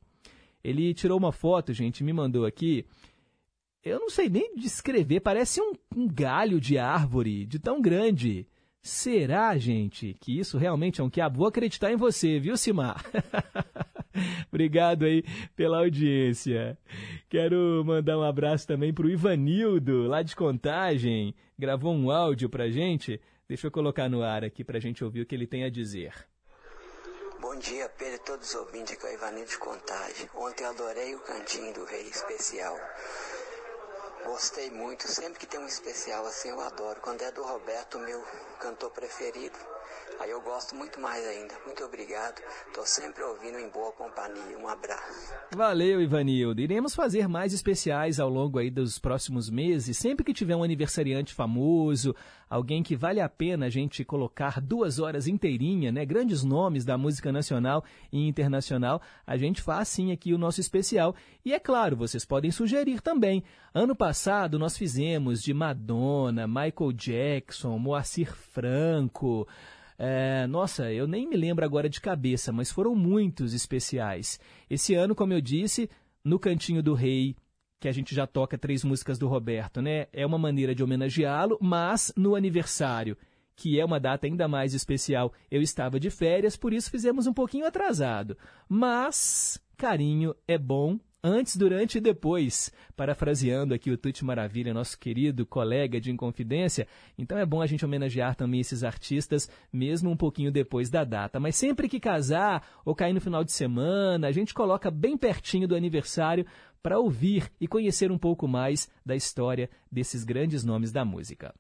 Ele 0.64 0.94
tirou 0.94 1.18
uma 1.18 1.34
foto, 1.34 1.74
gente, 1.74 2.02
me 2.02 2.14
mandou 2.14 2.46
aqui. 2.46 2.86
Eu 3.84 4.00
não 4.00 4.10
sei 4.10 4.30
nem 4.30 4.56
descrever, 4.56 5.20
parece 5.20 5.60
um, 5.60 5.74
um 5.94 6.08
galho 6.08 6.62
de 6.62 6.78
árvore, 6.78 7.46
de 7.46 7.60
tão 7.60 7.82
grande. 7.82 8.48
Será, 8.82 9.58
gente, 9.58 10.16
que 10.22 10.40
isso 10.40 10.58
realmente 10.58 11.02
é 11.02 11.04
um 11.04 11.10
quiabo? 11.10 11.40
Vou 11.40 11.48
acreditar 11.48 11.92
em 11.92 11.98
você, 11.98 12.40
viu, 12.40 12.56
Simar? 12.56 13.04
Obrigado 14.52 15.06
aí 15.06 15.24
pela 15.56 15.80
audiência. 15.80 16.78
Quero 17.30 17.84
mandar 17.86 18.18
um 18.18 18.24
abraço 18.24 18.68
também 18.68 18.94
para 18.94 19.06
o 19.06 19.10
Ivanildo, 19.10 20.08
lá 20.08 20.22
de 20.22 20.36
Contagem. 20.36 21.34
Gravou 21.58 21.94
um 21.94 22.12
áudio 22.12 22.50
para 22.50 22.70
gente. 22.70 23.20
Deixa 23.48 23.68
eu 23.68 23.72
colocar 23.72 24.10
no 24.10 24.22
ar 24.22 24.44
aqui 24.44 24.64
para 24.64 24.78
a 24.78 24.82
gente 24.82 25.04
ouvir 25.04 25.22
o 25.22 25.26
que 25.26 25.36
ele 25.36 25.48
tem 25.48 25.64
a 25.64 25.70
dizer. 25.70 26.14
Bom 27.42 27.56
dia, 27.56 27.90
Pedro 27.90 28.16
e 28.16 28.20
todos 28.20 28.50
os 28.50 28.56
ouvintes, 28.56 28.94
aqui 28.94 29.06
é 29.06 29.10
o 29.10 29.14
Ivanildo 29.14 29.50
de 29.50 29.58
Contagem. 29.58 30.30
Ontem 30.36 30.64
eu 30.66 30.70
adorei 30.70 31.16
o 31.16 31.20
Cantinho 31.22 31.74
do 31.74 31.86
Rei 31.86 32.02
especial. 32.02 32.78
Gostei 34.26 34.70
muito, 34.70 35.08
sempre 35.08 35.40
que 35.40 35.48
tem 35.48 35.60
um 35.60 35.66
especial 35.66 36.26
assim 36.26 36.50
eu 36.50 36.60
adoro. 36.60 37.00
Quando 37.02 37.22
é 37.22 37.32
do 37.32 37.42
Roberto, 37.42 37.98
meu 38.00 38.22
cantor 38.60 38.92
preferido, 38.92 39.58
Aí 40.20 40.32
eu 40.32 40.42
gosto 40.42 40.76
muito 40.76 41.00
mais 41.00 41.26
ainda. 41.26 41.54
Muito 41.66 41.82
obrigado. 41.84 42.42
Tô 42.74 42.86
sempre 42.86 43.24
ouvindo 43.24 43.58
em 43.58 43.70
boa 43.70 43.92
companhia. 43.94 44.58
Um 44.58 44.68
abraço. 44.68 45.34
Valeu, 45.56 46.02
Ivanildo. 46.02 46.60
Iremos 46.60 46.94
fazer 46.94 47.28
mais 47.30 47.54
especiais 47.54 48.20
ao 48.20 48.30
longo 48.30 48.60
aí 48.60 48.70
dos 48.70 49.00
próximos 49.00 49.50
meses. 49.50 49.98
Sempre 49.98 50.26
que 50.26 50.34
tiver 50.34 50.58
um 50.58 50.64
aniversariante 50.64 51.34
famoso, 51.34 52.14
alguém 52.50 52.84
que 52.84 52.98
vale 52.98 53.22
a 53.22 53.30
pena 53.30 53.68
a 53.68 53.70
gente 53.70 54.04
colocar 54.04 54.60
duas 54.60 55.00
horas 55.00 55.26
inteirinha, 55.26 55.90
né? 55.90 56.06
Grandes 56.06 56.44
nomes 56.44 56.84
da 56.84 56.98
música 56.98 57.32
nacional 57.32 57.86
e 58.12 58.28
internacional, 58.28 59.02
a 59.26 59.38
gente 59.38 59.62
faz 59.62 59.88
sim 59.88 60.12
aqui 60.12 60.34
o 60.34 60.38
nosso 60.38 60.60
especial. 60.60 61.16
E 61.46 61.54
é 61.54 61.60
claro, 61.60 61.96
vocês 61.96 62.26
podem 62.26 62.52
sugerir 62.52 63.00
também. 63.00 63.42
Ano 63.74 63.96
passado 63.96 64.60
nós 64.60 64.78
fizemos 64.78 65.42
de 65.42 65.54
Madonna, 65.54 66.46
Michael 66.46 66.92
Jackson, 66.92 67.78
Moacir 67.80 68.36
Franco. 68.36 69.48
É, 70.02 70.48
nossa, 70.48 70.94
eu 70.94 71.06
nem 71.06 71.28
me 71.28 71.36
lembro 71.36 71.66
agora 71.66 71.90
de 71.90 72.00
cabeça, 72.00 72.54
mas 72.54 72.72
foram 72.72 72.96
muitos 72.96 73.54
especiais. 73.54 74.40
Esse 74.70 74.96
ano, 74.96 75.14
como 75.14 75.34
eu 75.34 75.42
disse, 75.42 75.90
no 76.24 76.40
Cantinho 76.40 76.82
do 76.82 76.94
Rei, 76.94 77.36
que 77.82 77.88
a 77.90 77.92
gente 77.92 78.16
já 78.16 78.26
toca 78.26 78.58
três 78.58 78.82
músicas 78.82 79.20
do 79.20 79.28
Roberto, 79.28 79.82
né? 79.82 80.08
É 80.14 80.26
uma 80.26 80.38
maneira 80.38 80.74
de 80.74 80.82
homenageá-lo, 80.82 81.58
mas 81.60 82.14
no 82.16 82.34
aniversário, 82.34 83.18
que 83.58 83.78
é 83.78 83.84
uma 83.84 84.00
data 84.00 84.26
ainda 84.26 84.48
mais 84.48 84.74
especial, 84.74 85.34
eu 85.52 85.62
estava 85.62 86.00
de 86.00 86.10
férias, 86.10 86.56
por 86.56 86.72
isso 86.72 86.90
fizemos 86.90 87.28
um 87.28 87.34
pouquinho 87.34 87.66
atrasado. 87.66 88.38
Mas 88.70 89.62
carinho 89.76 90.34
é 90.48 90.58
bom 90.58 90.98
antes, 91.24 91.56
durante 91.56 91.98
e 91.98 92.02
depois. 92.02 92.72
Parafraseando 92.96 93.74
aqui 93.74 93.92
o 93.92 93.98
Tuti 93.98 94.24
Maravilha, 94.24 94.74
nosso 94.74 94.98
querido 94.98 95.46
colega 95.46 96.00
de 96.00 96.12
Inconfidência, 96.12 96.88
então 97.18 97.38
é 97.38 97.46
bom 97.46 97.62
a 97.62 97.68
gente 97.68 97.86
homenagear 97.86 98.36
também 98.36 98.60
esses 98.60 98.84
artistas, 98.84 99.50
mesmo 99.72 100.10
um 100.10 100.18
pouquinho 100.18 100.52
depois 100.52 100.90
da 100.90 101.04
data. 101.04 101.40
Mas 101.40 101.56
sempre 101.56 101.90
que 101.90 102.00
casar 102.00 102.68
ou 102.86 102.96
cair 102.96 103.14
no 103.14 103.22
final 103.22 103.44
de 103.44 103.52
semana, 103.52 104.28
a 104.28 104.32
gente 104.32 104.54
coloca 104.54 104.90
bem 104.90 105.18
pertinho 105.18 105.68
do 105.68 105.76
aniversário 105.76 106.46
para 106.82 107.00
ouvir 107.00 107.52
e 107.60 107.68
conhecer 107.68 108.12
um 108.12 108.18
pouco 108.18 108.48
mais 108.48 108.90
da 109.06 109.16
história 109.16 109.70
desses 109.92 110.24
grandes 110.24 110.64
nomes 110.64 110.92
da 110.92 111.04
música. 111.04 111.54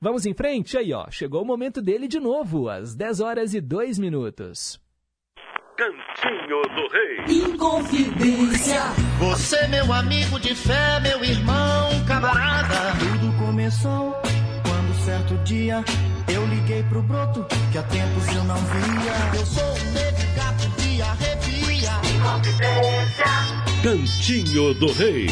Vamos 0.00 0.26
em 0.26 0.34
frente? 0.34 0.78
Aí, 0.78 0.92
ó, 0.92 1.10
chegou 1.10 1.42
o 1.42 1.46
momento 1.46 1.82
dele 1.82 2.06
de 2.06 2.20
novo, 2.20 2.68
às 2.68 2.94
10 2.94 3.20
horas 3.20 3.54
e 3.54 3.60
2 3.60 3.98
minutos. 3.98 4.80
Cantinho 5.78 6.60
do 6.74 6.88
Rei. 6.88 7.52
Inconfidência. 7.52 8.82
Você, 9.20 9.68
meu 9.68 9.92
amigo 9.92 10.40
de 10.40 10.52
fé, 10.52 10.98
meu 10.98 11.22
irmão, 11.22 12.04
camarada. 12.04 12.98
Tudo 12.98 13.32
começou 13.38 14.12
quando 14.64 15.04
certo 15.04 15.36
dia 15.44 15.84
eu 16.34 16.44
liguei 16.48 16.82
pro 16.82 17.00
broto 17.00 17.46
que 17.70 17.78
há 17.78 17.84
tempos 17.84 18.26
eu 18.26 18.42
não 18.42 18.56
via. 18.56 19.38
Eu 19.38 19.46
sou 19.46 19.62
o 19.62 19.92
negro 19.92 20.26
gato 20.34 20.68
de 20.82 21.00
arrepia. 21.00 21.92
Inconfidência. 22.16 23.24
Cantinho 23.80 24.74
do 24.74 24.92
Rei. 24.94 25.28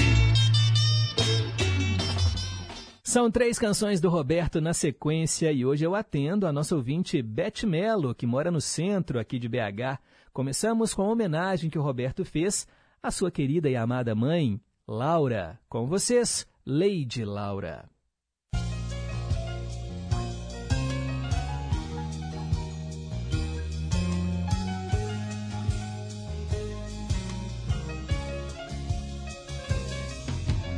São 3.02 3.28
três 3.32 3.58
canções 3.58 4.00
do 4.00 4.08
Roberto 4.08 4.60
na 4.60 4.72
sequência 4.72 5.50
e 5.50 5.66
hoje 5.66 5.84
eu 5.84 5.96
atendo 5.96 6.46
a 6.46 6.52
nossa 6.52 6.76
ouvinte 6.76 7.20
Beth 7.20 7.66
Mello, 7.66 8.14
que 8.14 8.28
mora 8.28 8.48
no 8.48 8.60
centro 8.60 9.18
aqui 9.18 9.40
de 9.40 9.48
BH. 9.48 9.98
Começamos 10.36 10.92
com 10.92 11.00
a 11.00 11.08
homenagem 11.08 11.70
que 11.70 11.78
o 11.78 11.82
Roberto 11.82 12.22
fez 12.22 12.66
à 13.02 13.10
sua 13.10 13.30
querida 13.30 13.70
e 13.70 13.74
amada 13.74 14.14
mãe, 14.14 14.60
Laura. 14.86 15.58
Com 15.66 15.86
vocês, 15.86 16.46
Lady 16.66 17.24
Laura. 17.24 17.88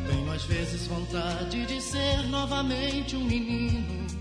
Tenho 0.07 0.31
às 0.33 0.45
vezes 0.45 0.87
vontade 0.87 1.67
de 1.67 1.81
ser 1.81 2.29
novamente 2.29 3.17
um 3.17 3.25
menino. 3.25 4.18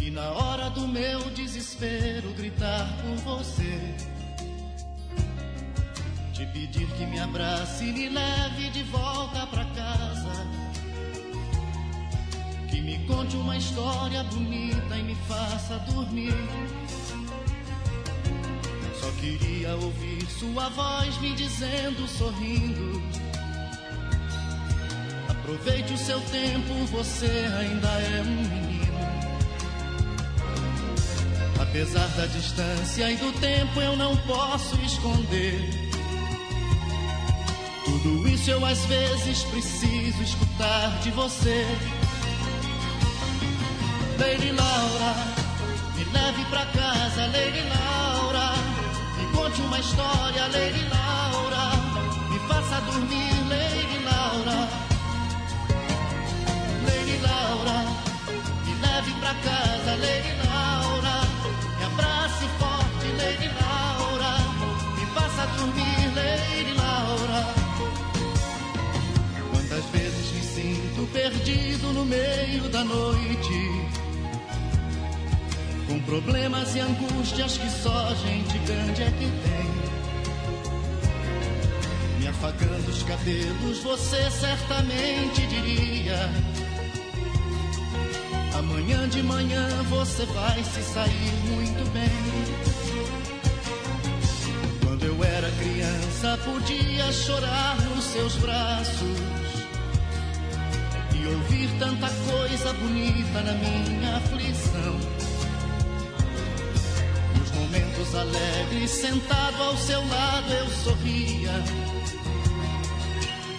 E 0.00 0.10
na 0.10 0.30
hora 0.30 0.70
do 0.70 0.88
meu 0.88 1.20
desespero 1.30 2.32
gritar 2.32 2.88
por 3.02 3.16
você. 3.16 3.94
Te 6.32 6.46
pedir 6.46 6.86
que 6.92 7.04
me 7.04 7.20
abrace 7.20 7.84
e 7.84 7.92
me 7.92 8.08
leve 8.08 8.70
de 8.70 8.82
volta 8.84 9.46
pra 9.46 9.64
casa. 9.66 10.46
Que 12.68 12.80
me 12.80 12.98
conte 13.06 13.36
uma 13.36 13.56
história 13.58 14.24
bonita 14.24 14.96
e 14.96 15.02
me 15.02 15.14
faça 15.28 15.78
dormir. 15.80 16.34
Só 18.98 19.10
queria 19.20 19.76
ouvir 19.76 20.26
sua 20.26 20.70
voz 20.70 21.20
me 21.20 21.34
dizendo, 21.34 22.08
sorrindo. 22.08 23.02
Aproveite 25.28 25.92
o 25.92 25.98
seu 25.98 26.20
tempo, 26.22 26.72
você 26.86 27.46
ainda 27.58 27.88
é 27.88 28.22
um 28.22 28.48
menino. 28.48 28.89
Apesar 31.70 32.08
da 32.16 32.26
distância 32.26 33.12
e 33.12 33.16
do 33.16 33.30
tempo, 33.38 33.80
eu 33.80 33.96
não 33.96 34.16
posso 34.16 34.74
esconder. 34.80 35.70
Tudo 37.84 38.28
isso 38.28 38.50
eu 38.50 38.66
às 38.66 38.84
vezes 38.86 39.44
preciso 39.44 40.20
escutar 40.20 40.98
de 41.00 41.12
você. 41.12 41.64
Lady 44.18 44.50
Laura, 44.50 45.14
me 45.94 46.04
leve 46.12 46.44
pra 46.46 46.66
casa, 46.66 47.26
Lady 47.26 47.62
Laura. 47.68 48.52
Me 49.16 49.32
conte 49.32 49.60
uma 49.62 49.78
história, 49.78 50.48
Lady 50.48 50.88
Laura. 50.88 51.70
Me 52.30 52.38
faça 52.48 52.80
dormir, 52.80 53.32
Lady 53.48 54.04
Laura. 54.04 54.68
Lady 56.84 57.16
Laura, 57.22 57.86
me 58.66 58.74
leve 58.74 59.12
pra 59.20 59.34
casa, 59.34 59.90
Lady 59.92 60.34
Laura. 60.44 60.89
Perdido 71.50 71.92
no 71.92 72.04
meio 72.04 72.68
da 72.68 72.84
noite. 72.84 73.70
Com 75.88 76.00
problemas 76.02 76.76
e 76.76 76.80
angústias 76.80 77.58
que 77.58 77.68
só 77.70 78.14
gente 78.14 78.58
grande 78.58 79.02
é 79.02 79.10
que 79.10 79.26
tem. 79.26 79.70
Me 82.20 82.28
afagando 82.28 82.88
os 82.88 83.02
cabelos, 83.02 83.82
você 83.82 84.30
certamente 84.30 85.46
diria. 85.46 86.30
Amanhã 88.56 89.08
de 89.08 89.22
manhã 89.22 89.66
você 89.88 90.24
vai 90.26 90.62
se 90.62 90.82
sair 90.82 91.32
muito 91.48 91.90
bem. 91.92 92.10
Quando 94.84 95.04
eu 95.04 95.24
era 95.24 95.50
criança, 95.50 96.38
podia 96.44 97.12
chorar 97.12 97.76
nos 97.82 98.04
seus 98.04 98.36
braços 98.36 99.39
e 101.30 101.34
ouvir 101.34 101.70
tanta 101.78 102.08
coisa 102.08 102.72
bonita 102.72 103.40
na 103.42 103.52
minha 103.52 104.16
aflição. 104.16 104.98
Nos 107.38 107.50
momentos 107.52 108.14
alegres, 108.14 108.90
sentado 108.90 109.62
ao 109.62 109.76
seu 109.76 110.00
lado, 110.08 110.52
eu 110.52 110.68
sorria. 110.70 111.52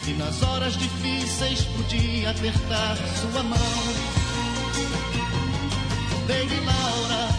E 0.07 0.13
nas 0.13 0.43
horas 0.43 0.73
difíceis 0.73 1.63
podia 1.63 2.31
apertar 2.31 2.97
sua 3.21 3.43
mão. 3.43 3.57
Lady 6.27 6.59
Laura, 6.65 7.29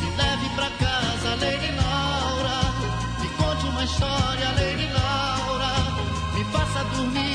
me 0.00 0.16
leve 0.16 0.48
pra 0.56 0.70
casa, 0.70 1.36
Lady 1.40 1.70
Laura. 1.76 2.58
Me 3.20 3.28
conte 3.36 3.66
uma 3.66 3.84
história, 3.84 4.48
Lady 4.56 4.88
Laura. 4.92 5.72
Me 6.34 6.44
faça 6.46 6.84
dormir, 6.96 7.31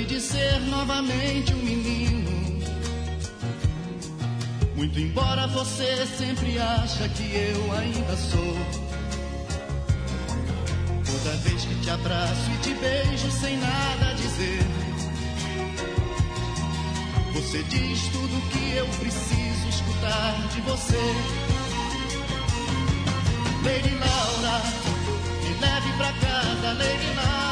de 0.00 0.18
ser 0.18 0.58
novamente 0.70 1.52
um 1.52 1.58
menino. 1.58 2.30
Muito 4.74 4.98
embora 4.98 5.46
você 5.48 6.06
sempre 6.06 6.58
acha 6.58 7.06
que 7.10 7.22
eu 7.22 7.72
ainda 7.72 8.16
sou. 8.16 8.56
Toda 11.04 11.36
vez 11.36 11.64
que 11.66 11.74
te 11.82 11.90
abraço 11.90 12.50
e 12.54 12.56
te 12.62 12.74
beijo 12.74 13.30
sem 13.32 13.58
nada 13.58 14.14
dizer. 14.14 14.62
Você 17.34 17.62
diz 17.64 18.00
tudo 18.08 18.48
que 18.50 18.76
eu 18.76 18.86
preciso 18.98 19.68
escutar 19.68 20.48
de 20.54 20.60
você. 20.62 21.14
Lady 23.62 23.94
Laura, 23.94 24.62
me 25.42 25.60
leve 25.60 25.92
pra 25.98 26.12
casa, 26.14 26.72
Lady 26.72 27.14
Laura. 27.14 27.51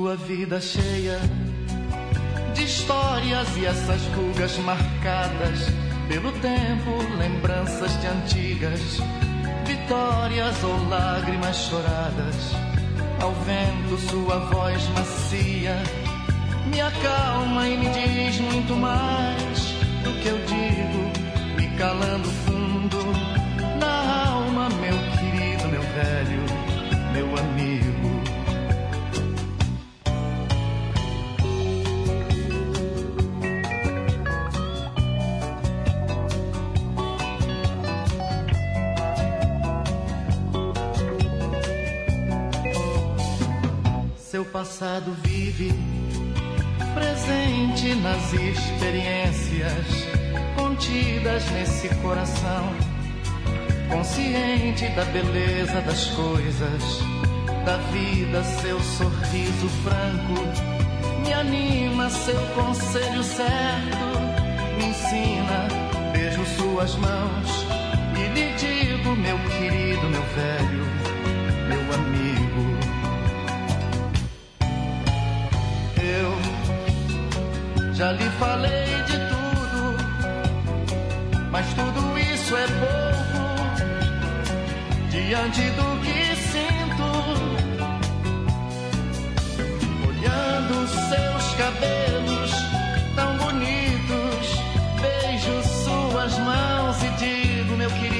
Sua 0.00 0.16
vida 0.16 0.58
cheia 0.62 1.20
de 2.54 2.64
histórias 2.64 3.54
e 3.58 3.66
essas 3.66 4.00
rugas 4.14 4.56
marcadas 4.60 5.66
pelo 6.08 6.32
tempo, 6.40 7.18
lembranças 7.18 8.00
de 8.00 8.06
antigas 8.06 8.80
vitórias 9.66 10.64
ou 10.64 10.88
lágrimas 10.88 11.54
choradas. 11.54 12.34
Ao 13.20 13.30
vento, 13.44 13.98
sua 14.08 14.38
voz 14.38 14.88
macia 14.88 15.76
me 16.64 16.80
acalma 16.80 17.68
e 17.68 17.76
me 17.76 17.90
diz 17.90 18.40
muito 18.40 18.74
mais 18.76 19.58
do 20.02 20.18
que 20.22 20.28
eu 20.28 20.38
digo, 20.46 21.60
me 21.60 21.76
calando 21.76 22.26
Seu 44.40 44.46
passado 44.46 45.14
vive 45.22 45.70
presente 46.94 47.94
nas 47.96 48.32
experiências 48.32 49.86
contidas 50.56 51.44
nesse 51.50 51.94
coração, 51.96 52.72
consciente 53.90 54.88
da 54.96 55.04
beleza 55.04 55.82
das 55.82 56.06
coisas, 56.06 56.82
da 57.66 57.76
vida, 57.92 58.42
seu 58.62 58.80
sorriso 58.80 59.68
franco 59.84 61.20
me 61.22 61.34
anima, 61.34 62.08
seu 62.08 62.40
conselho 62.54 63.22
certo 63.22 64.06
me 64.78 64.86
ensina. 64.86 65.68
Beijo 66.14 66.46
suas 66.56 66.94
mãos 66.94 67.66
e 68.16 68.26
lhe 68.32 68.54
digo, 68.54 69.14
meu 69.16 69.38
querido, 69.50 70.08
meu 70.08 70.22
velho, 70.22 70.79
já 78.00 78.12
lhe 78.12 78.30
falei 78.38 78.86
de 79.04 79.18
tudo, 79.28 79.94
mas 81.50 81.66
tudo 81.74 82.18
isso 82.18 82.56
é 82.56 82.66
pouco 82.84 83.42
diante 85.10 85.60
do 85.60 86.00
que 86.00 86.34
sinto. 86.50 87.10
Olhando 90.08 90.88
seus 90.88 91.44
cabelos 91.56 92.50
tão 93.14 93.36
bonitos, 93.36 94.46
beijo 95.02 95.62
suas 95.84 96.38
mãos 96.38 96.96
e 97.02 97.10
digo, 97.18 97.76
meu 97.76 97.90
querido, 97.90 98.19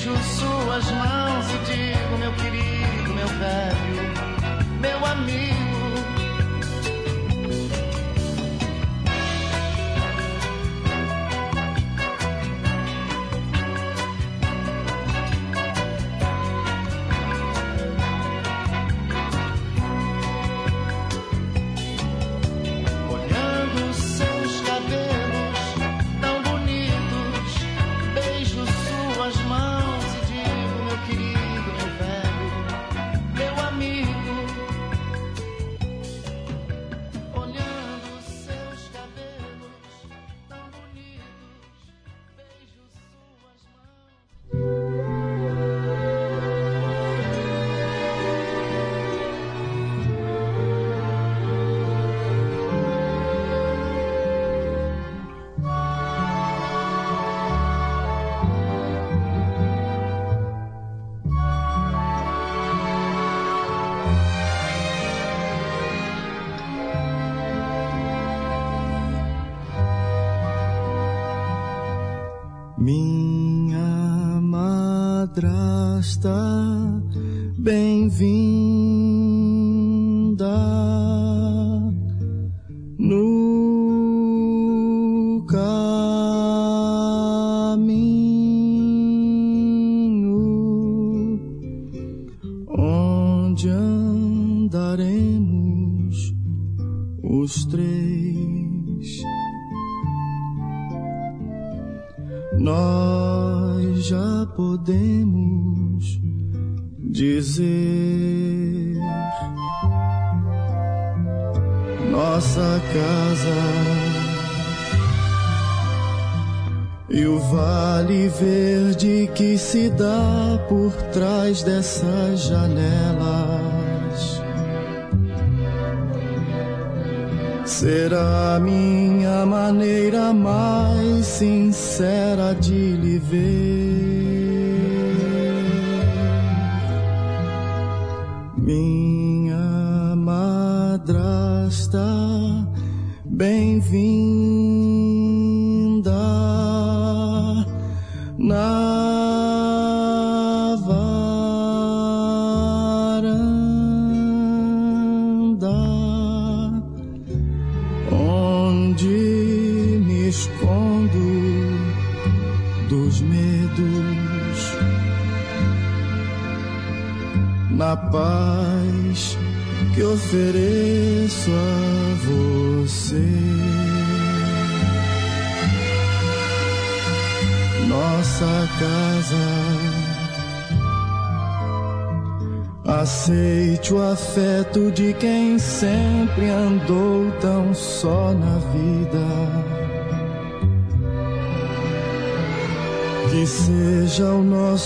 beijo 0.00 0.16
suas 0.22 0.90
mãos 0.92 1.46
e 1.50 1.58
digo, 1.72 2.18
meu 2.18 2.32
querido, 2.32 3.14
meu 3.14 3.28
velho, 3.28 4.80
meu 4.80 5.06
amigo. 5.06 5.59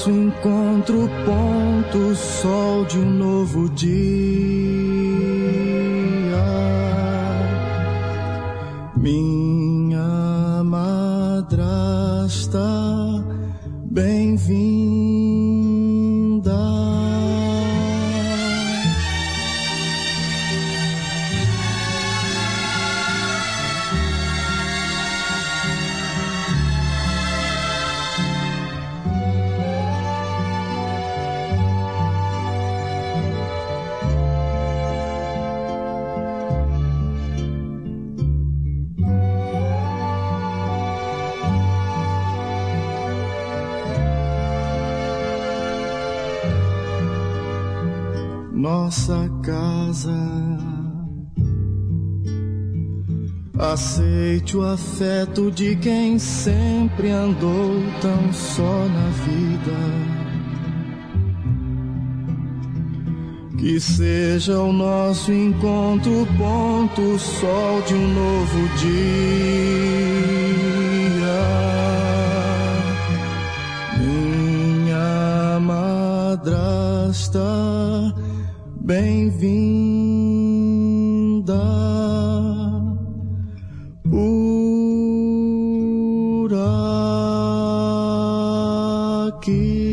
Nosso 0.05 0.11
encontro 0.11 1.09
ponto 1.25 2.15
sol 2.15 2.85
de 2.85 2.99
um 2.99 3.11
novo 3.11 3.71
dia. 3.71 4.24
Nossa 48.85 49.31
casa. 49.43 50.13
Aceite 53.59 54.59
o 54.59 54.63
afeto 54.63 55.51
de 55.51 55.75
quem 55.77 56.19
sempre 56.19 57.09
andou 57.09 57.83
tão 58.03 58.31
só 58.31 58.87
na 58.87 59.09
vida. 59.25 59.73
Que 63.59 63.81
seja 63.81 64.61
o 64.61 64.71
nosso 64.71 65.33
encontro 65.33 66.29
ponto 66.37 67.19
sol 67.19 67.81
de 67.87 67.95
um 67.95 68.13
novo 68.13 68.69
dia. 68.77 69.65
Minha 73.99 75.59
madrasta, 75.59 77.41
bem-vinda. 78.85 79.45
Por 84.03 86.51
aqui. 89.27 89.85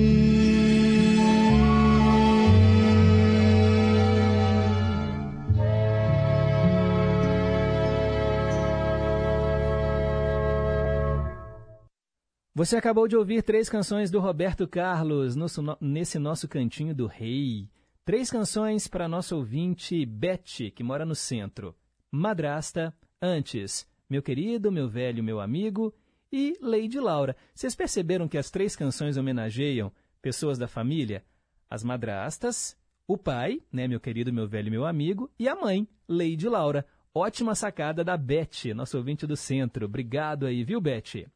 Você 12.54 12.76
acabou 12.76 13.08
de 13.08 13.16
ouvir 13.16 13.42
três 13.42 13.70
canções 13.70 14.12
do 14.12 14.20
Roberto 14.20 14.68
Carlos 14.68 15.36
nesse 15.80 16.20
nosso 16.20 16.48
cantinho 16.48 16.94
do 16.94 17.08
rei. 17.08 17.68
Três 18.04 18.32
canções 18.32 18.88
para 18.88 19.08
nosso 19.08 19.36
ouvinte 19.36 20.04
Beth, 20.08 20.72
que 20.74 20.84
mora 20.84 21.06
no 21.06 21.14
centro. 21.14 21.76
Madrasta, 22.10 22.92
antes, 23.22 23.88
meu 24.10 24.24
querido, 24.24 24.72
meu 24.72 24.90
velho, 24.90 25.24
meu 25.24 25.40
amigo 25.40 25.94
e 26.32 26.58
Lady 26.60 27.00
Laura. 27.00 27.36
Vocês 27.54 27.76
perceberam 27.76 28.28
que 28.28 28.40
as 28.40 28.50
três 28.50 28.76
canções 28.76 29.18
homenageiam 29.18 29.92
pessoas 30.20 30.58
da 30.58 30.68
família? 30.68 31.24
As 31.70 31.84
madrastas, 31.84 32.76
o 33.08 33.20
pai, 33.20 33.62
né, 33.72 33.88
meu 33.88 34.00
querido, 34.00 34.34
meu 34.34 34.48
velho, 34.48 34.72
meu 34.72 34.84
amigo, 34.84 35.30
e 35.38 35.48
a 35.48 35.56
mãe, 35.56 35.88
Lady 36.10 36.50
Laura. 36.50 36.84
Ótima 37.14 37.54
sacada 37.54 38.04
da 38.04 38.18
Beth, 38.18 38.74
nosso 38.76 38.98
ouvinte 38.98 39.28
do 39.28 39.38
centro. 39.38 39.86
Obrigado 39.86 40.48
aí, 40.48 40.64
viu, 40.64 40.82
Beth? 40.82 41.28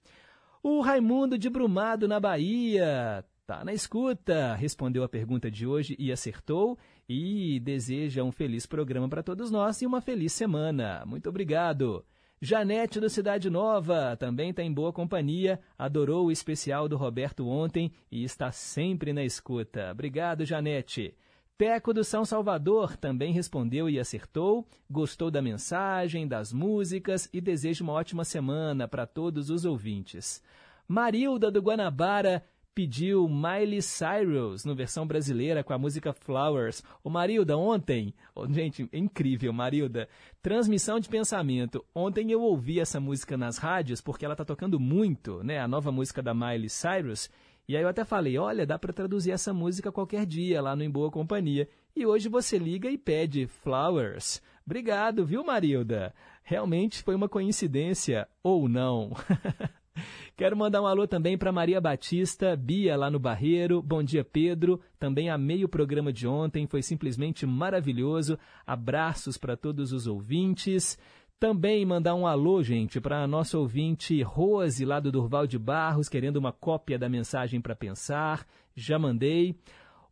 O 0.64 0.82
Raimundo 0.82 1.38
de 1.38 1.48
Brumado, 1.48 2.08
na 2.08 2.20
Bahia. 2.20 3.24
Tá 3.45 3.63
na 3.63 3.73
escuta, 3.73 4.55
respondeu 4.55 5.03
a 5.03 5.09
pergunta 5.09 5.51
de 5.51 5.67
hoje 5.67 5.95
e 5.99 6.11
acertou. 6.11 6.80
E 7.07 7.59
deseja 7.59 8.23
um 8.23 8.31
feliz 8.31 8.65
programa 8.65 9.07
para 9.07 9.22
todos 9.22 9.51
nós 9.51 9.84
e 9.84 9.85
uma 9.85 10.01
feliz 10.01 10.34
semana. 10.34 11.03
Muito 11.05 11.30
obrigado. 11.30 12.03
Janete 12.41 12.99
do 12.99 13.07
Cidade 13.07 13.47
Nova 13.49 14.17
também 14.17 14.49
está 14.49 14.63
em 14.63 14.73
boa 14.73 14.91
companhia, 14.91 15.59
adorou 15.77 16.26
o 16.26 16.31
especial 16.31 16.89
do 16.89 16.97
Roberto 16.97 17.47
ontem 17.47 17.91
e 18.11 18.23
está 18.23 18.51
sempre 18.51 19.13
na 19.13 19.23
escuta. 19.23 19.91
Obrigado, 19.91 20.43
Janete. 20.43 21.15
Teco 21.55 21.93
do 21.93 22.03
São 22.03 22.26
Salvador 22.26 22.97
também 22.97 23.31
respondeu 23.31 23.88
e 23.89 23.99
acertou, 23.99 24.67
gostou 24.89 25.30
da 25.30 25.41
mensagem, 25.41 26.27
das 26.27 26.51
músicas 26.51 27.30
e 27.31 27.39
deseja 27.39 27.84
uma 27.84 27.93
ótima 27.93 28.26
semana 28.26 28.88
para 28.88 29.05
todos 29.05 29.49
os 29.51 29.65
ouvintes. 29.65 30.43
Marilda 30.88 31.49
do 31.49 31.61
Guanabara 31.61 32.43
pediu 32.76 33.30
Miley 33.30 33.81
Cyrus 33.81 34.65
no 34.65 34.76
versão 34.76 35.07
brasileira 35.07 35.64
com 35.64 35.72
a 35.72 35.77
música 35.77 36.11
Flowers. 36.11 36.84
O 37.02 37.10
Marilda, 37.10 37.57
ontem, 37.57 38.14
gente, 38.49 38.89
é 38.91 38.97
incrível, 38.97 39.53
Marilda, 39.53 40.10
transmissão 40.41 40.99
de 40.99 41.07
pensamento. 41.07 41.84
Ontem 41.95 42.30
eu 42.31 42.41
ouvi 42.41 42.81
essa 42.81 42.99
música 42.99 43.38
nas 43.38 43.57
rádios 43.57 44.02
porque 44.02 44.26
ela 44.26 44.35
tá 44.35 44.43
tocando 44.43 44.77
muito, 44.77 45.41
né, 45.41 45.57
a 45.60 45.69
nova 45.69 45.89
música 45.89 46.22
da 46.22 46.34
Miley 46.34 46.69
Cyrus. 46.69 47.30
E 47.65 47.77
aí 47.77 47.81
eu 47.81 47.88
até 47.88 48.03
falei, 48.03 48.38
olha, 48.38 48.65
dá 48.65 48.77
para 48.77 48.93
traduzir 48.93 49.31
essa 49.31 49.53
música 49.53 49.91
qualquer 49.91 50.26
dia 50.26 50.61
lá 50.61 50.76
no 50.76 50.84
Em 50.84 50.89
Boa 50.89 51.10
Companhia. 51.10 51.69
E 51.95 52.06
hoje 52.06 52.27
você 52.27 52.57
liga 52.57 52.89
e 52.91 52.97
pede 52.97 53.47
Flowers. 53.47 54.41
Obrigado, 54.65 55.26
viu, 55.26 55.45
Marilda? 55.45 56.14
Realmente 56.43 57.02
foi 57.02 57.15
uma 57.15 57.30
coincidência 57.30 58.27
ou 58.43 58.68
não. 58.68 59.14
Quero 60.35 60.55
mandar 60.57 60.81
um 60.81 60.88
alô 60.88 61.07
também 61.07 61.38
para 61.38 61.51
Maria 61.51 61.80
Batista, 61.80 62.55
Bia 62.55 62.95
lá 62.95 63.09
no 63.09 63.19
Barreiro. 63.19 63.81
Bom 63.81 64.03
dia, 64.03 64.23
Pedro. 64.23 64.81
Também 64.99 65.30
amei 65.30 65.63
o 65.63 65.69
programa 65.69 66.11
de 66.11 66.27
ontem, 66.27 66.67
foi 66.67 66.81
simplesmente 66.81 67.45
maravilhoso. 67.45 68.38
Abraços 68.65 69.38
para 69.38 69.55
todos 69.55 69.91
os 69.91 70.07
ouvintes. 70.07 70.97
Também 71.39 71.85
mandar 71.85 72.15
um 72.15 72.26
alô, 72.26 72.63
gente, 72.63 73.01
para 73.01 73.22
a 73.22 73.27
nossa 73.27 73.57
ouvinte 73.57 74.22
Rose, 74.22 74.85
lá 74.85 74.99
do 74.99 75.11
Durval 75.11 75.45
de 75.45 75.59
Barros, 75.59 76.07
querendo 76.07 76.38
uma 76.38 76.51
cópia 76.51 76.97
da 76.97 77.09
mensagem 77.09 77.59
para 77.59 77.76
pensar. 77.76 78.47
Já 78.76 78.97
mandei. 78.97 79.55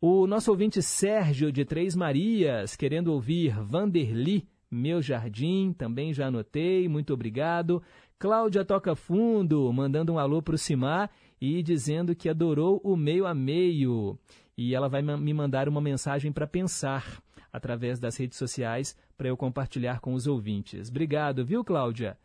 O 0.00 0.26
nosso 0.26 0.50
ouvinte 0.50 0.82
Sérgio, 0.82 1.50
de 1.50 1.64
Três 1.64 1.96
Marias, 1.96 2.76
querendo 2.76 3.08
ouvir 3.08 3.58
Vanderly, 3.62 4.46
Meu 4.70 5.00
Jardim, 5.00 5.72
também 5.72 6.12
já 6.12 6.26
anotei, 6.26 6.86
muito 6.88 7.14
obrigado. 7.14 7.82
Cláudia 8.18 8.64
Toca 8.64 8.94
Fundo, 8.94 9.70
mandando 9.72 10.12
um 10.12 10.18
alô 10.18 10.40
para 10.40 10.54
o 10.54 10.58
Simar 10.58 11.10
e 11.40 11.62
dizendo 11.62 12.14
que 12.14 12.28
adorou 12.28 12.80
o 12.82 12.96
meio 12.96 13.26
a 13.26 13.34
meio. 13.34 14.18
E 14.56 14.74
ela 14.74 14.88
vai 14.88 15.02
me 15.02 15.34
mandar 15.34 15.68
uma 15.68 15.80
mensagem 15.80 16.32
para 16.32 16.46
pensar 16.46 17.22
através 17.52 17.98
das 17.98 18.16
redes 18.16 18.38
sociais 18.38 18.96
para 19.16 19.28
eu 19.28 19.36
compartilhar 19.36 20.00
com 20.00 20.14
os 20.14 20.26
ouvintes. 20.26 20.88
Obrigado, 20.88 21.44
viu, 21.44 21.64
Cláudia? 21.64 22.16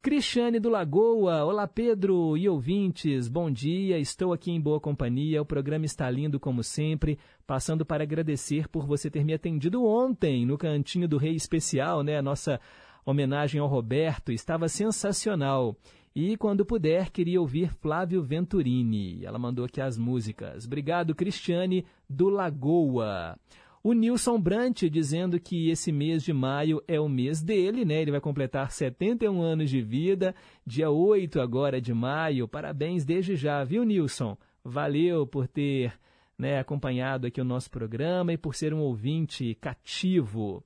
Cristiane 0.00 0.58
do 0.58 0.68
Lagoa, 0.68 1.44
olá 1.44 1.68
Pedro 1.68 2.36
e 2.36 2.48
ouvintes, 2.48 3.28
bom 3.28 3.48
dia, 3.48 4.00
estou 4.00 4.32
aqui 4.32 4.50
em 4.50 4.60
boa 4.60 4.80
companhia, 4.80 5.40
o 5.40 5.46
programa 5.46 5.84
está 5.84 6.10
lindo 6.10 6.40
como 6.40 6.60
sempre, 6.64 7.16
passando 7.46 7.86
para 7.86 8.02
agradecer 8.02 8.66
por 8.66 8.84
você 8.84 9.08
ter 9.08 9.24
me 9.24 9.32
atendido 9.32 9.84
ontem 9.84 10.44
no 10.44 10.58
Cantinho 10.58 11.06
do 11.06 11.18
Rei 11.18 11.36
Especial, 11.36 12.02
né, 12.02 12.18
a 12.18 12.22
nossa 12.22 12.60
homenagem 13.04 13.60
ao 13.60 13.68
Roberto, 13.68 14.32
estava 14.32 14.68
sensacional. 14.68 15.76
E 16.14 16.36
quando 16.36 16.66
puder, 16.66 17.10
queria 17.10 17.40
ouvir 17.40 17.72
Flávio 17.72 18.22
Venturini. 18.22 19.24
Ela 19.24 19.38
mandou 19.38 19.64
aqui 19.64 19.80
as 19.80 19.96
músicas. 19.96 20.66
Obrigado, 20.66 21.14
Cristiane 21.14 21.86
do 22.08 22.28
Lagoa. 22.28 23.38
O 23.84 23.94
Nilson 23.94 24.38
Brant 24.38 24.82
dizendo 24.84 25.40
que 25.40 25.68
esse 25.70 25.90
mês 25.90 26.22
de 26.22 26.32
maio 26.32 26.80
é 26.86 27.00
o 27.00 27.08
mês 27.08 27.42
dele, 27.42 27.84
né? 27.84 28.00
Ele 28.00 28.12
vai 28.12 28.20
completar 28.20 28.70
71 28.70 29.42
anos 29.42 29.70
de 29.70 29.80
vida, 29.80 30.34
dia 30.64 30.88
8 30.88 31.40
agora 31.40 31.80
de 31.80 31.92
maio. 31.92 32.46
Parabéns 32.46 33.04
desde 33.04 33.34
já, 33.34 33.64
viu, 33.64 33.82
Nilson? 33.82 34.36
Valeu 34.62 35.26
por 35.26 35.48
ter 35.48 35.92
né, 36.38 36.60
acompanhado 36.60 37.26
aqui 37.26 37.40
o 37.40 37.44
nosso 37.44 37.70
programa 37.70 38.32
e 38.32 38.38
por 38.38 38.54
ser 38.54 38.72
um 38.72 38.80
ouvinte 38.80 39.56
cativo. 39.60 40.62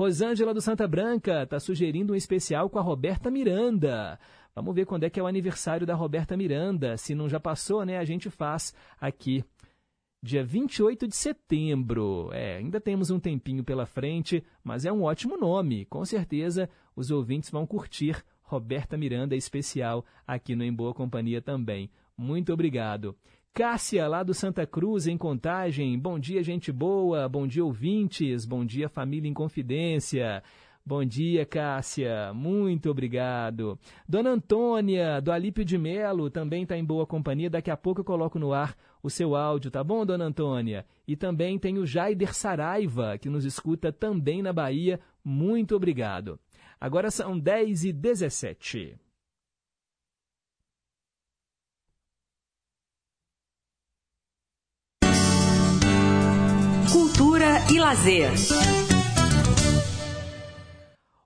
Rosângela 0.00 0.54
do 0.54 0.62
Santa 0.62 0.88
Branca 0.88 1.42
está 1.42 1.60
sugerindo 1.60 2.14
um 2.14 2.16
especial 2.16 2.70
com 2.70 2.78
a 2.78 2.82
Roberta 2.82 3.30
Miranda. 3.30 4.18
Vamos 4.54 4.74
ver 4.74 4.86
quando 4.86 5.04
é 5.04 5.10
que 5.10 5.20
é 5.20 5.22
o 5.22 5.26
aniversário 5.26 5.86
da 5.86 5.94
Roberta 5.94 6.38
Miranda. 6.38 6.96
Se 6.96 7.14
não 7.14 7.28
já 7.28 7.38
passou, 7.38 7.84
né? 7.84 7.98
A 7.98 8.04
gente 8.06 8.30
faz 8.30 8.74
aqui 8.98 9.44
dia 10.22 10.42
28 10.42 11.06
de 11.06 11.14
setembro. 11.14 12.30
É, 12.32 12.56
ainda 12.56 12.80
temos 12.80 13.10
um 13.10 13.20
tempinho 13.20 13.62
pela 13.62 13.84
frente, 13.84 14.42
mas 14.64 14.86
é 14.86 14.92
um 14.92 15.02
ótimo 15.02 15.36
nome. 15.36 15.84
Com 15.84 16.02
certeza 16.02 16.70
os 16.96 17.10
ouvintes 17.10 17.50
vão 17.50 17.66
curtir 17.66 18.24
Roberta 18.40 18.96
Miranda 18.96 19.36
especial 19.36 20.02
aqui 20.26 20.56
no 20.56 20.64
Em 20.64 20.72
Boa 20.72 20.94
Companhia 20.94 21.42
também. 21.42 21.90
Muito 22.16 22.54
obrigado. 22.54 23.14
Cássia, 23.52 24.06
lá 24.06 24.22
do 24.22 24.32
Santa 24.32 24.64
Cruz, 24.64 25.08
em 25.08 25.18
Contagem. 25.18 25.98
Bom 25.98 26.18
dia, 26.18 26.42
gente 26.42 26.70
boa. 26.70 27.28
Bom 27.28 27.48
dia, 27.48 27.64
ouvintes. 27.64 28.46
Bom 28.46 28.64
dia, 28.64 28.88
família 28.88 29.28
em 29.28 29.34
confidência. 29.34 30.42
Bom 30.86 31.04
dia, 31.04 31.44
Cássia. 31.44 32.32
Muito 32.32 32.88
obrigado. 32.88 33.76
Dona 34.08 34.30
Antônia, 34.30 35.20
do 35.20 35.32
Alípio 35.32 35.64
de 35.64 35.76
Melo, 35.76 36.30
também 36.30 36.62
está 36.62 36.76
em 36.76 36.84
boa 36.84 37.04
companhia. 37.04 37.50
Daqui 37.50 37.72
a 37.72 37.76
pouco 37.76 38.00
eu 38.00 38.04
coloco 38.04 38.38
no 38.38 38.52
ar 38.52 38.76
o 39.02 39.10
seu 39.10 39.34
áudio, 39.34 39.70
tá 39.70 39.82
bom, 39.82 40.06
Dona 40.06 40.26
Antônia? 40.26 40.86
E 41.06 41.16
também 41.16 41.58
tem 41.58 41.76
o 41.76 41.84
Jaider 41.84 42.32
Saraiva, 42.32 43.18
que 43.18 43.28
nos 43.28 43.44
escuta 43.44 43.92
também 43.92 44.42
na 44.42 44.52
Bahia. 44.52 45.00
Muito 45.24 45.74
obrigado. 45.74 46.38
Agora 46.80 47.10
são 47.10 47.38
10 47.38 47.84
e 47.84 47.92
17. 47.92 48.96
E 57.68 57.78
lazer. 57.80 58.30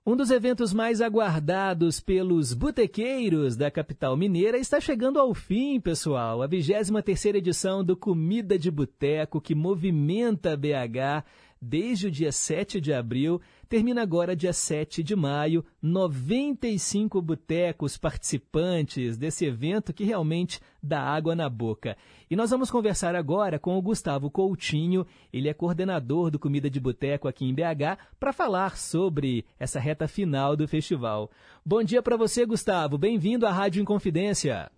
Um 0.07 0.15
dos 0.15 0.29
eventos 0.29 0.73
mais 0.73 1.01
aguardados 1.01 1.99
pelos 1.99 2.53
botequeiros 2.53 3.55
da 3.55 3.71
capital 3.71 4.15
mineira 4.15 4.57
está 4.57 4.79
chegando 4.79 5.19
ao 5.19 5.33
fim, 5.33 5.79
pessoal. 5.79 6.41
A 6.41 6.47
23ª 6.47 7.35
edição 7.35 7.83
do 7.83 7.95
Comida 7.97 8.57
de 8.57 8.69
Boteco, 8.69 9.41
que 9.41 9.55
movimenta 9.55 10.55
BH 10.57 11.23
desde 11.61 12.07
o 12.07 12.11
dia 12.11 12.31
7 12.31 12.79
de 12.79 12.93
abril, 12.93 13.41
termina 13.65 14.01
agora 14.01 14.35
dia 14.35 14.53
7 14.53 15.03
de 15.03 15.15
maio. 15.15 15.65
95 15.81 17.21
botecos 17.21 17.97
participantes 17.97 19.17
desse 19.17 19.45
evento 19.45 19.93
que 19.93 20.03
realmente 20.03 20.59
dá 20.81 21.01
água 21.01 21.35
na 21.35 21.49
boca. 21.49 21.97
E 22.29 22.35
nós 22.35 22.49
vamos 22.49 22.71
conversar 22.71 23.15
agora 23.15 23.59
com 23.59 23.77
o 23.77 23.81
Gustavo 23.81 24.29
Coutinho, 24.29 25.05
ele 25.31 25.49
é 25.49 25.53
coordenador 25.53 26.31
do 26.31 26.39
Comida 26.39 26.69
de 26.69 26.79
Boteco 26.79 27.27
aqui 27.27 27.45
em 27.45 27.53
BH, 27.53 27.97
para 28.19 28.33
falar 28.33 28.77
sobre 28.77 29.45
essa 29.59 29.79
reta 29.79 30.07
final 30.07 30.55
do 30.55 30.67
festival. 30.67 31.29
Bom 31.65 31.83
dia 31.83 32.01
para 32.01 32.17
você, 32.17 32.45
Gustavo. 32.45 32.97
Bem-vindo 32.97 33.45
à 33.45 33.51
Rádio 33.51 33.81
Inconfidência. 33.81 34.71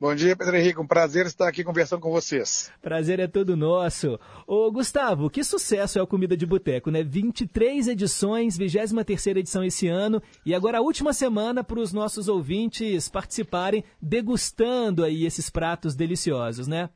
Bom 0.00 0.14
dia, 0.14 0.36
Pedro 0.36 0.56
Henrique. 0.56 0.80
Um 0.80 0.86
prazer 0.86 1.24
estar 1.24 1.48
aqui 1.48 1.62
conversando 1.62 2.00
com 2.00 2.10
vocês. 2.10 2.70
Prazer 2.82 3.20
é 3.20 3.28
todo 3.28 3.56
nosso. 3.56 4.18
Ô, 4.46 4.70
Gustavo, 4.70 5.30
que 5.30 5.44
sucesso 5.44 5.98
é 5.98 6.02
o 6.02 6.06
Comida 6.06 6.36
de 6.36 6.44
Boteco, 6.44 6.90
né? 6.90 7.02
23 7.02 7.88
edições, 7.88 8.58
23 8.58 9.36
edição 9.38 9.64
esse 9.64 9.86
ano 9.86 10.20
e 10.44 10.54
agora 10.54 10.78
a 10.78 10.82
última 10.82 11.12
semana 11.12 11.62
para 11.62 11.78
os 11.78 11.92
nossos 11.92 12.28
ouvintes 12.28 13.08
participarem 13.08 13.84
degustando 14.02 15.04
aí 15.04 15.24
esses 15.24 15.48
pratos 15.48 15.94
deliciosos, 15.94 16.66
né? 16.66 16.90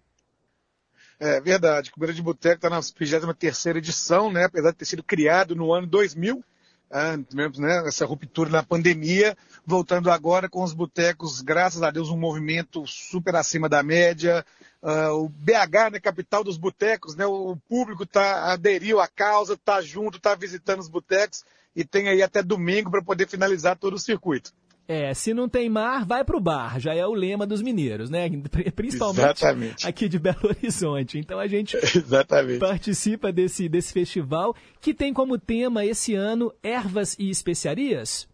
É 1.21 1.41
verdade. 1.41 1.93
Comida 1.93 2.13
de 2.13 2.23
Boteco 2.23 2.57
está 2.57 2.69
na 2.69 2.81
23 2.81 3.77
edição, 3.77 4.31
né? 4.31 4.45
Apesar 4.45 4.73
de 4.73 4.77
ter 4.77 4.85
sido 4.85 5.03
criado 5.05 5.55
no 5.55 5.73
ano 5.73 5.87
2000, 5.87 6.45
ah, 6.91 7.19
tivemos 7.19 7.59
né, 7.59 7.87
essa 7.87 8.07
ruptura 8.07 8.49
na 8.49 8.63
pandemia, 8.63 9.37
voltando 9.65 10.11
agora 10.11 10.49
com 10.49 10.63
os 10.63 10.73
botecos, 10.73 11.41
graças 11.41 11.83
a 11.83 11.91
Deus, 11.91 12.09
um 12.09 12.17
movimento 12.17 12.87
super 12.87 13.37
acima 13.37 13.69
da 13.69 13.83
média. 13.83 14.45
Ah, 14.83 15.13
o 15.13 15.29
BH, 15.29 15.93
né, 15.93 16.01
capital 16.01 16.43
dos 16.43 16.57
botecos, 16.57 17.15
né, 17.15 17.27
o 17.27 17.57
público 17.69 18.07
tá, 18.07 18.53
aderiu 18.53 19.01
à 19.01 19.09
causa, 19.09 19.55
está 19.55 19.83
junto, 19.83 20.17
está 20.17 20.35
visitando 20.35 20.81
os 20.81 20.89
botecos 20.89 21.45
e 21.77 21.85
tem 21.85 22.09
aí 22.09 22.23
até 22.23 22.43
domingo 22.43 22.91
para 22.91 23.03
poder 23.03 23.29
finalizar 23.29 23.77
todo 23.77 23.95
o 23.95 23.99
circuito. 23.99 24.53
É, 24.91 25.13
se 25.13 25.35
não 25.35 25.51
tem 25.51 25.69
mar, 25.69 26.07
vai 26.07 26.25
pro 26.25 26.41
bar, 26.41 26.81
já 26.81 26.95
é 26.95 27.07
o 27.07 27.13
lema 27.13 27.47
dos 27.47 27.61
mineiros, 27.61 28.09
né? 28.09 28.27
Principalmente 28.75 29.43
Exatamente. 29.43 29.87
aqui 29.87 30.09
de 30.09 30.19
Belo 30.19 30.39
Horizonte. 30.49 31.19
Então 31.19 31.39
a 31.39 31.47
gente 31.47 31.77
Exatamente. 31.95 32.59
participa 32.59 33.31
desse, 33.31 33.69
desse 33.69 33.93
festival 33.93 34.57
que 34.81 34.95
tem 34.95 35.13
como 35.13 35.39
tema 35.39 35.85
esse 35.85 36.15
ano 36.15 36.51
ervas 36.63 37.15
e 37.19 37.29
especiarias. 37.29 38.27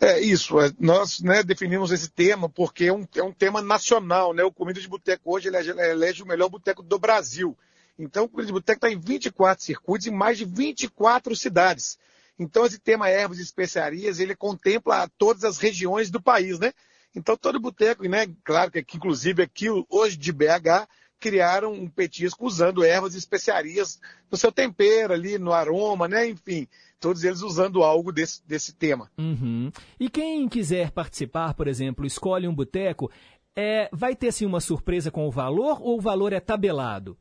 É 0.00 0.20
isso, 0.20 0.60
é, 0.60 0.72
nós 0.78 1.20
né, 1.20 1.44
definimos 1.44 1.92
esse 1.92 2.10
tema 2.10 2.48
porque 2.48 2.86
é 2.86 2.92
um, 2.92 3.06
é 3.14 3.22
um 3.22 3.32
tema 3.32 3.62
nacional, 3.62 4.34
né? 4.34 4.42
O 4.42 4.52
Comida 4.52 4.80
de 4.80 4.88
Boteco 4.88 5.32
hoje 5.32 5.46
elege, 5.46 5.70
elege 5.70 6.22
o 6.24 6.26
melhor 6.26 6.48
boteco 6.48 6.82
do 6.82 6.98
Brasil. 6.98 7.56
Então 7.96 8.24
o 8.24 8.28
Comida 8.28 8.48
de 8.48 8.52
Boteco 8.52 8.78
está 8.78 8.90
em 8.90 8.98
24 8.98 9.64
circuitos 9.64 10.08
em 10.08 10.12
mais 10.12 10.36
de 10.36 10.44
24 10.44 11.36
cidades. 11.36 11.96
Então 12.38 12.64
esse 12.64 12.78
tema 12.78 13.08
ervas 13.08 13.38
e 13.38 13.42
especiarias, 13.42 14.20
ele 14.20 14.36
contempla 14.36 15.10
todas 15.18 15.44
as 15.44 15.58
regiões 15.58 16.10
do 16.10 16.22
país, 16.22 16.58
né? 16.58 16.72
Então 17.14 17.36
todo 17.36 17.60
boteco, 17.60 18.06
né? 18.08 18.26
Claro 18.44 18.70
que 18.70 18.78
aqui, 18.78 18.96
inclusive 18.96 19.42
aqui 19.42 19.66
hoje 19.88 20.16
de 20.16 20.32
BH, 20.32 20.86
criaram 21.18 21.72
um 21.72 21.88
petisco 21.88 22.46
usando 22.46 22.84
ervas 22.84 23.14
e 23.14 23.18
especiarias 23.18 23.98
no 24.30 24.38
seu 24.38 24.52
tempero 24.52 25.12
ali, 25.12 25.38
no 25.38 25.52
aroma, 25.52 26.06
né? 26.06 26.28
Enfim, 26.28 26.68
todos 27.00 27.24
eles 27.24 27.42
usando 27.42 27.82
algo 27.82 28.12
desse, 28.12 28.46
desse 28.46 28.74
tema. 28.74 29.10
Uhum. 29.18 29.70
E 29.98 30.08
quem 30.08 30.48
quiser 30.48 30.90
participar, 30.90 31.54
por 31.54 31.66
exemplo, 31.66 32.06
escolhe 32.06 32.46
um 32.46 32.54
boteco, 32.54 33.10
é, 33.56 33.88
vai 33.92 34.14
ter 34.14 34.28
assim 34.28 34.46
uma 34.46 34.60
surpresa 34.60 35.10
com 35.10 35.26
o 35.26 35.30
valor 35.30 35.82
ou 35.82 35.98
o 35.98 36.00
valor 36.00 36.32
é 36.32 36.40
tabelado? 36.40 37.18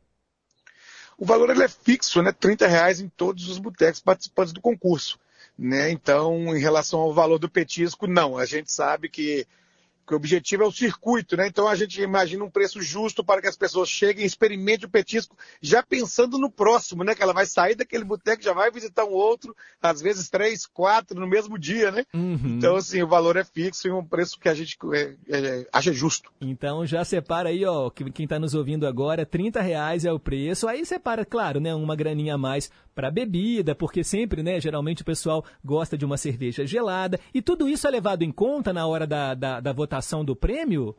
O 1.17 1.25
valor 1.25 1.49
ele 1.49 1.63
é 1.63 1.67
fixo, 1.67 2.21
né? 2.21 2.31
30 2.31 2.67
reais 2.67 2.99
em 2.99 3.09
todos 3.09 3.49
os 3.49 3.57
botecos 3.57 3.99
participantes 3.99 4.53
do 4.53 4.61
concurso. 4.61 5.19
Né? 5.57 5.89
Então, 5.89 6.55
em 6.55 6.59
relação 6.59 6.99
ao 6.99 7.13
valor 7.13 7.39
do 7.39 7.49
petisco, 7.49 8.05
não. 8.05 8.37
A 8.37 8.45
gente 8.45 8.71
sabe 8.71 9.09
que 9.09 9.47
que 10.07 10.13
o 10.13 10.17
objetivo 10.17 10.63
é 10.63 10.65
o 10.65 10.71
circuito, 10.71 11.35
né? 11.35 11.45
Então 11.47 11.67
a 11.67 11.75
gente 11.75 12.01
imagina 12.01 12.43
um 12.43 12.49
preço 12.49 12.81
justo 12.81 13.23
para 13.23 13.41
que 13.41 13.47
as 13.47 13.57
pessoas 13.57 13.89
cheguem 13.89 14.23
e 14.23 14.27
experimentem 14.27 14.85
o 14.87 14.89
petisco, 14.89 15.35
já 15.61 15.83
pensando 15.83 16.37
no 16.37 16.49
próximo, 16.49 17.03
né? 17.03 17.13
Que 17.13 17.21
ela 17.21 17.33
vai 17.33 17.45
sair 17.45 17.75
daquele 17.75 18.05
boteco, 18.05 18.41
já 18.41 18.53
vai 18.53 18.71
visitar 18.71 19.03
um 19.03 19.11
outro, 19.11 19.55
às 19.81 20.01
vezes 20.01 20.29
três, 20.29 20.65
quatro 20.65 21.19
no 21.19 21.27
mesmo 21.27 21.59
dia, 21.59 21.91
né? 21.91 22.05
Então, 22.13 22.75
assim, 22.77 23.01
o 23.03 23.07
valor 23.07 23.35
é 23.35 23.43
fixo 23.43 23.87
e 23.87 23.91
um 23.91 24.03
preço 24.05 24.39
que 24.39 24.47
a 24.47 24.53
gente 24.53 24.77
é, 24.93 25.13
é, 25.29 25.67
acha 25.73 25.91
justo. 25.91 26.31
Então 26.39 26.85
já 26.85 27.03
separa 27.03 27.49
aí, 27.49 27.65
ó, 27.65 27.89
que- 27.89 28.09
quem 28.11 28.23
está 28.23 28.39
nos 28.39 28.53
ouvindo 28.53 28.87
agora, 28.87 29.25
30 29.25 29.61
reais 29.61 30.05
é 30.05 30.11
o 30.11 30.19
preço. 30.19 30.67
Aí 30.67 30.85
separa, 30.85 31.25
claro, 31.25 31.59
né, 31.59 31.75
uma 31.75 31.95
graninha 31.95 32.35
a 32.35 32.37
mais 32.37 32.71
para 32.97 33.11
bebida, 33.11 33.75
porque 33.75 34.03
sempre, 34.03 34.41
né, 34.41 34.59
geralmente 34.59 35.03
o 35.03 35.05
pessoal 35.05 35.45
gosta 35.63 35.95
de 35.95 36.03
uma 36.03 36.17
cerveja 36.17 36.65
gelada. 36.65 37.19
E 37.31 37.43
tudo 37.43 37.69
isso 37.69 37.87
é 37.87 37.91
levado 37.91 38.23
em 38.23 38.31
conta 38.31 38.73
na 38.73 38.87
hora 38.87 39.05
da, 39.05 39.35
da, 39.35 39.59
da 39.59 39.71
votação 39.71 40.25
do 40.25 40.35
prêmio? 40.35 40.95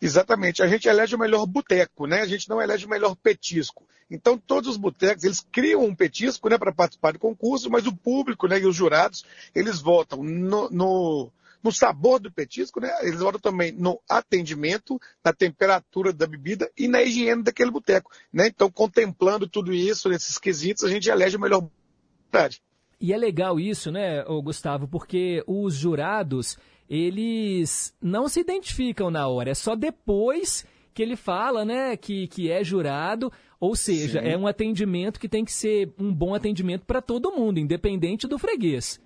Exatamente. 0.00 0.62
A 0.62 0.68
gente 0.68 0.86
elege 0.86 1.16
o 1.16 1.18
melhor 1.18 1.44
boteco, 1.44 2.06
né? 2.06 2.20
A 2.20 2.26
gente 2.26 2.48
não 2.48 2.62
elege 2.62 2.86
o 2.86 2.88
melhor 2.88 3.16
petisco. 3.16 3.82
Então, 4.08 4.38
todos 4.38 4.70
os 4.70 4.76
botecos, 4.76 5.24
eles 5.24 5.44
criam 5.50 5.84
um 5.84 5.92
petisco, 5.92 6.48
né, 6.48 6.56
para 6.56 6.70
participar 6.70 7.14
do 7.14 7.18
concurso, 7.18 7.68
mas 7.68 7.84
o 7.84 7.96
público, 7.96 8.46
né, 8.46 8.60
e 8.60 8.66
os 8.66 8.76
jurados, 8.76 9.24
eles 9.52 9.80
votam 9.80 10.22
no, 10.22 10.70
no, 10.70 11.32
no 11.62 11.70
sabor 11.70 12.18
do 12.18 12.30
petisco, 12.30 12.80
né? 12.80 12.90
Eles 13.02 13.20
votam 13.20 13.40
também 13.40 13.72
no 13.72 14.00
atendimento, 14.08 15.00
na 15.24 15.32
temperatura 15.32 16.12
da 16.12 16.26
bebida 16.26 16.70
e 16.76 16.88
na 16.88 17.02
higiene 17.02 17.42
daquele 17.42 17.70
boteco, 17.70 18.10
né? 18.32 18.48
Então, 18.48 18.70
contemplando 18.70 19.48
tudo 19.48 19.72
isso, 19.72 20.08
nesses 20.08 20.38
quesitos, 20.38 20.84
a 20.84 20.88
gente 20.88 21.08
elege 21.08 21.36
o 21.36 21.40
melhor 21.40 21.60
boteco. 22.30 22.62
E 23.00 23.12
é 23.12 23.18
legal 23.18 23.58
isso, 23.58 23.90
né, 23.90 24.22
Gustavo, 24.44 24.86
porque 24.86 25.42
os 25.44 25.74
jurados, 25.74 26.56
eles 26.88 27.92
não 28.00 28.28
se 28.28 28.38
identificam 28.38 29.10
na 29.10 29.26
hora, 29.26 29.50
é 29.50 29.54
só 29.54 29.74
depois 29.74 30.64
que 30.94 31.02
ele 31.02 31.16
fala, 31.16 31.64
né, 31.64 31.96
que, 31.96 32.28
que 32.28 32.48
é 32.48 32.62
jurado, 32.62 33.32
ou 33.58 33.74
seja, 33.74 34.20
Sim. 34.20 34.28
é 34.28 34.36
um 34.36 34.46
atendimento 34.46 35.18
que 35.18 35.28
tem 35.28 35.44
que 35.44 35.52
ser 35.52 35.92
um 35.98 36.12
bom 36.14 36.34
atendimento 36.34 36.84
para 36.84 37.02
todo 37.02 37.32
mundo, 37.32 37.58
independente 37.58 38.28
do 38.28 38.38
freguês. 38.38 39.00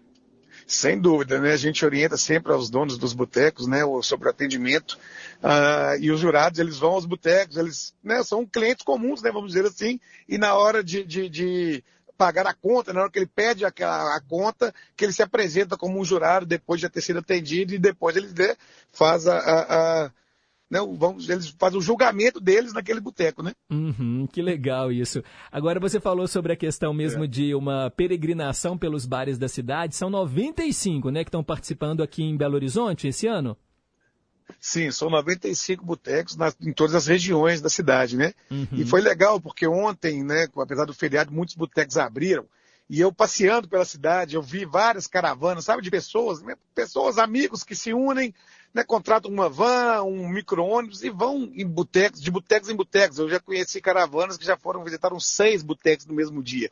Sem 0.67 1.01
dúvida, 1.01 1.41
né? 1.41 1.53
A 1.53 1.57
gente 1.57 1.85
orienta 1.85 2.17
sempre 2.17 2.53
aos 2.53 2.69
donos 2.69 2.99
dos 2.99 3.13
botecos, 3.13 3.69
né, 3.69 3.83
sobre 4.03 4.27
o 4.27 4.31
atendimento. 4.31 4.99
Ah, 5.41 5.97
e 6.01 6.11
os 6.11 6.19
jurados, 6.19 6.59
eles 6.59 6.77
vão 6.79 6.91
aos 6.93 7.07
botecos, 7.07 7.57
eles 7.57 7.95
né, 8.03 8.23
são 8.25 8.45
clientes 8.45 8.85
comuns, 8.85 9.23
né, 9.23 9.31
vamos 9.31 9.53
dizer 9.53 9.65
assim, 9.67 10.01
e 10.29 10.37
na 10.37 10.55
hora 10.55 10.83
de, 10.83 11.05
de- 11.05 11.29
de 11.29 11.85
pagar 12.19 12.47
a 12.47 12.55
conta, 12.55 12.93
na 12.93 13.03
hora 13.03 13.11
que 13.11 13.19
ele 13.19 13.27
pede 13.27 13.65
aquela, 13.65 14.17
a 14.17 14.21
conta, 14.21 14.75
que 14.97 15.05
ele 15.05 15.13
se 15.13 15.23
apresenta 15.23 15.77
como 15.77 16.01
um 16.01 16.05
jurado 16.05 16.47
depois 16.47 16.81
de 16.81 16.83
já 16.83 16.89
ter 16.91 17.03
sido 17.03 17.19
atendido 17.21 17.75
e 17.75 17.79
depois 17.79 18.17
ele 18.17 18.29
né, 18.37 18.57
faz 18.91 19.27
a, 19.29 19.39
a- 19.39 20.05
a- 20.07 20.11
né, 20.71 20.81
vamos, 20.99 21.29
eles 21.29 21.49
fazem 21.59 21.79
o 21.79 21.83
julgamento 21.83 22.41
deles 22.41 22.73
naquele 22.73 23.01
boteco, 23.01 23.43
né? 23.43 23.53
Uhum, 23.71 24.27
que 24.33 24.43
legal 24.43 24.91
isso. 24.91 25.23
Agora 25.51 25.79
você 25.79 26.01
falou 26.01 26.27
sobre 26.27 26.53
a 26.53 26.57
questão 26.57 26.93
mesmo 26.93 27.27
de 27.29 27.55
uma 27.55 27.91
peregrinação 27.91 28.77
pelos 28.77 29.07
bares 29.07 29.39
da 29.39 29.49
cidade. 29.49 29.95
São 29.95 30.11
95, 30.11 31.11
né, 31.11 31.23
que 31.25 31.29
estão 31.29 31.45
participando 31.45 32.03
aqui 32.03 32.23
em 32.23 32.37
Belo 32.37 32.55
Horizonte 32.55 33.09
esse 33.09 33.27
ano? 33.27 33.57
Sim, 34.61 34.91
são 34.93 35.11
95 35.11 35.85
botecos 35.85 36.37
nas- 36.37 36.57
em 36.61 36.73
todas 36.73 36.95
as 36.95 37.07
regiões 37.07 37.61
da 37.61 37.69
cidade, 37.69 38.17
né? 38.17 38.33
Uhum. 38.51 38.67
E 38.73 38.85
foi 38.85 39.01
legal, 39.01 39.41
porque 39.41 39.67
ontem, 39.67 40.23
né, 40.25 40.47
apesar 40.57 40.85
do 40.85 40.95
feriado, 40.95 41.33
muitos 41.33 41.55
botecos 41.55 41.97
abriram. 41.97 42.45
E 42.89 43.01
eu 43.01 43.13
passeando 43.13 43.69
pela 43.69 43.85
cidade, 43.85 44.37
eu 44.37 44.43
vi 44.43 44.65
várias 44.65 45.09
caravanas, 45.09 45.65
sabe, 45.65 45.83
de 45.83 45.91
pessoas, 45.91 46.41
né, 46.43 46.55
pessoas, 46.75 47.19
amigos 47.19 47.65
que 47.65 47.75
se 47.75 47.93
unem, 47.93 48.33
né, 48.77 48.85
contratam 48.85 49.31
uma 49.31 49.49
van, 49.49 50.03
um 50.03 50.29
micro-ônibus 50.29 51.03
e 51.03 51.09
vão 51.09 51.51
em 51.55 51.67
botecos, 51.67 52.21
de 52.21 52.31
botecos 52.31 52.69
em 52.69 52.77
botecos. 52.77 53.19
Eu 53.19 53.27
já 53.27 53.41
conheci 53.41 53.81
caravanas 53.81 54.37
que 54.37 54.45
já 54.45 54.55
foram 54.55 54.85
visitar 54.85 55.15
uns 55.15 55.25
seis 55.27 55.63
botecos 55.63 56.05
no 56.05 56.13
mesmo 56.15 56.43
dia. 56.43 56.71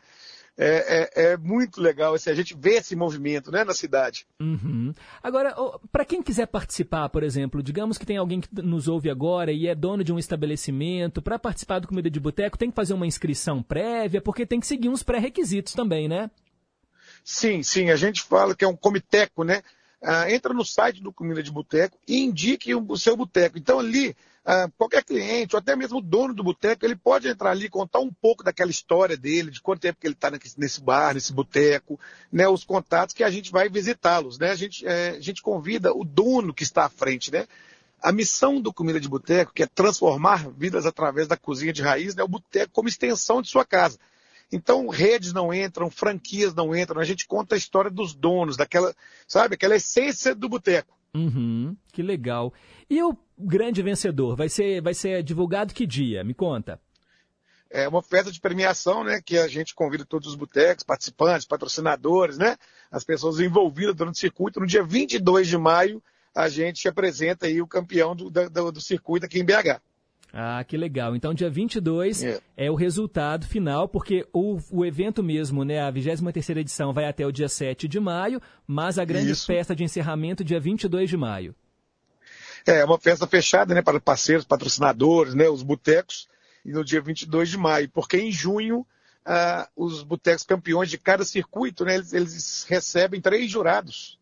É, 0.56 1.10
é- 1.16 1.32
é 1.32 1.36
muito 1.39 1.81
legal, 1.81 2.12
assim, 2.12 2.28
a 2.28 2.35
gente 2.35 2.55
vê 2.55 2.74
esse 2.74 2.94
movimento, 2.94 3.51
né, 3.51 3.64
na 3.64 3.72
cidade. 3.72 4.26
Uhum. 4.39 4.93
Agora, 5.22 5.56
para 5.90 6.05
quem 6.05 6.22
quiser 6.22 6.47
participar, 6.47 7.09
por 7.09 7.22
exemplo, 7.22 7.62
digamos 7.62 7.97
que 7.97 8.05
tem 8.05 8.18
alguém 8.18 8.40
que 8.40 8.48
nos 8.62 8.86
ouve 8.86 9.09
agora 9.09 9.51
e 9.51 9.66
é 9.66 9.74
dono 9.74 10.05
de 10.05 10.12
um 10.12 10.18
estabelecimento, 10.18 11.22
para 11.22 11.39
participar 11.39 11.78
do 11.78 11.89
Comida 11.89 12.10
de 12.10 12.20
Boteco 12.20 12.59
tem 12.59 12.68
que 12.68 12.76
fazer 12.76 12.93
uma 12.93 13.06
inscrição 13.06 13.62
prévia, 13.62 14.20
porque 14.20 14.44
tem 14.44 14.60
que 14.60 14.66
seguir 14.66 14.90
uns 14.90 15.02
pré-requisitos 15.02 15.72
também, 15.72 16.06
né? 16.06 16.31
Sim, 17.24 17.62
sim, 17.62 17.90
a 17.90 17.97
gente 17.97 18.22
fala 18.22 18.55
que 18.55 18.64
é 18.64 18.68
um 18.68 18.76
comiteco, 18.76 19.43
né? 19.43 19.62
Ah, 20.06 20.31
entra 20.31 20.52
no 20.52 20.64
site 20.64 21.02
do 21.02 21.10
Comida 21.10 21.43
de 21.43 21.51
Boteco 21.51 21.98
e 22.06 22.18
indique 22.18 22.74
o 22.74 22.97
seu 22.97 23.16
boteco. 23.16 23.56
Então 23.56 23.78
ali, 23.78 24.14
ah, 24.44 24.68
qualquer 24.76 25.02
cliente, 25.02 25.56
ou 25.56 25.59
até 25.59 25.74
mesmo 25.74 25.98
o 25.98 26.02
dono 26.02 26.35
do 26.35 26.44
boteco, 26.44 26.85
ele 26.85 26.94
pode 26.94 27.26
entrar 27.26 27.52
ali 27.52 27.64
e 27.64 27.70
contar 27.70 28.01
um 28.01 28.12
pouco 28.12 28.44
daquela 28.44 28.70
história 28.70 29.16
dele, 29.16 29.51
de 29.51 29.62
quanto 29.62 29.81
tempo 29.81 29.98
que 29.98 30.06
ele 30.06 30.12
está 30.12 30.31
nesse 30.59 30.82
bar, 30.82 31.14
nesse 31.14 31.32
boteco, 31.32 31.98
né? 32.31 32.47
Os 32.47 32.64
contatos 32.64 33.14
que 33.14 33.24
a 33.24 33.31
gente 33.31 33.51
vai 33.51 33.70
visitá-los, 33.70 34.39
né? 34.39 34.51
A 34.51 34.55
gente, 34.55 34.86
eh, 34.86 35.14
a 35.16 35.20
gente 35.20 35.40
convida 35.40 35.94
o 35.94 36.05
dono 36.05 36.52
que 36.52 36.64
está 36.64 36.85
à 36.85 36.90
frente, 36.90 37.32
né? 37.32 37.47
A 38.02 38.12
missão 38.12 38.60
do 38.60 38.74
Comida 38.74 39.01
de 39.01 39.09
Boteco, 39.09 39.55
que 39.55 39.62
é 39.62 39.66
transformar 39.66 40.51
vidas 40.51 40.85
através 40.85 41.26
da 41.26 41.39
cozinha 41.39 41.72
de 41.72 41.81
raiz, 41.81 42.14
né? 42.14 42.22
O 42.22 42.28
boteco 42.28 42.74
como 42.74 42.89
extensão 42.89 43.40
de 43.40 43.48
sua 43.48 43.64
casa. 43.64 43.98
Então, 44.55 44.86
redes 44.86 45.32
não 45.32 45.52
entram, 45.52 45.90
franquias 45.90 46.55
não 46.55 46.76
entram, 46.76 47.01
a 47.01 47.05
gente 47.05 47.26
conta 47.26 47.56
a 47.56 47.59
história 47.59 47.90
dos 47.90 48.14
donos, 48.14 48.56
daquela, 48.56 48.94
sabe, 49.26 49.56
aquela 49.56 49.74
essência 49.74 50.32
do 50.32 50.48
boteco. 50.48 50.97
Uhum, 51.12 51.76
que 51.93 52.01
legal. 52.01 52.55
E 52.89 53.02
o 53.02 53.18
grande 53.36 53.82
vencedor 53.82 54.36
vai 54.36 54.48
ser, 54.48 54.81
vai 54.81 54.94
ser 54.94 55.24
divulgado 55.24 55.74
que 55.74 55.85
dia? 55.85 56.22
Me 56.22 56.35
conta. 56.35 56.81
É 57.68 57.89
uma 57.89 58.01
festa 58.01 58.31
de 58.31 58.40
premiação, 58.40 59.02
né, 59.02 59.20
que 59.20 59.36
a 59.36 59.48
gente 59.48 59.74
convida 59.74 60.06
todos 60.06 60.28
os 60.28 60.36
botecos, 60.36 60.85
participantes, 60.85 61.44
patrocinadores, 61.44 62.39
né, 62.39 62.56
as 62.93 63.02
pessoas 63.02 63.40
envolvidas 63.40 63.97
durante 63.97 64.14
o 64.14 64.20
circuito. 64.20 64.60
No 64.60 64.66
dia 64.68 64.85
22 64.85 65.48
de 65.48 65.59
maio, 65.59 66.01
a 66.32 66.48
gente 66.48 66.86
apresenta 66.86 67.47
aí 67.47 67.60
o 67.60 67.66
campeão 67.66 68.14
do, 68.14 68.31
do, 68.31 68.70
do 68.70 68.81
circuito 68.81 69.26
aqui 69.26 69.40
em 69.40 69.44
BH. 69.44 69.82
Ah, 70.36 70.65
que 70.65 70.77
legal. 70.77 71.15
Então, 71.15 71.32
dia 71.32 71.48
22 71.48 72.24
é, 72.56 72.69
o 72.69 72.74
resultado 72.74 73.47
final, 73.47 73.89
porque 73.89 74.27
o, 74.32 74.59
o 74.73 74.85
evento 74.85 75.23
mesmo, 75.23 75.65
né, 75.65 75.81
a 75.81 75.93
23ª 75.93 76.56
edição 76.56 76.93
vai 76.93 77.05
até 77.05 77.24
o 77.24 77.31
dia 77.31 77.48
7 77.48 77.86
de 77.86 78.01
maio, 78.01 78.43
mas 78.66 78.98
a 78.98 79.05
grande 79.05 79.31
Isso. 79.31 79.47
festa 79.47 79.77
de 79.77 79.85
encerramento 79.85 80.43
dia 80.43 80.59
22 80.59 81.09
de 81.09 81.16
maio. 81.16 81.55
É 82.66 82.85
uma 82.85 82.98
festa 82.98 83.28
fechada, 83.28 83.74
né, 83.74 83.81
para 83.81 84.01
parceiros, 84.01 84.44
patrocinadores, 84.44 85.35
né, 85.35 85.48
os 85.48 85.62
botecos, 85.62 86.28
e 86.65 86.73
no 86.73 86.85
dia 86.85 87.01
22 87.01 87.51
de 87.51 87.56
maio, 87.56 87.89
porque 87.90 88.16
em 88.16 88.32
junho 88.32 88.85
ah, 89.24 89.69
os 89.77 90.02
botecos 90.02 90.43
campeões 90.43 90.90
de 90.90 90.98
cada 90.98 91.24
circuito, 91.24 91.85
né, 91.85 91.94
eles, 91.94 92.12
eles 92.12 92.66
recebem 92.69 93.20
três 93.20 93.48
jurados, 93.48 94.19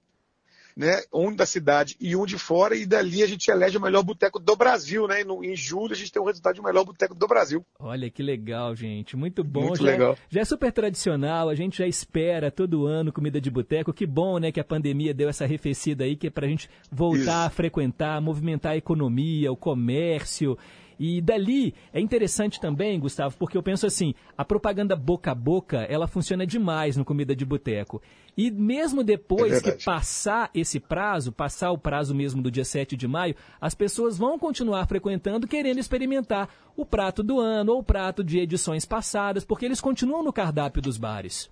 né, 0.77 1.03
um 1.12 1.35
da 1.35 1.47
cidade 1.47 1.97
e 2.01 2.16
um 2.16 2.24
de 2.24 2.39
fora, 2.39 2.74
e 2.74 2.86
dali 2.86 3.23
a 3.23 3.27
gente 3.27 3.51
elege 3.51 3.78
o 3.78 3.81
melhor 3.81 4.03
boteco 4.03 4.39
do 4.39 4.57
Brasil, 4.57 5.07
né, 5.07 5.20
e 5.20 5.24
no, 5.24 5.44
em 5.44 5.57
julho 5.57 5.93
a 5.93 5.97
gente 5.97 6.12
tem 6.12 6.20
o 6.20 6.24
resultado 6.24 6.55
de 6.55 6.62
melhor 6.62 6.85
boteco 6.85 7.15
do 7.15 7.27
Brasil. 7.27 7.65
Olha 7.78 8.11
que 8.11 8.23
legal, 8.23 8.74
gente. 8.74 9.16
Muito 9.16 9.44
bom. 9.44 9.69
Muito 9.69 9.85
já, 9.85 9.90
legal. 9.90 10.16
já 10.28 10.40
é 10.40 10.44
super 10.44 10.73
tradicional, 10.73 11.49
a 11.49 11.55
gente 11.55 11.78
já 11.78 11.86
espera 11.86 12.51
todo 12.51 12.86
ano 12.86 13.12
comida 13.12 13.40
de 13.40 13.51
boteco. 13.51 13.93
Que 13.93 14.07
bom, 14.07 14.39
né, 14.39 14.53
que 14.53 14.61
a 14.61 14.65
pandemia 14.65 15.15
deu 15.15 15.28
essa 15.28 15.44
arrefecida 15.44 16.05
aí, 16.05 16.16
que 16.16 16.27
é 16.27 16.31
pra 16.31 16.47
gente 16.47 16.69
voltar 16.90 17.47
a 17.47 17.51
frequentar, 17.51 18.20
movimentar 18.20 18.73
a 18.73 18.77
economia, 18.77 19.53
o 19.53 19.57
comércio. 19.57 20.57
E 20.99 21.20
dali 21.20 21.74
é 21.93 22.01
interessante 22.01 22.61
também, 22.61 23.01
Gustavo, 23.01 23.36
porque 23.36 23.57
eu 23.57 23.62
penso 23.62 23.86
assim, 23.86 24.15
a 24.39 24.44
propaganda 24.44 24.94
boca 24.94 25.32
a 25.32 25.35
boca, 25.35 25.78
ela 25.89 26.07
funciona 26.07 26.47
demais 26.47 26.97
no 26.97 27.05
comida 27.05 27.35
de 27.35 27.44
boteco. 27.44 28.01
E 28.36 28.50
mesmo 28.50 29.04
depois 29.04 29.52
É 29.52 29.60
que 29.60 29.84
passar 29.84 30.50
esse 30.54 30.80
prazo, 30.80 31.30
passar 31.30 31.70
o 31.70 31.78
prazo 31.78 32.14
mesmo 32.14 32.40
do 32.40 32.50
dia 32.50 32.64
7 32.64 32.96
de 32.96 33.06
maio, 33.06 33.36
as 33.60 33.74
pessoas 33.74 34.16
vão 34.16 34.38
continuar 34.38 34.86
frequentando, 34.86 35.46
querendo 35.46 35.78
experimentar 35.78 36.48
o 36.74 36.86
prato 36.86 37.22
do 37.22 37.38
ano 37.38 37.72
ou 37.72 37.80
o 37.80 37.84
prato 37.84 38.24
de 38.24 38.38
edições 38.38 38.86
passadas, 38.86 39.44
porque 39.44 39.66
eles 39.66 39.80
continuam 39.80 40.22
no 40.22 40.32
cardápio 40.32 40.80
dos 40.80 40.96
bares. 40.96 41.50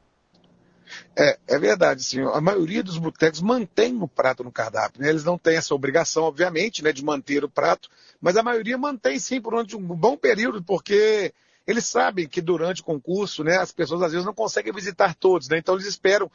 É, 1.17 1.39
é 1.47 1.59
verdade, 1.59 2.03
sim. 2.03 2.21
A 2.23 2.41
maioria 2.41 2.83
dos 2.83 2.99
botecos 2.99 3.41
mantém 3.41 3.97
o 4.01 4.09
prato 4.09 4.43
no 4.43 4.51
cardápio. 4.51 5.01
Né? 5.01 5.09
Eles 5.09 5.25
não 5.25 5.39
têm 5.39 5.57
essa 5.57 5.75
obrigação, 5.75 6.25
obviamente, 6.25 6.83
né, 6.83 6.93
de 6.93 7.05
manter 7.05 7.45
o 7.45 7.49
prato, 7.49 7.89
mas 8.21 8.37
a 8.37 8.43
maioria 8.43 8.77
mantém 8.77 9.19
sim 9.19 9.41
durante 9.41 9.77
um 9.77 9.81
bom 9.81 10.17
período, 10.17 10.63
porque 10.63 11.33
eles 11.67 11.87
sabem 11.87 12.27
que 12.27 12.41
durante 12.41 12.81
o 12.81 12.85
concurso, 12.85 13.45
né, 13.45 13.59
as 13.59 13.71
pessoas 13.71 14.03
às 14.03 14.13
vezes 14.13 14.27
não 14.27 14.35
conseguem 14.35 14.73
visitar 14.73 15.15
todos, 15.15 15.49
né? 15.49 15.59
Então 15.59 15.75
eles 15.75 15.87
esperam, 15.87 16.31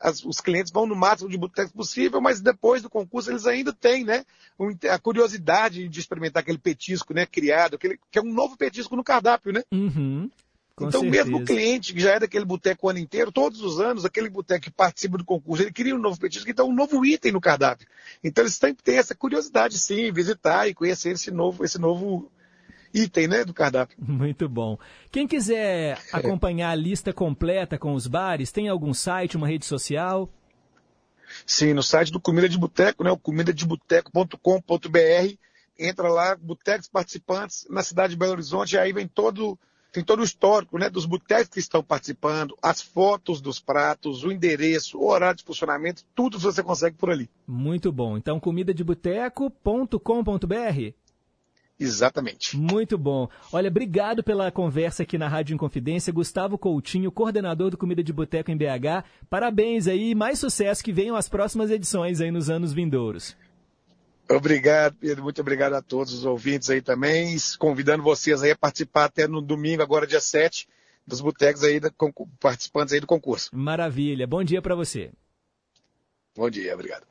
as- 0.00 0.24
os 0.24 0.40
clientes 0.40 0.72
vão 0.72 0.86
no 0.86 0.96
máximo 0.96 1.28
de 1.28 1.36
botecos 1.36 1.72
possível, 1.72 2.20
mas 2.20 2.40
depois 2.40 2.82
do 2.82 2.88
concurso 2.88 3.30
eles 3.30 3.46
ainda 3.46 3.72
têm, 3.72 4.04
né, 4.04 4.24
um- 4.58 4.74
a 4.90 4.98
curiosidade 4.98 5.86
de 5.88 6.00
experimentar 6.00 6.42
aquele 6.42 6.58
petisco, 6.58 7.12
né, 7.12 7.26
criado, 7.26 7.74
aquele, 7.74 8.00
que 8.10 8.18
é 8.18 8.22
um 8.22 8.32
novo 8.32 8.56
petisco 8.56 8.96
no 8.96 9.04
cardápio, 9.04 9.52
né? 9.52 9.62
Uhum. 9.70 10.30
Com 10.74 10.88
então, 10.88 11.02
certeza. 11.02 11.24
mesmo 11.24 11.38
o 11.42 11.44
cliente 11.44 11.92
que 11.92 12.00
já 12.00 12.12
é 12.12 12.20
daquele 12.20 12.46
boteco 12.46 12.86
o 12.86 12.90
ano 12.90 12.98
inteiro, 12.98 13.30
todos 13.30 13.60
os 13.60 13.78
anos, 13.78 14.06
aquele 14.06 14.30
boteco 14.30 14.64
que 14.64 14.70
participa 14.70 15.18
do 15.18 15.24
concurso, 15.24 15.62
ele 15.62 15.72
cria 15.72 15.94
um 15.94 15.98
novo 15.98 16.18
petisco, 16.18 16.50
então 16.50 16.70
um 16.70 16.74
novo 16.74 17.04
item 17.04 17.32
no 17.32 17.40
cardápio. 17.40 17.86
Então, 18.24 18.42
eles 18.42 18.58
têm 18.58 18.74
que 18.74 18.82
ter 18.82 18.94
essa 18.94 19.14
curiosidade, 19.14 19.76
sim, 19.76 20.10
visitar 20.10 20.66
e 20.68 20.74
conhecer 20.74 21.10
esse 21.10 21.30
novo, 21.30 21.62
esse 21.66 21.78
novo 21.78 22.32
item 22.92 23.28
né, 23.28 23.44
do 23.44 23.54
cardápio. 23.54 23.96
Muito 24.00 24.48
bom. 24.48 24.78
Quem 25.10 25.26
quiser 25.26 25.98
acompanhar 26.12 26.70
a 26.70 26.74
lista 26.74 27.12
completa 27.12 27.78
com 27.78 27.94
os 27.94 28.06
bares, 28.06 28.52
tem 28.52 28.68
algum 28.68 28.92
site, 28.92 29.36
uma 29.36 29.48
rede 29.48 29.64
social? 29.64 30.28
Sim, 31.46 31.74
no 31.74 31.82
site 31.82 32.10
do 32.10 32.20
Comida 32.20 32.48
de 32.48 32.58
Boteco, 32.58 33.04
né, 33.04 33.10
o 33.10 33.18
comidadeboteco.com.br, 33.18 35.34
entra 35.78 36.08
lá, 36.08 36.34
botecos 36.36 36.88
participantes 36.88 37.66
na 37.70 37.82
cidade 37.82 38.14
de 38.14 38.18
Belo 38.18 38.32
Horizonte, 38.32 38.74
e 38.74 38.78
aí 38.78 38.92
vem 38.92 39.08
todo, 39.08 39.58
tem 39.92 40.04
todo 40.04 40.20
o 40.20 40.24
histórico, 40.24 40.78
né, 40.78 40.90
dos 40.90 41.06
botecos 41.06 41.48
que 41.48 41.60
estão 41.60 41.82
participando, 41.82 42.56
as 42.60 42.82
fotos 42.82 43.40
dos 43.40 43.60
pratos, 43.60 44.24
o 44.24 44.32
endereço, 44.32 44.98
o 44.98 45.08
horário 45.08 45.38
de 45.38 45.44
funcionamento, 45.44 46.04
tudo 46.14 46.38
você 46.38 46.62
consegue 46.62 46.96
por 46.96 47.10
ali. 47.10 47.30
Muito 47.46 47.92
bom. 47.92 48.16
Então, 48.16 48.40
comidadeboteco.com.br. 48.40 50.94
Exatamente. 51.80 52.58
Muito 52.58 52.98
bom. 52.98 53.26
Olha, 53.50 53.68
obrigado 53.68 54.22
pela 54.22 54.52
conversa 54.52 55.02
aqui 55.02 55.16
na 55.16 55.28
Rádio 55.28 55.54
Inconfidência. 55.54 56.12
Gustavo 56.12 56.58
Coutinho, 56.58 57.10
coordenador 57.10 57.70
do 57.70 57.78
Comida 57.78 58.04
de 58.04 58.12
Boteco 58.12 58.50
em 58.50 58.56
BH. 58.56 59.02
Parabéns 59.30 59.86
aí, 59.86 60.14
mais 60.14 60.38
sucesso 60.38 60.84
que 60.84 60.92
venham 60.92 61.16
as 61.16 61.26
próximas 61.26 61.70
edições 61.70 62.20
aí 62.20 62.30
nos 62.30 62.50
anos 62.50 62.74
vindouros. 62.74 63.34
Obrigado, 64.28 64.94
Pedro. 65.00 65.24
Muito 65.24 65.40
obrigado 65.40 65.72
a 65.72 65.80
todos 65.80 66.12
os 66.12 66.26
ouvintes 66.26 66.68
aí 66.68 66.82
também. 66.82 67.34
Convidando 67.58 68.02
vocês 68.02 68.42
aí 68.42 68.50
a 68.50 68.56
participar 68.56 69.06
até 69.06 69.26
no 69.26 69.40
domingo, 69.40 69.82
agora 69.82 70.06
dia 70.06 70.20
7, 70.20 70.68
dos 71.06 71.22
botecos 71.22 71.64
aí, 71.64 71.80
participantes 72.38 72.92
aí 72.92 73.00
do 73.00 73.06
concurso. 73.06 73.48
Maravilha. 73.52 74.26
Bom 74.26 74.44
dia 74.44 74.60
para 74.60 74.74
você. 74.74 75.10
Bom 76.36 76.48
dia, 76.50 76.74
obrigado. 76.74 77.09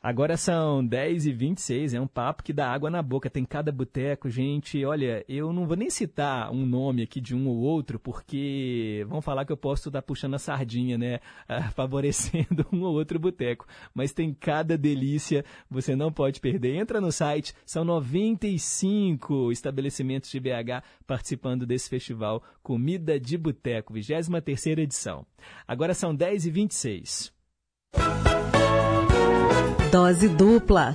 Agora 0.00 0.36
são 0.36 0.86
10 0.86 1.26
e 1.26 1.32
26 1.32 1.94
é 1.94 2.00
um 2.00 2.06
papo 2.06 2.44
que 2.44 2.52
dá 2.52 2.70
água 2.70 2.88
na 2.88 3.02
boca. 3.02 3.28
Tem 3.28 3.44
cada 3.44 3.72
boteco, 3.72 4.30
gente. 4.30 4.84
Olha, 4.84 5.24
eu 5.28 5.52
não 5.52 5.66
vou 5.66 5.76
nem 5.76 5.90
citar 5.90 6.52
um 6.52 6.64
nome 6.64 7.02
aqui 7.02 7.20
de 7.20 7.34
um 7.34 7.48
ou 7.48 7.56
outro, 7.56 7.98
porque 7.98 9.04
vão 9.08 9.20
falar 9.20 9.44
que 9.44 9.50
eu 9.50 9.56
posso 9.56 9.88
estar 9.88 10.00
puxando 10.00 10.34
a 10.34 10.38
sardinha, 10.38 10.96
né? 10.96 11.18
Ah, 11.50 11.70
favorecendo 11.70 12.66
um 12.72 12.82
ou 12.82 12.94
outro 12.94 13.18
boteco. 13.18 13.66
Mas 13.94 14.12
tem 14.12 14.34
cada 14.34 14.76
delícia, 14.76 15.44
você 15.68 15.96
não 15.96 16.12
pode 16.12 16.40
perder. 16.40 16.76
Entra 16.76 17.00
no 17.00 17.10
site, 17.10 17.54
são 17.64 17.84
95 17.84 19.50
estabelecimentos 19.50 20.30
de 20.30 20.38
BH 20.38 20.84
participando 21.06 21.66
desse 21.66 21.88
festival 21.88 22.42
Comida 22.62 23.18
de 23.18 23.38
Boteco, 23.38 23.94
23 23.94 24.66
edição. 24.78 25.26
Agora 25.66 25.94
são 25.94 26.14
10 26.14 26.46
e 26.46 26.50
26 26.50 27.38
Dose 29.90 30.28
dupla. 30.28 30.94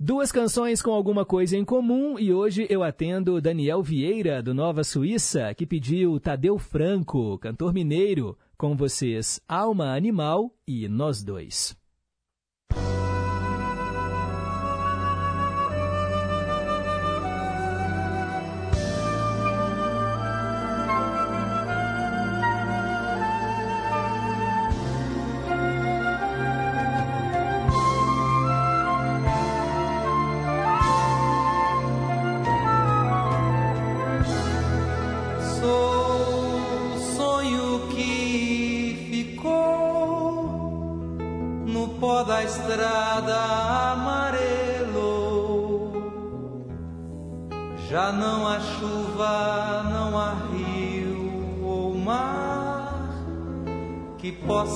Duas 0.00 0.30
canções 0.30 0.80
com 0.80 0.92
alguma 0.92 1.24
coisa 1.24 1.56
em 1.56 1.64
comum 1.64 2.16
e 2.20 2.32
hoje 2.32 2.66
eu 2.70 2.84
atendo 2.84 3.40
Daniel 3.40 3.82
Vieira, 3.82 4.40
do 4.40 4.54
Nova 4.54 4.84
Suíça, 4.84 5.52
que 5.54 5.66
pediu 5.66 6.20
Tadeu 6.20 6.56
Franco, 6.56 7.36
cantor 7.38 7.74
mineiro, 7.74 8.38
com 8.56 8.76
vocês 8.76 9.40
Alma 9.48 9.96
Animal 9.96 10.54
e 10.68 10.88
Nós 10.88 11.24
Dois. 11.24 11.76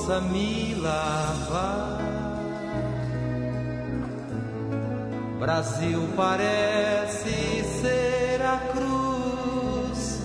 Possa 0.01 0.19
me 0.21 0.73
lavar. 0.75 1.99
Brasil 5.39 6.09
parece 6.15 7.63
ser 7.81 8.41
a 8.41 8.57
cruz 8.71 10.21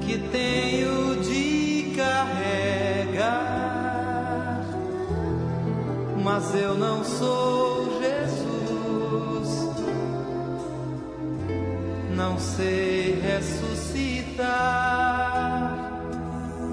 que 0.00 0.18
tenho 0.18 1.20
de 1.22 1.92
carregar, 1.96 3.40
mas 6.22 6.54
eu 6.54 6.74
não 6.74 7.04
sou 7.04 8.00
Jesus, 8.00 9.68
não 12.16 12.38
sei 12.38 13.20
ressuscitar. 13.20 14.90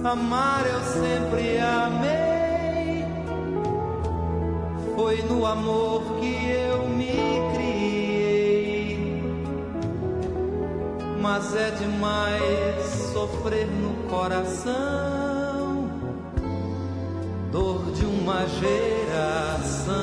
Amar 0.04 0.66
eu 0.66 0.82
sempre 1.38 1.60
amei, 1.60 3.06
foi 4.96 5.22
no 5.24 5.46
amor 5.46 6.02
que 6.20 6.50
eu 6.50 6.90
me 6.90 7.14
criei. 7.54 9.22
Mas 11.22 11.56
é 11.56 11.70
demais 11.72 12.84
sofrer 13.14 13.68
no 13.68 14.10
coração, 14.10 15.92
dor 17.52 17.92
de 17.92 18.06
uma 18.06 18.48
geração. 18.48 19.96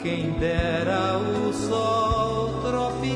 Quem 0.00 0.30
dera 0.38 1.18
o 1.18 1.52
sol 1.52 2.62
tropical 2.62 3.15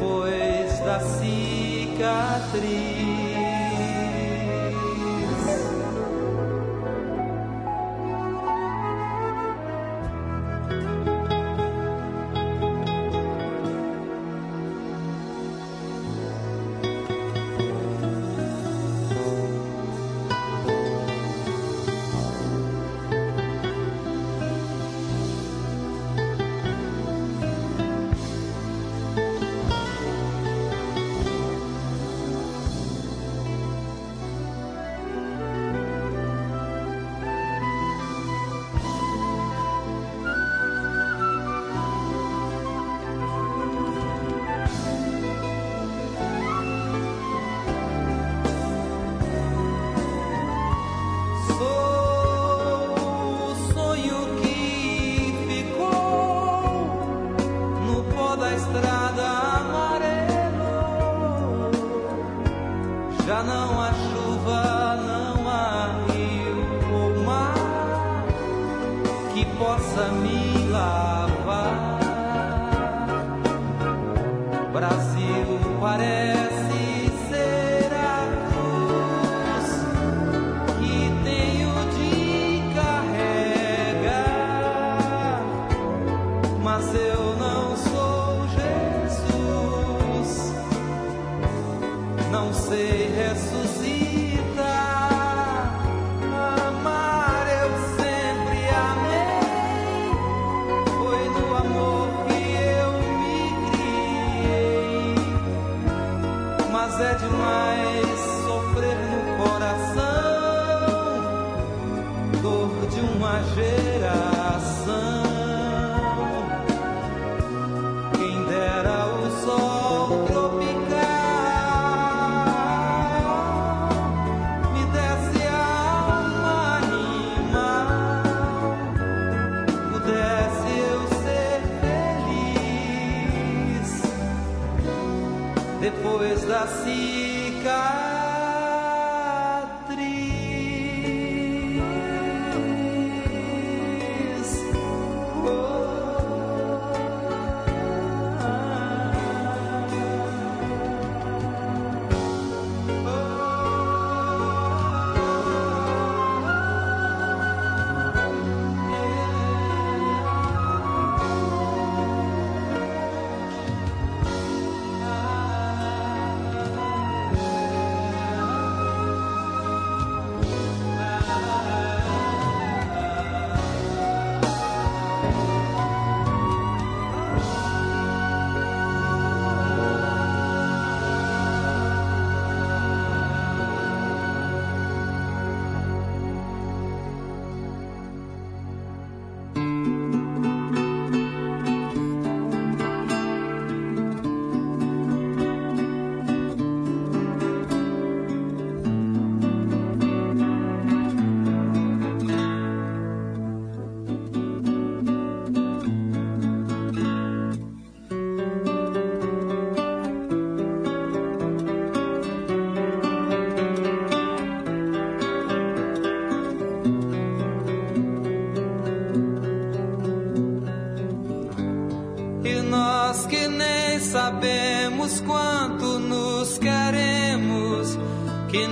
depois 0.00 0.80
da 0.80 0.98
cicatriz. 0.98 2.99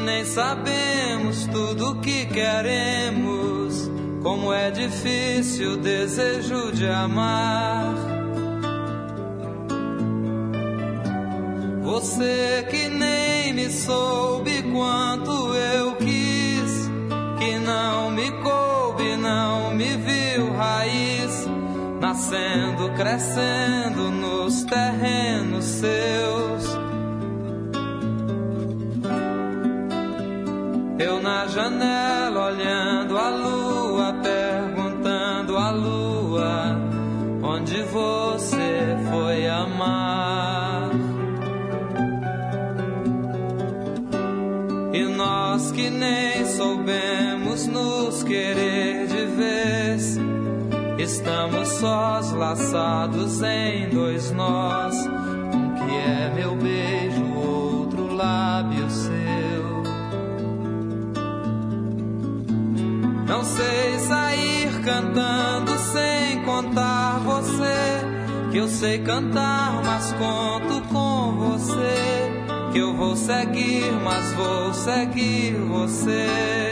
Nem 0.05 0.25
sabemos 0.25 1.47
tudo 1.47 2.01
que 2.01 2.27
queremos, 2.27 3.91
como 4.23 4.53
é 4.53 4.71
difícil 4.71 5.73
o 5.73 5.77
desejo 5.77 6.73
de 6.73 6.89
amar. 6.89 7.95
Você 11.83 12.67
que 12.71 12.89
nem 12.89 13.53
me 13.53 13.71
soube 13.71 14.63
quanto 14.63 15.55
eu 15.55 15.97
quis, 15.97 16.91
que 17.39 17.59
não 17.59 18.11
me 18.11 18.31
coube, 18.43 19.17
não 19.17 19.75
me 19.75 19.97
viu 19.97 20.53
raiz, 20.55 21.47
nascendo, 22.01 22.91
crescendo 22.97 23.68
sós 51.81 52.33
laçados 52.33 53.41
em 53.43 53.89
dois 53.89 54.33
nós. 54.33 54.95
Um 55.07 55.75
que 55.75 55.95
é 55.97 56.33
meu 56.35 56.57
beijo, 56.57 57.25
outro 57.35 58.15
lábio 58.15 58.91
seu. 58.91 59.83
Não 63.27 63.45
sei 63.45 63.99
sair 64.01 64.83
cantando 64.85 65.73
sem 65.79 66.43
contar 66.43 67.21
você. 67.21 68.51
Que 68.51 68.59
eu 68.59 68.69
sei 68.69 68.99
cantar, 68.99 69.81
mas 69.85 70.13
conto 70.15 70.83
com 70.89 71.33
você. 71.37 72.33
Que 72.73 72.79
eu 72.79 72.95
vou 72.95 73.15
seguir, 73.15 73.93
mas 74.03 74.33
vou 74.33 74.75
seguir 74.75 75.55
você. 75.55 76.68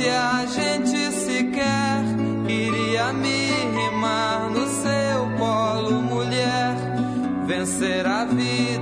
Se 0.00 0.08
a 0.08 0.46
gente 0.46 1.12
se 1.12 1.44
quer, 1.44 2.02
iria 2.48 3.12
me 3.12 3.50
rimar 3.76 4.48
no 4.50 4.66
seu 4.66 5.20
colo, 5.38 6.00
mulher. 6.00 6.74
Vencer 7.46 8.06
a 8.06 8.24
vida 8.24 8.79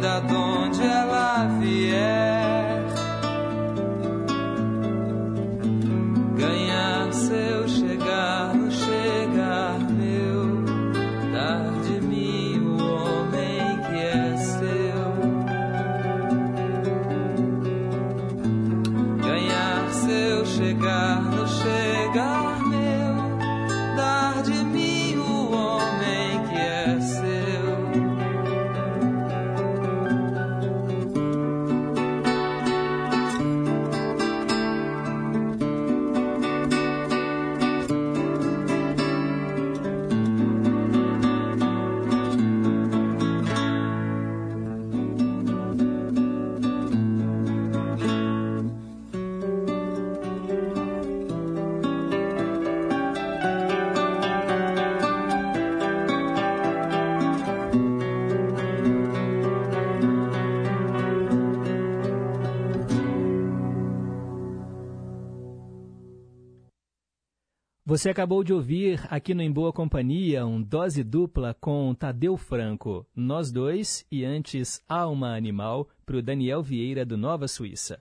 Você 67.98 68.10
acabou 68.10 68.44
de 68.44 68.52
ouvir 68.52 69.04
aqui 69.10 69.34
no 69.34 69.42
Em 69.42 69.50
Boa 69.50 69.72
Companhia 69.72 70.46
um 70.46 70.62
dose 70.62 71.02
dupla 71.02 71.56
com 71.60 71.92
Tadeu 71.92 72.36
Franco, 72.36 73.04
Nós 73.12 73.50
Dois 73.50 74.06
e 74.08 74.24
antes 74.24 74.80
Alma 74.88 75.34
Animal, 75.34 75.88
para 76.06 76.16
o 76.16 76.22
Daniel 76.22 76.62
Vieira 76.62 77.04
do 77.04 77.16
Nova 77.16 77.48
Suíça. 77.48 78.00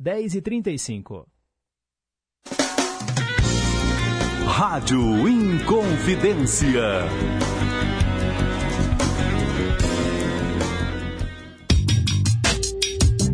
10 0.00 0.34
e 0.34 0.42
35 0.42 1.28
Rádio 4.48 5.28
Inconfidência. 5.28 7.04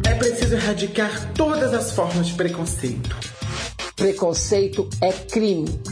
É 0.06 0.14
preciso 0.16 0.56
erradicar 0.56 1.32
todas 1.32 1.72
as 1.72 1.92
formas 1.96 2.26
de 2.26 2.34
preconceito. 2.34 3.16
Preconceito 3.96 4.90
é 5.00 5.10
crime. 5.10 5.91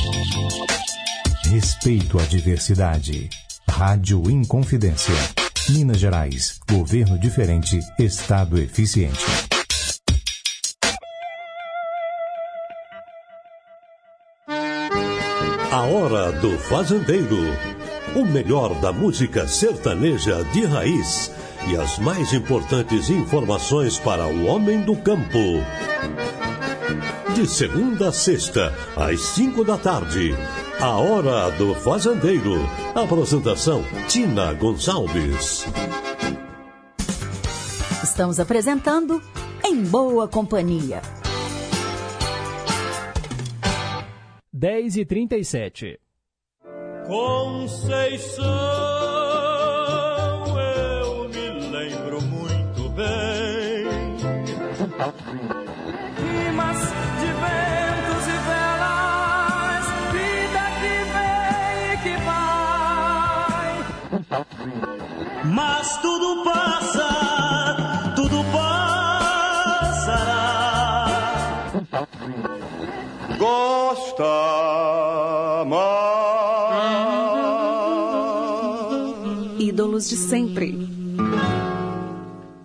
Respeito 1.45 2.19
à 2.19 2.23
diversidade. 2.23 3.29
Rádio 3.67 4.29
Inconfidência. 4.29 5.13
Minas 5.69 5.99
Gerais. 5.99 6.59
Governo 6.69 7.19
diferente. 7.19 7.79
Estado 7.99 8.57
eficiente. 8.57 9.25
A 15.71 15.81
Hora 15.83 16.31
do 16.33 16.57
Fazendeiro. 16.57 17.37
O 18.15 18.25
melhor 18.25 18.73
da 18.81 18.91
música 18.91 19.47
sertaneja 19.47 20.43
de 20.53 20.65
raiz 20.65 21.31
e 21.67 21.77
as 21.77 21.99
mais 21.99 22.33
importantes 22.33 23.09
informações 23.09 23.99
para 23.99 24.27
o 24.27 24.45
homem 24.45 24.81
do 24.81 24.95
campo. 24.95 25.37
De 27.41 27.47
segunda 27.47 28.09
a 28.09 28.11
sexta, 28.11 28.71
às 28.95 29.19
cinco 29.19 29.63
da 29.63 29.75
tarde. 29.75 30.31
A 30.79 30.99
Hora 30.99 31.49
do 31.49 31.73
Fazendeiro. 31.73 32.53
Apresentação: 32.93 33.83
Tina 34.07 34.53
Gonçalves. 34.53 35.65
Estamos 38.03 38.39
apresentando 38.39 39.19
Em 39.65 39.81
Boa 39.81 40.27
Companhia. 40.27 41.01
10 44.53 44.97
e 44.97 45.05
37 45.05 45.99
Conceição, 47.07 48.45
Mas 65.53 65.97
tudo 66.01 66.43
passa, 66.45 68.13
tudo 68.15 68.37
passará. 68.53 70.05
Gosta 73.37 74.23
Ídolos 79.59 80.09
de 80.09 80.15
sempre. 80.15 80.77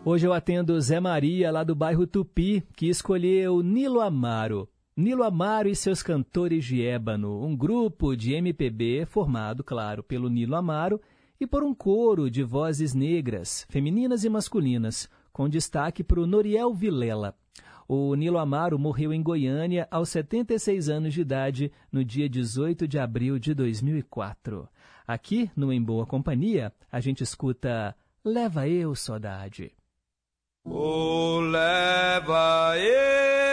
Hoje 0.04 0.24
eu 0.24 0.32
atendo 0.32 0.80
Zé 0.80 1.00
Maria, 1.00 1.50
lá 1.50 1.64
do 1.64 1.74
bairro 1.74 2.06
Tupi, 2.06 2.62
que 2.76 2.88
escolheu 2.88 3.60
Nilo 3.60 4.00
Amaro. 4.00 4.68
Nilo 4.96 5.24
Amaro 5.24 5.68
e 5.68 5.74
seus 5.74 6.00
cantores 6.00 6.64
de 6.64 6.80
ébano, 6.80 7.44
um 7.44 7.56
grupo 7.56 8.16
de 8.16 8.34
MPB 8.34 9.04
formado, 9.06 9.64
claro, 9.64 10.04
pelo 10.04 10.30
Nilo 10.30 10.54
Amaro 10.54 11.00
e 11.40 11.46
por 11.46 11.62
um 11.62 11.74
coro 11.74 12.30
de 12.30 12.42
vozes 12.42 12.94
negras, 12.94 13.66
femininas 13.68 14.24
e 14.24 14.28
masculinas, 14.28 15.08
com 15.32 15.48
destaque 15.48 16.02
para 16.02 16.20
o 16.20 16.26
Noriel 16.26 16.72
Vilela. 16.72 17.34
O 17.88 18.14
Nilo 18.14 18.38
Amaro 18.38 18.78
morreu 18.78 19.12
em 19.12 19.22
Goiânia 19.22 19.86
aos 19.90 20.08
76 20.08 20.88
anos 20.88 21.14
de 21.14 21.20
idade 21.20 21.72
no 21.92 22.04
dia 22.04 22.28
18 22.28 22.88
de 22.88 22.98
abril 22.98 23.38
de 23.38 23.54
2004. 23.54 24.68
Aqui, 25.06 25.50
no 25.54 25.72
Em 25.72 25.80
Boa 25.80 26.04
Companhia, 26.04 26.72
a 26.90 26.98
gente 26.98 27.22
escuta 27.22 27.94
Leva 28.24 28.68
Eu 28.68 28.94
Saudade. 28.96 29.72
Oh, 30.64 31.38
leva 31.40 32.76
eu 32.76 33.45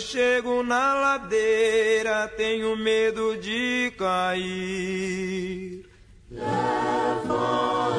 chego 0.00 0.62
na 0.62 0.94
ladeira, 0.94 2.26
tenho 2.28 2.76
medo 2.76 3.36
de 3.36 3.92
cair. 3.98 5.84
Leva 6.30 7.90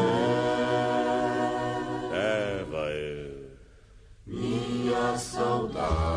Leva 2.11 2.89
eu. 2.91 3.51
minha 4.25 5.17
saudade. 5.17 6.10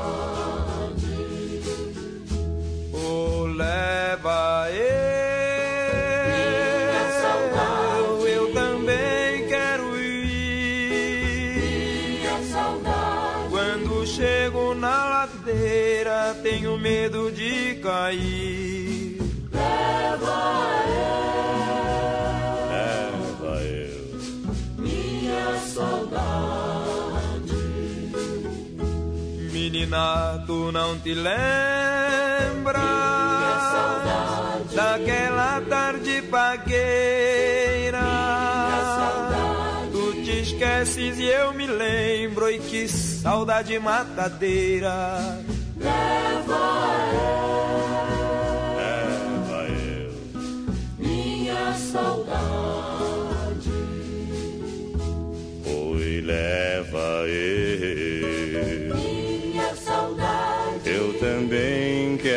Cair. 17.85 19.19
Leva 19.52 20.40
Leva 22.73 23.52
eu. 23.62 24.01
minha 24.78 25.59
saudade. 25.74 27.52
Menina, 29.52 30.43
tu 30.47 30.73
não 30.73 30.98
te 30.98 31.12
lembra 31.12 32.81
daquela 34.74 35.61
tarde 35.69 36.23
pagueira? 36.23 38.01
Tu 39.93 40.23
te 40.24 40.40
esqueces 40.40 41.19
e 41.19 41.27
eu 41.27 41.52
me 41.52 41.66
lembro 41.66 42.51
e 42.51 42.59
que 42.59 42.89
saudade 42.89 43.78
matadeira. 43.78 45.44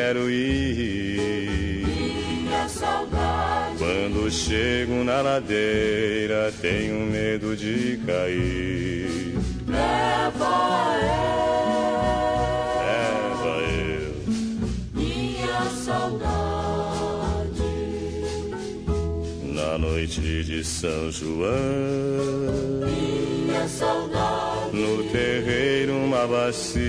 Quero 0.08 0.30
ir. 0.30 1.86
Minha 1.86 2.68
saudade. 2.70 3.78
Quando 3.78 4.30
chego 4.30 5.04
na 5.04 5.22
ladeira, 5.22 6.52
tenho 6.62 7.00
medo 7.06 7.56
de 7.56 8.00
cair. 8.06 9.38
Leva 9.66 10.98
Leva 11.02 11.67
noite 20.08 20.44
de 20.44 20.64
São 20.64 21.12
João, 21.12 21.50
Minha 22.86 23.68
saudade. 23.68 24.72
no 24.74 25.04
terreiro 25.12 25.98
uma 25.98 26.26
bacia. 26.26 26.80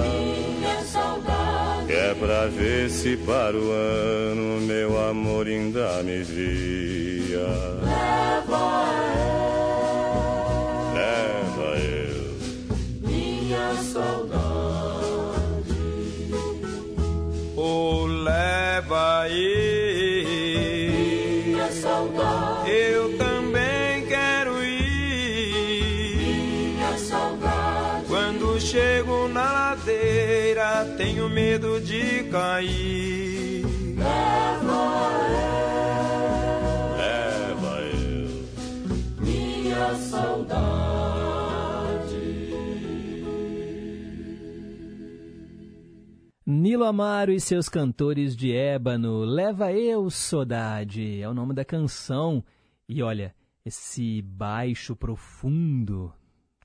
Minha 0.00 0.80
saudade. 0.84 1.92
É 1.92 2.14
pra 2.14 2.46
ver 2.46 2.88
se 2.90 3.16
para 3.16 3.56
o 3.56 3.70
ano 3.72 4.60
meu 4.60 5.08
amor 5.08 5.46
ainda 5.48 6.02
me 6.04 6.22
via. 6.22 7.48
Leva 7.82 8.62
eu, 9.18 10.94
Leva 10.94 11.78
eu, 11.80 13.08
minha 13.08 13.74
saudade. 13.82 14.38
Oh, 17.56 18.06
leva 18.06 19.22
aí. 19.22 19.57
Medo 31.58 31.80
de 31.80 32.24
cair. 32.30 33.66
Leva 33.96 35.18
leva 36.96 37.80
eu, 37.80 38.28
eu, 38.28 39.24
minha 39.24 39.94
saudade. 39.96 41.18
Nilo 46.46 46.84
Amaro 46.84 47.32
e 47.32 47.40
seus 47.40 47.68
cantores 47.68 48.36
de 48.36 48.54
ébano, 48.54 49.24
Leva 49.24 49.72
Eu 49.72 50.08
Saudade, 50.10 51.20
é 51.20 51.28
o 51.28 51.34
nome 51.34 51.54
da 51.54 51.64
canção. 51.64 52.44
E 52.88 53.02
olha, 53.02 53.34
esse 53.64 54.22
baixo 54.22 54.94
profundo, 54.94 56.12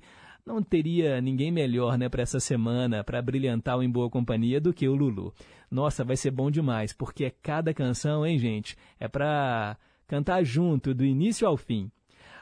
não 0.49 0.63
teria 0.63 1.21
ninguém 1.21 1.51
melhor 1.51 1.95
né, 1.95 2.09
para 2.09 2.23
essa 2.23 2.39
semana, 2.39 3.03
para 3.03 3.21
brilhantar 3.21 3.77
o 3.77 3.83
Em 3.83 3.89
Boa 3.89 4.09
Companhia, 4.09 4.59
do 4.59 4.73
que 4.73 4.87
o 4.87 4.95
Lulu. 4.95 5.31
Nossa, 5.69 6.03
vai 6.03 6.17
ser 6.17 6.31
bom 6.31 6.49
demais, 6.49 6.91
porque 6.91 7.25
é 7.25 7.29
cada 7.29 7.71
canção, 7.71 8.25
hein, 8.25 8.39
gente? 8.39 8.75
É 8.99 9.07
para 9.07 9.77
cantar 10.07 10.43
junto, 10.43 10.93
do 10.93 11.05
início 11.05 11.47
ao 11.47 11.55
fim. 11.55 11.91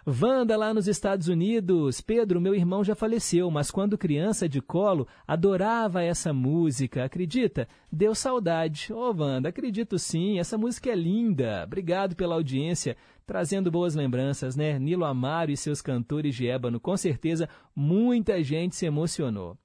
Wanda 0.10 0.56
lá 0.56 0.74
nos 0.74 0.88
Estados 0.88 1.28
Unidos. 1.28 2.00
Pedro, 2.00 2.40
meu 2.40 2.56
irmão 2.56 2.82
já 2.82 2.96
faleceu, 2.96 3.52
mas 3.52 3.70
quando 3.70 3.98
criança 3.98 4.48
de 4.48 4.62
colo, 4.62 5.06
adorava 5.28 6.02
essa 6.02 6.32
música. 6.32 7.04
Acredita? 7.04 7.68
Deu 7.92 8.16
saudade. 8.16 8.94
Ô, 8.94 9.10
oh, 9.10 9.22
Wanda, 9.22 9.50
acredito 9.50 10.00
sim. 10.00 10.40
Essa 10.40 10.58
música 10.58 10.90
é 10.90 10.96
linda. 10.96 11.64
Obrigado 11.66 12.16
pela 12.16 12.36
audiência, 12.36 12.96
trazendo 13.26 13.70
boas 13.70 13.96
lembranças, 13.96 14.56
né? 14.56 14.80
Nilo 14.80 15.04
Amaro 15.04 15.52
e 15.52 15.58
seus 15.58 15.82
cantores 15.82 16.34
de 16.36 16.48
ébano. 16.48 16.80
Com 16.80 16.96
certeza, 16.96 17.50
muita 17.76 18.42
gente 18.42 18.78
se 18.78 18.86
emocionou. 18.86 19.58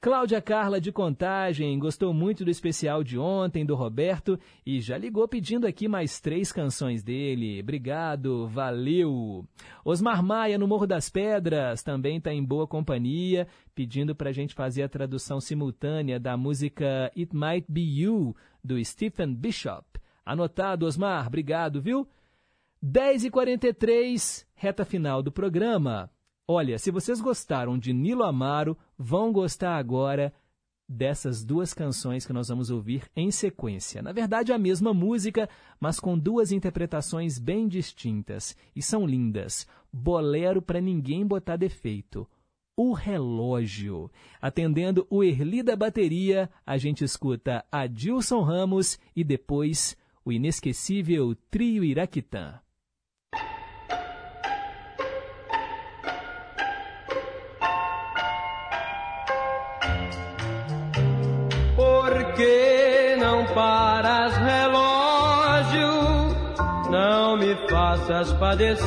Cláudia 0.00 0.40
Carla 0.40 0.80
de 0.80 0.92
Contagem 0.92 1.76
gostou 1.76 2.14
muito 2.14 2.44
do 2.44 2.50
especial 2.52 3.02
de 3.02 3.18
ontem 3.18 3.66
do 3.66 3.74
Roberto 3.74 4.38
e 4.64 4.80
já 4.80 4.96
ligou 4.96 5.26
pedindo 5.26 5.66
aqui 5.66 5.88
mais 5.88 6.20
três 6.20 6.52
canções 6.52 7.02
dele. 7.02 7.60
Obrigado, 7.60 8.46
valeu. 8.46 9.44
Osmar 9.84 10.22
Maia 10.22 10.56
no 10.56 10.68
Morro 10.68 10.86
das 10.86 11.10
Pedras 11.10 11.82
também 11.82 12.18
está 12.18 12.32
em 12.32 12.44
boa 12.44 12.64
companhia, 12.64 13.48
pedindo 13.74 14.14
para 14.14 14.30
a 14.30 14.32
gente 14.32 14.54
fazer 14.54 14.84
a 14.84 14.88
tradução 14.88 15.40
simultânea 15.40 16.20
da 16.20 16.36
música 16.36 17.10
It 17.16 17.34
Might 17.34 17.66
Be 17.68 18.00
You 18.00 18.36
do 18.62 18.82
Stephen 18.84 19.34
Bishop. 19.34 19.84
Anotado, 20.24 20.86
Osmar, 20.86 21.26
obrigado, 21.26 21.82
viu? 21.82 22.06
10h43, 22.84 24.46
reta 24.54 24.84
final 24.84 25.24
do 25.24 25.32
programa. 25.32 26.08
Olha, 26.50 26.78
se 26.78 26.90
vocês 26.90 27.20
gostaram 27.20 27.78
de 27.78 27.92
Nilo 27.92 28.22
Amaro, 28.22 28.74
vão 28.96 29.30
gostar 29.30 29.76
agora 29.76 30.32
dessas 30.88 31.44
duas 31.44 31.74
canções 31.74 32.24
que 32.24 32.32
nós 32.32 32.48
vamos 32.48 32.70
ouvir 32.70 33.02
em 33.14 33.30
sequência. 33.30 34.00
Na 34.00 34.12
verdade, 34.12 34.50
a 34.50 34.56
mesma 34.56 34.94
música, 34.94 35.46
mas 35.78 36.00
com 36.00 36.18
duas 36.18 36.50
interpretações 36.50 37.38
bem 37.38 37.68
distintas. 37.68 38.56
E 38.74 38.80
são 38.80 39.06
lindas. 39.06 39.66
Bolero 39.92 40.62
para 40.62 40.80
ninguém 40.80 41.26
botar 41.26 41.56
defeito. 41.56 42.26
O 42.74 42.94
Relógio. 42.94 44.10
Atendendo 44.40 45.06
o 45.10 45.22
Erli 45.22 45.62
da 45.62 45.76
bateria, 45.76 46.48
a 46.64 46.78
gente 46.78 47.04
escuta 47.04 47.62
Adilson 47.70 48.40
Ramos 48.40 48.98
e 49.14 49.22
depois 49.22 49.94
o 50.24 50.32
inesquecível 50.32 51.36
Trio 51.50 51.84
Iraquitã. 51.84 52.58
Faças 68.08 68.32
padecer. 68.34 68.86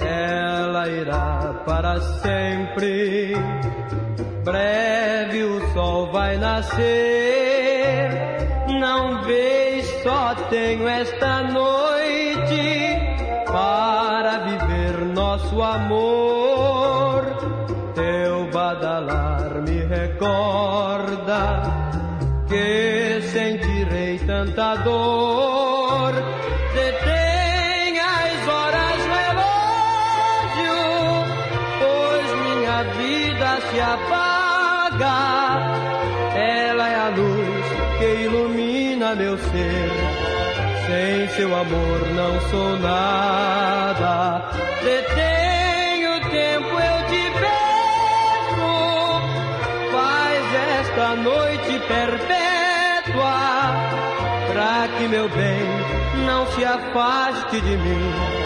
Ela 0.00 0.88
irá 0.88 1.62
para 1.66 2.00
sempre. 2.00 3.34
Breve 4.42 5.44
o 5.44 5.72
sol 5.74 6.10
vai 6.10 6.38
nascer. 6.38 8.08
Não 8.80 9.22
vês, 9.22 9.86
só 10.02 10.34
tenho 10.48 10.88
esta 10.88 11.42
noite 11.42 12.96
para 13.46 14.38
viver 14.38 15.04
nosso 15.14 15.62
amor. 15.62 17.24
Teu 17.94 18.50
badalar 18.50 19.62
me 19.62 19.84
recorda 19.84 21.62
que 22.48 23.20
sentirei 23.20 24.18
tanta 24.20 24.76
dor. 24.76 25.43
Meu 39.16 39.36
ser. 39.38 39.90
Sem 40.86 41.28
seu 41.36 41.54
amor 41.54 42.10
não 42.10 42.40
sou 42.50 42.78
nada. 42.78 44.50
Detém 44.82 46.06
o 46.08 46.20
tempo, 46.30 46.78
eu 46.78 47.08
te 47.08 47.24
esta 50.94 51.16
noite 51.16 51.80
perpétua, 51.88 53.34
pra 54.52 54.88
que 54.96 55.08
meu 55.08 55.28
bem 55.28 56.24
não 56.24 56.46
se 56.52 56.64
afaste 56.64 57.60
de 57.60 57.76
mim, 57.76 58.43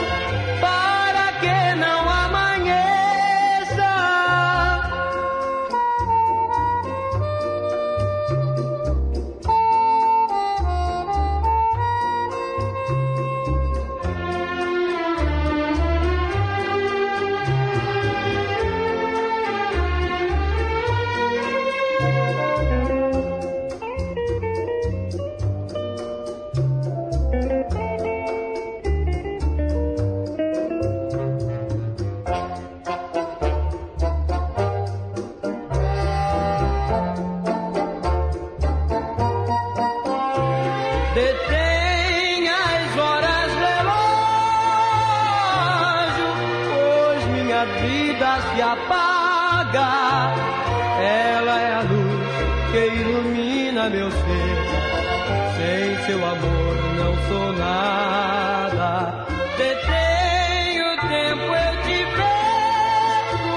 Sem 54.11 56.07
seu 56.07 56.25
amor 56.25 56.77
não 56.97 57.13
sou 57.29 57.53
nada. 57.53 59.27
Detém 59.57 60.81
o 60.83 60.97
tempo, 61.09 61.49
eu 61.53 61.73
te 61.83 61.99
peço. 62.17 63.49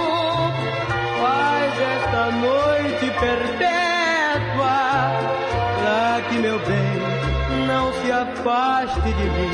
Faz 1.22 1.72
esta 1.80 2.24
noite 2.32 3.06
perpétua, 3.20 4.80
pra 5.80 6.22
que 6.28 6.36
meu 6.40 6.60
bem 6.60 6.94
não 7.68 7.86
se 7.94 8.12
afaste 8.12 9.02
de 9.02 9.14
mim, 9.14 9.54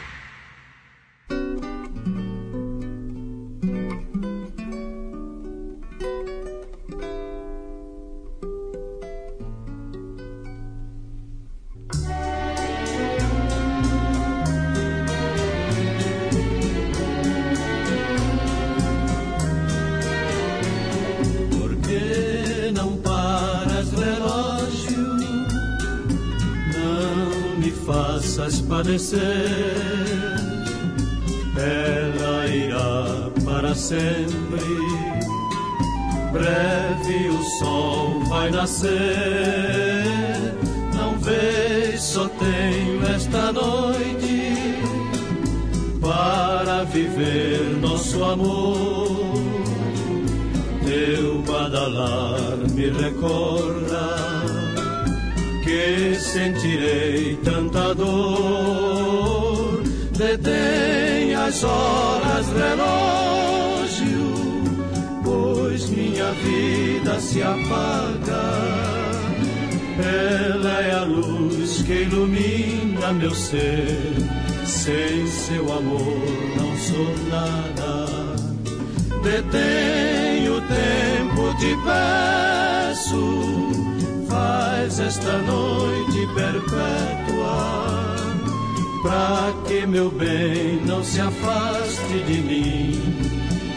Se 91.11 91.19
afaste 91.19 92.23
de 92.23 92.41
mim, 92.41 93.01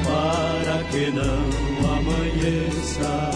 para 0.04 0.84
que 0.84 1.10
não 1.10 1.42
amanheça. 1.96 3.30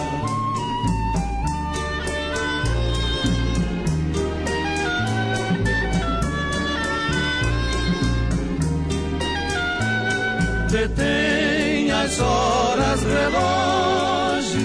detém 10.70 11.90
as 11.90 12.20
horas, 12.20 13.02
relógio, 13.02 14.60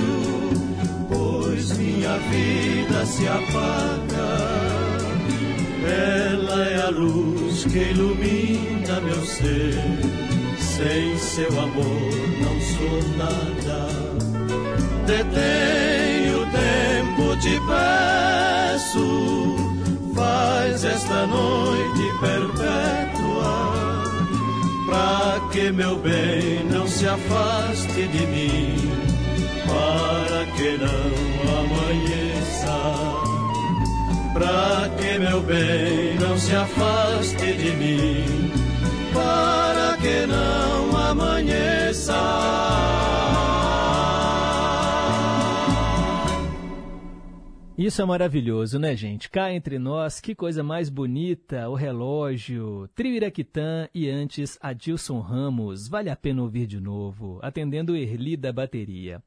pois 1.10 1.78
minha 1.78 2.18
vida 2.20 3.06
se 3.06 3.28
apaga. 3.28 4.73
Ela 5.86 6.64
é 6.70 6.82
a 6.82 6.90
luz 6.90 7.66
que 7.66 7.80
ilumina 7.80 9.02
meu 9.02 9.24
ser. 9.26 9.76
Sem 10.58 11.18
seu 11.18 11.60
amor 11.60 12.12
não 12.42 12.62
sou 12.62 13.02
nada. 13.18 13.88
Detém 15.06 16.34
o 16.36 16.46
tempo, 16.52 17.36
te 17.42 17.60
peço, 17.68 19.08
faz 20.16 20.84
esta 20.84 21.28
noite 21.28 22.04
perpétua 22.20 24.04
para 24.94 25.40
que 25.52 25.72
meu 25.72 25.98
bem 25.98 26.64
não 26.72 26.88
se 26.88 27.08
afaste 27.08 28.08
de 28.08 28.26
mim, 28.28 28.76
para 29.66 30.46
que 30.56 30.78
não 30.78 31.60
amanheça. 31.60 32.33
Para 34.34 34.90
que 34.98 35.20
meu 35.20 35.42
bem 35.44 36.16
não 36.20 36.38
se 36.38 36.56
afaste 36.56 37.54
de 37.54 37.76
mim, 37.76 38.52
para 39.14 39.98
que 39.98 40.26
não 40.26 40.98
amanheça. 40.98 42.14
Isso 47.76 48.02
é 48.02 48.06
maravilhoso, 48.06 48.80
né, 48.80 48.96
gente? 48.96 49.30
Cá 49.30 49.52
entre 49.52 49.78
nós, 49.80 50.22
que 50.22 50.36
coisa 50.36 50.64
mais 50.64 50.90
bonita, 50.90 51.68
o 51.70 51.74
relógio, 51.76 52.88
Trio 52.96 53.16
Iraquitã 53.16 53.90
e 53.94 54.10
antes 54.10 54.58
Adilson 54.62 55.20
Ramos. 55.20 55.88
Vale 55.88 56.10
a 56.10 56.16
pena 56.16 56.44
ouvir 56.44 56.68
de 56.68 56.80
novo, 56.80 57.40
atendendo 57.42 57.96
Erli 57.96 58.38
da 58.38 58.54
bateria. 58.54 59.22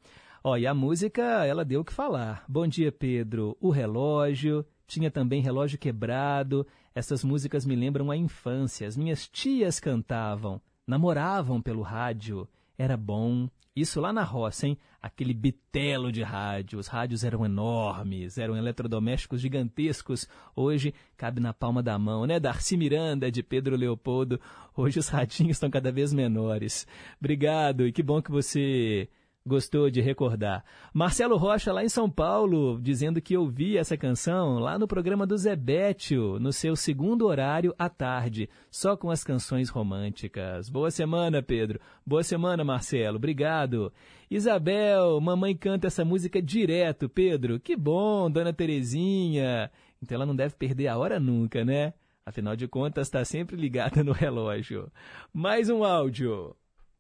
E 0.59 0.65
a 0.65 0.73
música, 0.73 1.45
ela 1.45 1.65
deu 1.65 1.81
o 1.81 1.85
que 1.85 1.93
falar. 1.93 2.45
Bom 2.49 2.69
dia, 2.69 2.93
Pedro. 2.93 3.57
O 3.61 3.69
relógio, 3.69 4.65
tinha 4.87 5.11
também 5.11 5.41
relógio 5.41 5.79
quebrado. 5.79 6.67
Essas 6.95 7.25
músicas 7.25 7.67
me 7.67 7.75
lembram 7.77 8.11
a 8.11 8.17
infância. 8.17 8.87
As 8.87 8.97
minhas 8.97 9.29
tias 9.29 9.81
cantavam, 9.81 10.61
namoravam 10.87 11.61
pelo 11.61 11.83
rádio. 11.83 12.49
Era 12.79 12.97
bom. 12.97 13.49
Isso 13.75 14.01
lá 14.01 14.11
na 14.11 14.23
roça, 14.23 14.67
hein? 14.67 14.79
Aquele 15.03 15.35
bitelo 15.35 16.11
de 16.11 16.23
rádio. 16.23 16.79
Os 16.79 16.87
rádios 16.87 17.25
eram 17.25 17.45
enormes, 17.45 18.39
eram 18.39 18.57
eletrodomésticos 18.57 19.41
gigantescos. 19.41 20.27
Hoje 20.55 20.95
cabe 21.15 21.41
na 21.41 21.53
palma 21.53 21.83
da 21.83 21.99
mão, 21.99 22.25
né? 22.25 22.41
Darcy 22.41 22.77
Miranda, 22.77 23.31
de 23.31 23.43
Pedro 23.43 23.77
Leopoldo. 23.77 24.41
Hoje 24.75 24.99
os 24.99 25.09
radinhos 25.11 25.57
estão 25.57 25.71
cada 25.71 25.93
vez 25.93 26.13
menores. 26.15 26.87
Obrigado 27.21 27.87
e 27.87 27.93
que 27.93 28.03
bom 28.03 28.23
que 28.23 28.31
você 28.31 29.11
Gostou 29.47 29.89
de 29.89 30.01
recordar. 30.01 30.65
Marcelo 30.93 31.37
Rocha, 31.37 31.73
lá 31.73 31.85
em 31.85 31.89
São 31.89 32.11
Paulo, 32.11 32.81
dizendo 32.83 33.21
que 33.21 33.37
ouvia 33.37 33.79
essa 33.79 33.97
canção 33.97 34.59
lá 34.59 34.77
no 34.77 34.89
programa 34.89 35.25
do 35.25 35.39
Zebétio, 35.39 36.41
no 36.41 36.53
seu 36.53 36.75
segundo 36.75 37.29
horário 37.29 37.73
à 37.79 37.89
tarde, 37.89 38.51
só 38.69 38.97
com 38.97 39.09
as 39.09 39.23
canções 39.23 39.69
românticas. 39.69 40.69
Boa 40.69 40.91
semana, 40.91 41.41
Pedro. 41.45 41.79
Boa 42.05 42.25
semana, 42.25 42.65
Marcelo. 42.65 43.19
Obrigado. 43.19 43.93
Isabel, 44.29 45.21
mamãe 45.21 45.55
canta 45.55 45.87
essa 45.87 46.05
música 46.05 46.43
direto, 46.43 47.09
Pedro. 47.09 47.61
Que 47.61 47.77
bom, 47.77 48.29
dona 48.29 48.53
Terezinha. 48.53 49.71
Então 50.03 50.17
ela 50.17 50.27
não 50.27 50.35
deve 50.35 50.57
perder 50.57 50.89
a 50.89 50.99
hora 50.99 51.21
nunca, 51.21 51.65
né? 51.65 51.95
Afinal 52.27 52.57
de 52.57 52.67
contas, 52.67 53.07
está 53.07 53.25
sempre 53.25 53.55
ligada 53.55 54.03
no 54.03 54.11
relógio. 54.11 54.91
Mais 55.33 55.71
um 55.71 55.85
áudio. 55.85 56.57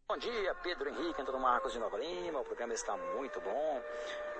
Bom 0.08 0.18
dia, 0.18 0.54
Pedro 0.62 0.88
Henrique, 0.88 1.20
Antônio 1.20 1.40
Marcos 1.40 1.72
de 1.72 1.80
Nova 1.80 1.98
Lima. 1.98 2.38
O 2.38 2.44
programa 2.44 2.72
está 2.72 2.96
muito 2.96 3.40
bom. 3.40 3.82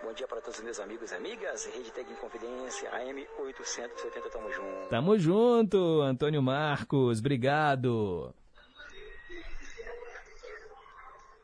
Bom 0.01 0.13
dia 0.13 0.29
para 0.29 0.41
todos 0.41 0.59
os 0.59 0.65
meus 0.65 0.79
amigos 0.79 1.11
e 1.11 1.17
amigas. 1.17 1.67
Rede 1.67 1.91
Tec 1.91 2.09
em 2.09 2.15
Confidência, 2.15 2.89
AM 2.95 3.27
870, 3.37 4.31
tamo 4.31 4.53
junto. 4.53 4.89
Tamo 4.89 5.19
junto, 5.19 6.03
Antônio 6.03 6.41
Marcos. 6.41 7.19
Obrigado. 7.19 8.33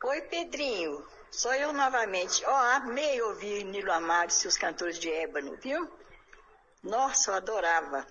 Oi, 0.04 0.22
Pedrinho. 0.22 1.04
Sou 1.28 1.52
eu 1.54 1.72
novamente. 1.72 2.44
Ó, 2.46 2.50
oh, 2.52 2.76
amei 2.76 3.20
ouvir 3.22 3.64
Nilo 3.64 3.90
Amado 3.90 4.30
e 4.30 4.34
seus 4.34 4.56
cantores 4.56 5.00
de 5.00 5.10
ébano, 5.10 5.56
viu? 5.60 5.90
Nossa, 6.80 7.32
eu 7.32 7.34
adorava 7.34 8.06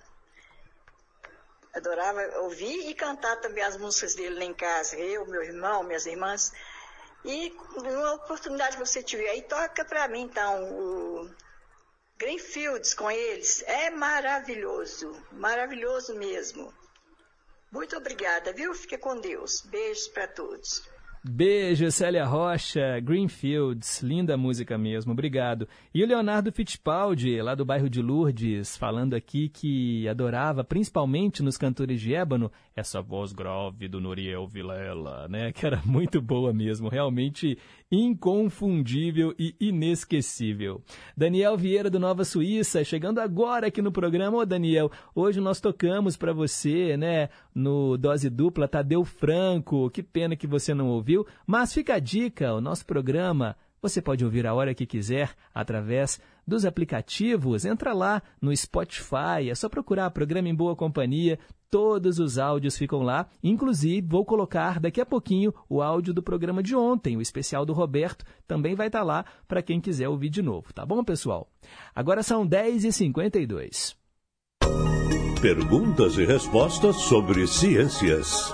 adorava 1.74 2.20
ouvir 2.40 2.88
e 2.88 2.94
cantar 2.94 3.36
também 3.40 3.64
as 3.64 3.76
músicas 3.76 4.14
dele 4.14 4.38
lá 4.38 4.44
em 4.44 4.54
casa, 4.54 4.96
eu, 4.96 5.26
meu 5.26 5.42
irmão, 5.42 5.82
minhas 5.82 6.06
irmãs. 6.06 6.52
E 7.24 7.56
uma 7.76 8.14
oportunidade 8.14 8.76
que 8.76 8.84
você 8.84 9.02
tiver 9.02 9.28
aí, 9.30 9.42
toca 9.42 9.84
para 9.84 10.08
mim 10.08 10.22
então 10.22 10.64
o 10.72 11.30
Greenfields 12.18 12.94
com 12.94 13.10
eles. 13.10 13.62
É 13.62 13.90
maravilhoso, 13.90 15.10
maravilhoso 15.32 16.14
mesmo. 16.14 16.72
Muito 17.70 17.96
obrigada, 17.96 18.52
viu? 18.52 18.74
Fique 18.74 18.98
com 18.98 19.18
Deus. 19.18 19.62
Beijos 19.62 20.08
para 20.08 20.28
todos. 20.28 20.82
Beijo, 21.24 21.88
Célia 21.92 22.24
Rocha, 22.24 22.98
Greenfields, 22.98 24.02
linda 24.02 24.36
música 24.36 24.76
mesmo, 24.76 25.12
obrigado. 25.12 25.68
E 25.94 26.02
o 26.02 26.06
Leonardo 26.06 26.50
Fittipaldi, 26.50 27.40
lá 27.40 27.54
do 27.54 27.64
bairro 27.64 27.88
de 27.88 28.02
Lourdes, 28.02 28.76
falando 28.76 29.14
aqui 29.14 29.48
que 29.48 30.08
adorava, 30.08 30.64
principalmente 30.64 31.40
nos 31.40 31.56
cantores 31.56 32.00
de 32.00 32.12
ébano, 32.12 32.50
essa 32.74 33.00
voz 33.00 33.32
grave 33.32 33.86
do 33.86 34.00
Noriel 34.00 34.48
Vilela, 34.48 35.28
né? 35.28 35.52
Que 35.52 35.64
era 35.64 35.80
muito 35.86 36.20
boa 36.20 36.52
mesmo, 36.52 36.88
realmente 36.88 37.56
inconfundível 37.92 39.34
e 39.38 39.54
inesquecível. 39.60 40.82
Daniel 41.14 41.58
Vieira 41.58 41.90
do 41.90 42.00
Nova 42.00 42.24
Suíça, 42.24 42.82
chegando 42.82 43.20
agora 43.20 43.66
aqui 43.66 43.82
no 43.82 43.92
programa. 43.92 44.38
Ô 44.38 44.46
Daniel, 44.46 44.90
hoje 45.14 45.38
nós 45.40 45.60
tocamos 45.60 46.16
para 46.16 46.32
você, 46.32 46.96
né, 46.96 47.28
no 47.54 47.98
Dose 47.98 48.30
Dupla, 48.30 48.66
Tadeu 48.66 49.04
Franco. 49.04 49.90
Que 49.90 50.02
pena 50.02 50.34
que 50.34 50.46
você 50.46 50.72
não 50.72 50.88
ouviu, 50.88 51.26
mas 51.46 51.74
fica 51.74 51.96
a 51.96 51.98
dica, 51.98 52.54
o 52.54 52.60
nosso 52.62 52.86
programa 52.86 53.54
você 53.82 54.00
pode 54.00 54.24
ouvir 54.24 54.46
a 54.46 54.54
hora 54.54 54.74
que 54.74 54.86
quiser 54.86 55.34
através 55.52 56.20
dos 56.46 56.64
aplicativos. 56.64 57.64
Entra 57.64 57.92
lá 57.92 58.22
no 58.40 58.56
Spotify, 58.56 59.50
é 59.50 59.54
só 59.56 59.68
procurar 59.68 60.08
Programa 60.12 60.48
em 60.48 60.54
Boa 60.54 60.76
Companhia. 60.76 61.38
Todos 61.72 62.18
os 62.18 62.36
áudios 62.36 62.76
ficam 62.76 63.00
lá. 63.00 63.26
Inclusive, 63.42 64.06
vou 64.06 64.26
colocar 64.26 64.78
daqui 64.78 65.00
a 65.00 65.06
pouquinho 65.06 65.54
o 65.70 65.80
áudio 65.80 66.12
do 66.12 66.22
programa 66.22 66.62
de 66.62 66.76
ontem, 66.76 67.16
o 67.16 67.22
especial 67.22 67.64
do 67.64 67.72
Roberto, 67.72 68.26
também 68.46 68.74
vai 68.74 68.88
estar 68.88 69.02
lá 69.02 69.24
para 69.48 69.62
quem 69.62 69.80
quiser 69.80 70.06
ouvir 70.06 70.28
de 70.28 70.42
novo, 70.42 70.70
tá 70.74 70.84
bom, 70.84 71.02
pessoal? 71.02 71.48
Agora 71.94 72.22
são 72.22 72.46
10h52. 72.46 73.96
Perguntas 75.40 76.18
e 76.18 76.26
respostas 76.26 76.96
sobre 76.96 77.46
ciências. 77.46 78.52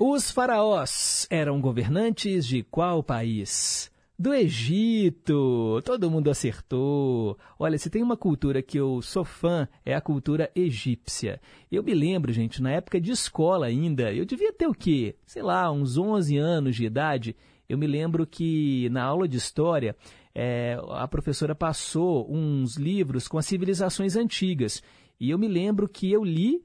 Os 0.00 0.30
faraós 0.30 1.26
eram 1.28 1.60
governantes 1.60 2.46
de 2.46 2.62
qual 2.62 3.02
país? 3.02 3.92
Do 4.16 4.32
Egito! 4.32 5.82
Todo 5.84 6.08
mundo 6.08 6.30
acertou! 6.30 7.36
Olha, 7.58 7.76
se 7.76 7.90
tem 7.90 8.00
uma 8.00 8.16
cultura 8.16 8.62
que 8.62 8.78
eu 8.78 9.02
sou 9.02 9.24
fã, 9.24 9.66
é 9.84 9.92
a 9.92 10.00
cultura 10.00 10.52
egípcia. 10.54 11.40
Eu 11.70 11.82
me 11.82 11.92
lembro, 11.92 12.32
gente, 12.32 12.62
na 12.62 12.70
época 12.70 13.00
de 13.00 13.10
escola 13.10 13.66
ainda, 13.66 14.12
eu 14.12 14.24
devia 14.24 14.52
ter 14.52 14.68
o 14.68 14.72
quê? 14.72 15.16
Sei 15.26 15.42
lá, 15.42 15.68
uns 15.72 15.98
11 15.98 16.36
anos 16.36 16.76
de 16.76 16.84
idade. 16.84 17.34
Eu 17.68 17.76
me 17.76 17.88
lembro 17.88 18.24
que 18.24 18.88
na 18.90 19.02
aula 19.02 19.26
de 19.26 19.36
história, 19.36 19.96
é, 20.32 20.78
a 20.90 21.08
professora 21.08 21.52
passou 21.52 22.32
uns 22.32 22.76
livros 22.76 23.26
com 23.26 23.36
as 23.36 23.46
civilizações 23.46 24.14
antigas. 24.14 24.80
E 25.18 25.30
eu 25.30 25.38
me 25.38 25.48
lembro 25.48 25.88
que 25.88 26.12
eu 26.12 26.22
li 26.22 26.62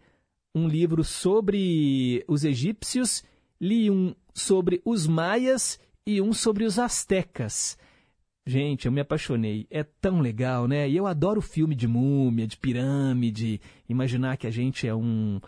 um 0.53 0.67
livro 0.67 1.03
sobre 1.03 2.23
os 2.27 2.43
egípcios, 2.43 3.23
li 3.59 3.89
um 3.89 4.13
sobre 4.35 4.84
os 4.85 5.07
maias 5.07 5.80
e 6.05 6.21
um 6.21 6.34
sobre 6.34 6.63
os 6.63 6.80
astecas. 6.80 7.77
Gente, 8.45 8.85
eu 8.85 8.91
me 8.91 9.01
apaixonei. 9.01 9.67
É 9.69 9.84
tão 9.84 10.21
legal, 10.21 10.67
né? 10.67 10.89
E 10.89 10.97
eu 10.97 11.05
adoro 11.05 11.41
filme 11.41 11.76
de 11.76 11.88
múmia, 11.88 12.47
de 12.47 12.57
pirâmide, 12.57 13.61
imaginar 13.88 14.38
que 14.38 14.47
a 14.47 14.51
gente 14.51 14.88
é 14.88 14.95
um 14.95 15.39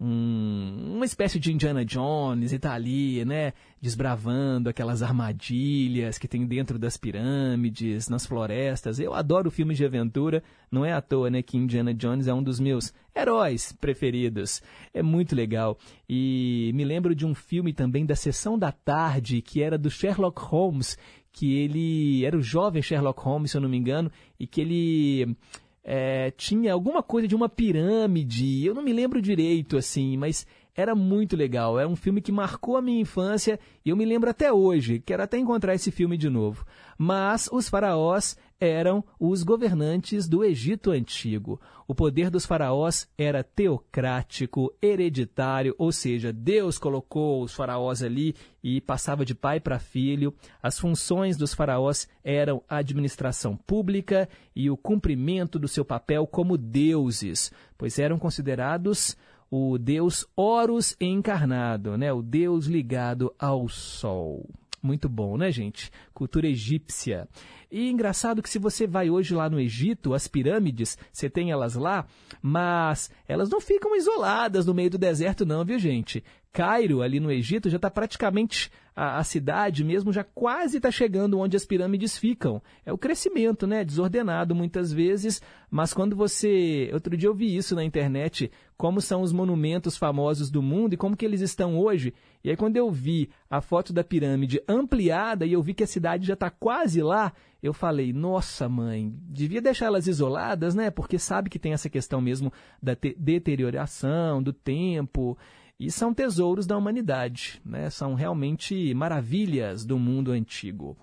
um, 0.00 0.94
uma 0.94 1.04
espécie 1.04 1.38
de 1.38 1.52
Indiana 1.52 1.84
Jones 1.84 2.52
e 2.52 2.58
tá 2.58 2.72
ali, 2.72 3.22
né, 3.24 3.52
desbravando 3.82 4.70
aquelas 4.70 5.02
armadilhas 5.02 6.16
que 6.16 6.26
tem 6.26 6.46
dentro 6.46 6.78
das 6.78 6.96
pirâmides, 6.96 8.08
nas 8.08 8.24
florestas. 8.24 8.98
Eu 8.98 9.12
adoro 9.12 9.50
filmes 9.50 9.76
de 9.76 9.84
aventura, 9.84 10.42
não 10.70 10.84
é 10.84 10.92
à 10.92 11.02
toa, 11.02 11.28
né, 11.28 11.42
que 11.42 11.58
Indiana 11.58 11.92
Jones 11.92 12.26
é 12.26 12.32
um 12.32 12.42
dos 12.42 12.58
meus 12.58 12.94
heróis 13.14 13.72
preferidos. 13.72 14.62
É 14.94 15.02
muito 15.02 15.36
legal. 15.36 15.76
E 16.08 16.70
me 16.74 16.84
lembro 16.84 17.14
de 17.14 17.26
um 17.26 17.34
filme 17.34 17.74
também 17.74 18.06
da 18.06 18.16
sessão 18.16 18.58
da 18.58 18.72
tarde 18.72 19.42
que 19.42 19.62
era 19.62 19.76
do 19.76 19.90
Sherlock 19.90 20.40
Holmes, 20.40 20.96
que 21.30 21.56
ele 21.56 22.24
era 22.24 22.36
o 22.36 22.42
jovem 22.42 22.80
Sherlock 22.80 23.20
Holmes, 23.20 23.50
se 23.50 23.56
eu 23.58 23.60
não 23.60 23.68
me 23.68 23.76
engano, 23.76 24.10
e 24.38 24.46
que 24.46 24.62
ele 24.62 25.36
é, 25.82 26.30
tinha 26.32 26.72
alguma 26.72 27.02
coisa 27.02 27.26
de 27.26 27.34
uma 27.34 27.48
pirâmide, 27.48 28.64
eu 28.64 28.74
não 28.74 28.82
me 28.82 28.92
lembro 28.92 29.22
direito, 29.22 29.76
assim, 29.76 30.16
mas 30.16 30.46
era 30.80 30.94
muito 30.94 31.36
legal. 31.36 31.78
É 31.78 31.86
um 31.86 31.94
filme 31.94 32.20
que 32.20 32.32
marcou 32.32 32.76
a 32.76 32.82
minha 32.82 33.00
infância 33.00 33.58
e 33.84 33.90
eu 33.90 33.96
me 33.96 34.04
lembro 34.04 34.30
até 34.30 34.52
hoje. 34.52 35.00
Quero 35.00 35.22
até 35.22 35.38
encontrar 35.38 35.74
esse 35.74 35.90
filme 35.90 36.16
de 36.16 36.28
novo. 36.28 36.64
Mas 36.98 37.48
os 37.52 37.68
faraós 37.68 38.36
eram 38.60 39.02
os 39.18 39.42
governantes 39.42 40.28
do 40.28 40.44
Egito 40.44 40.90
Antigo. 40.90 41.58
O 41.88 41.94
poder 41.94 42.30
dos 42.30 42.44
faraós 42.44 43.08
era 43.16 43.42
teocrático, 43.42 44.72
hereditário, 44.82 45.74
ou 45.78 45.90
seja, 45.90 46.32
Deus 46.32 46.76
colocou 46.76 47.42
os 47.42 47.54
faraós 47.54 48.02
ali 48.02 48.34
e 48.62 48.80
passava 48.80 49.24
de 49.24 49.34
pai 49.34 49.58
para 49.58 49.78
filho. 49.78 50.34
As 50.62 50.78
funções 50.78 51.36
dos 51.36 51.54
faraós 51.54 52.06
eram 52.22 52.62
a 52.68 52.76
administração 52.76 53.56
pública 53.56 54.28
e 54.54 54.70
o 54.70 54.76
cumprimento 54.76 55.58
do 55.58 55.66
seu 55.66 55.84
papel 55.84 56.26
como 56.26 56.58
deuses, 56.58 57.50
pois 57.78 57.98
eram 57.98 58.18
considerados 58.18 59.16
o 59.50 59.76
deus 59.76 60.26
Horus 60.36 60.96
encarnado, 61.00 61.98
né? 61.98 62.12
o 62.12 62.22
deus 62.22 62.66
ligado 62.66 63.34
ao 63.38 63.68
sol. 63.68 64.48
Muito 64.82 65.08
bom, 65.08 65.36
né, 65.36 65.50
gente? 65.50 65.90
Cultura 66.14 66.48
egípcia. 66.48 67.28
E 67.70 67.90
engraçado 67.90 68.42
que 68.42 68.48
se 68.48 68.58
você 68.58 68.86
vai 68.86 69.10
hoje 69.10 69.34
lá 69.34 69.50
no 69.50 69.60
Egito, 69.60 70.14
as 70.14 70.26
pirâmides, 70.26 70.96
você 71.12 71.28
tem 71.28 71.50
elas 71.50 71.74
lá, 71.74 72.06
mas 72.40 73.10
elas 73.28 73.50
não 73.50 73.60
ficam 73.60 73.94
isoladas 73.94 74.64
no 74.64 74.72
meio 74.72 74.90
do 74.90 74.98
deserto, 74.98 75.44
não, 75.44 75.64
viu, 75.64 75.78
gente? 75.78 76.24
Cairo, 76.52 77.02
ali 77.02 77.20
no 77.20 77.30
Egito, 77.30 77.68
já 77.68 77.76
está 77.76 77.90
praticamente 77.90 78.72
a, 78.94 79.18
a, 79.18 79.24
cidade 79.24 79.84
mesmo 79.84 80.12
já 80.12 80.24
quase 80.24 80.76
está 80.76 80.90
chegando 80.90 81.38
onde 81.38 81.56
as 81.56 81.64
pirâmides 81.64 82.18
ficam. 82.18 82.62
É 82.84 82.92
o 82.92 82.98
crescimento, 82.98 83.66
né? 83.66 83.84
Desordenado 83.84 84.54
muitas 84.54 84.92
vezes, 84.92 85.40
mas 85.70 85.94
quando 85.94 86.16
você. 86.16 86.90
Outro 86.92 87.16
dia 87.16 87.28
eu 87.28 87.34
vi 87.34 87.56
isso 87.56 87.74
na 87.74 87.84
internet, 87.84 88.50
como 88.76 89.00
são 89.00 89.22
os 89.22 89.32
monumentos 89.32 89.96
famosos 89.96 90.50
do 90.50 90.62
mundo 90.62 90.94
e 90.94 90.96
como 90.96 91.16
que 91.16 91.24
eles 91.24 91.40
estão 91.40 91.78
hoje. 91.78 92.12
E 92.42 92.50
aí 92.50 92.56
quando 92.56 92.76
eu 92.76 92.90
vi 92.90 93.30
a 93.48 93.60
foto 93.60 93.92
da 93.92 94.02
pirâmide 94.02 94.62
ampliada 94.68 95.46
e 95.46 95.52
eu 95.52 95.62
vi 95.62 95.74
que 95.74 95.84
a 95.84 95.86
cidade 95.86 96.26
já 96.26 96.34
está 96.34 96.50
quase 96.50 97.02
lá, 97.02 97.32
eu 97.62 97.74
falei, 97.74 98.12
nossa 98.12 98.68
mãe, 98.68 99.14
devia 99.28 99.60
deixar 99.60 99.86
elas 99.86 100.06
isoladas, 100.06 100.74
né? 100.74 100.90
Porque 100.90 101.18
sabe 101.18 101.50
que 101.50 101.58
tem 101.58 101.72
essa 101.72 101.90
questão 101.90 102.20
mesmo 102.20 102.50
da 102.82 102.96
deterioração, 103.18 104.42
do 104.42 104.52
tempo. 104.52 105.36
E 105.80 105.90
são 105.90 106.12
tesouros 106.12 106.66
da 106.66 106.76
humanidade, 106.76 107.58
né? 107.64 107.88
são 107.88 108.12
realmente 108.12 108.92
maravilhas 108.92 109.82
do 109.82 109.98
mundo 109.98 110.30
antigo. 110.30 110.94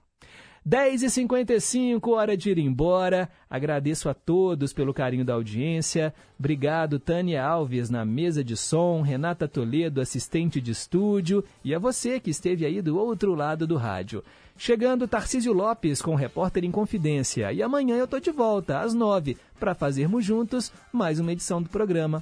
10h55, 0.70 2.10
hora 2.10 2.38
de 2.38 2.52
ir 2.52 2.60
embora. 2.60 3.28
Agradeço 3.50 4.08
a 4.08 4.14
todos 4.14 4.74
pelo 4.74 4.94
carinho 4.94 5.26
da 5.26 5.34
audiência. 5.34 6.14
Obrigado, 6.38 7.00
Tânia 7.00 7.44
Alves, 7.44 7.90
na 7.90 8.06
mesa 8.06 8.44
de 8.44 8.56
som, 8.56 9.02
Renata 9.02 9.48
Toledo, 9.48 10.00
assistente 10.00 10.62
de 10.62 10.70
estúdio, 10.70 11.44
e 11.64 11.74
a 11.74 11.80
você 11.80 12.20
que 12.20 12.30
esteve 12.30 12.64
aí 12.64 12.80
do 12.80 13.00
outro 13.00 13.34
lado 13.34 13.66
do 13.66 13.78
rádio. 13.78 14.24
Chegando 14.56 15.08
Tarcísio 15.08 15.54
Lopes 15.54 16.04
com 16.04 16.12
o 16.12 16.16
Repórter 16.16 16.64
em 16.64 16.72
Confidência. 16.72 17.52
E 17.52 17.64
amanhã 17.64 17.96
eu 17.96 18.08
tô 18.08 18.20
de 18.20 18.30
volta, 18.30 18.82
às 18.82 18.94
nove, 18.94 19.38
para 19.60 19.74
fazermos 19.74 20.24
juntos 20.24 20.72
mais 20.94 21.20
uma 21.20 21.32
edição 21.32 21.64
do 21.64 21.70
programa. 21.70 22.22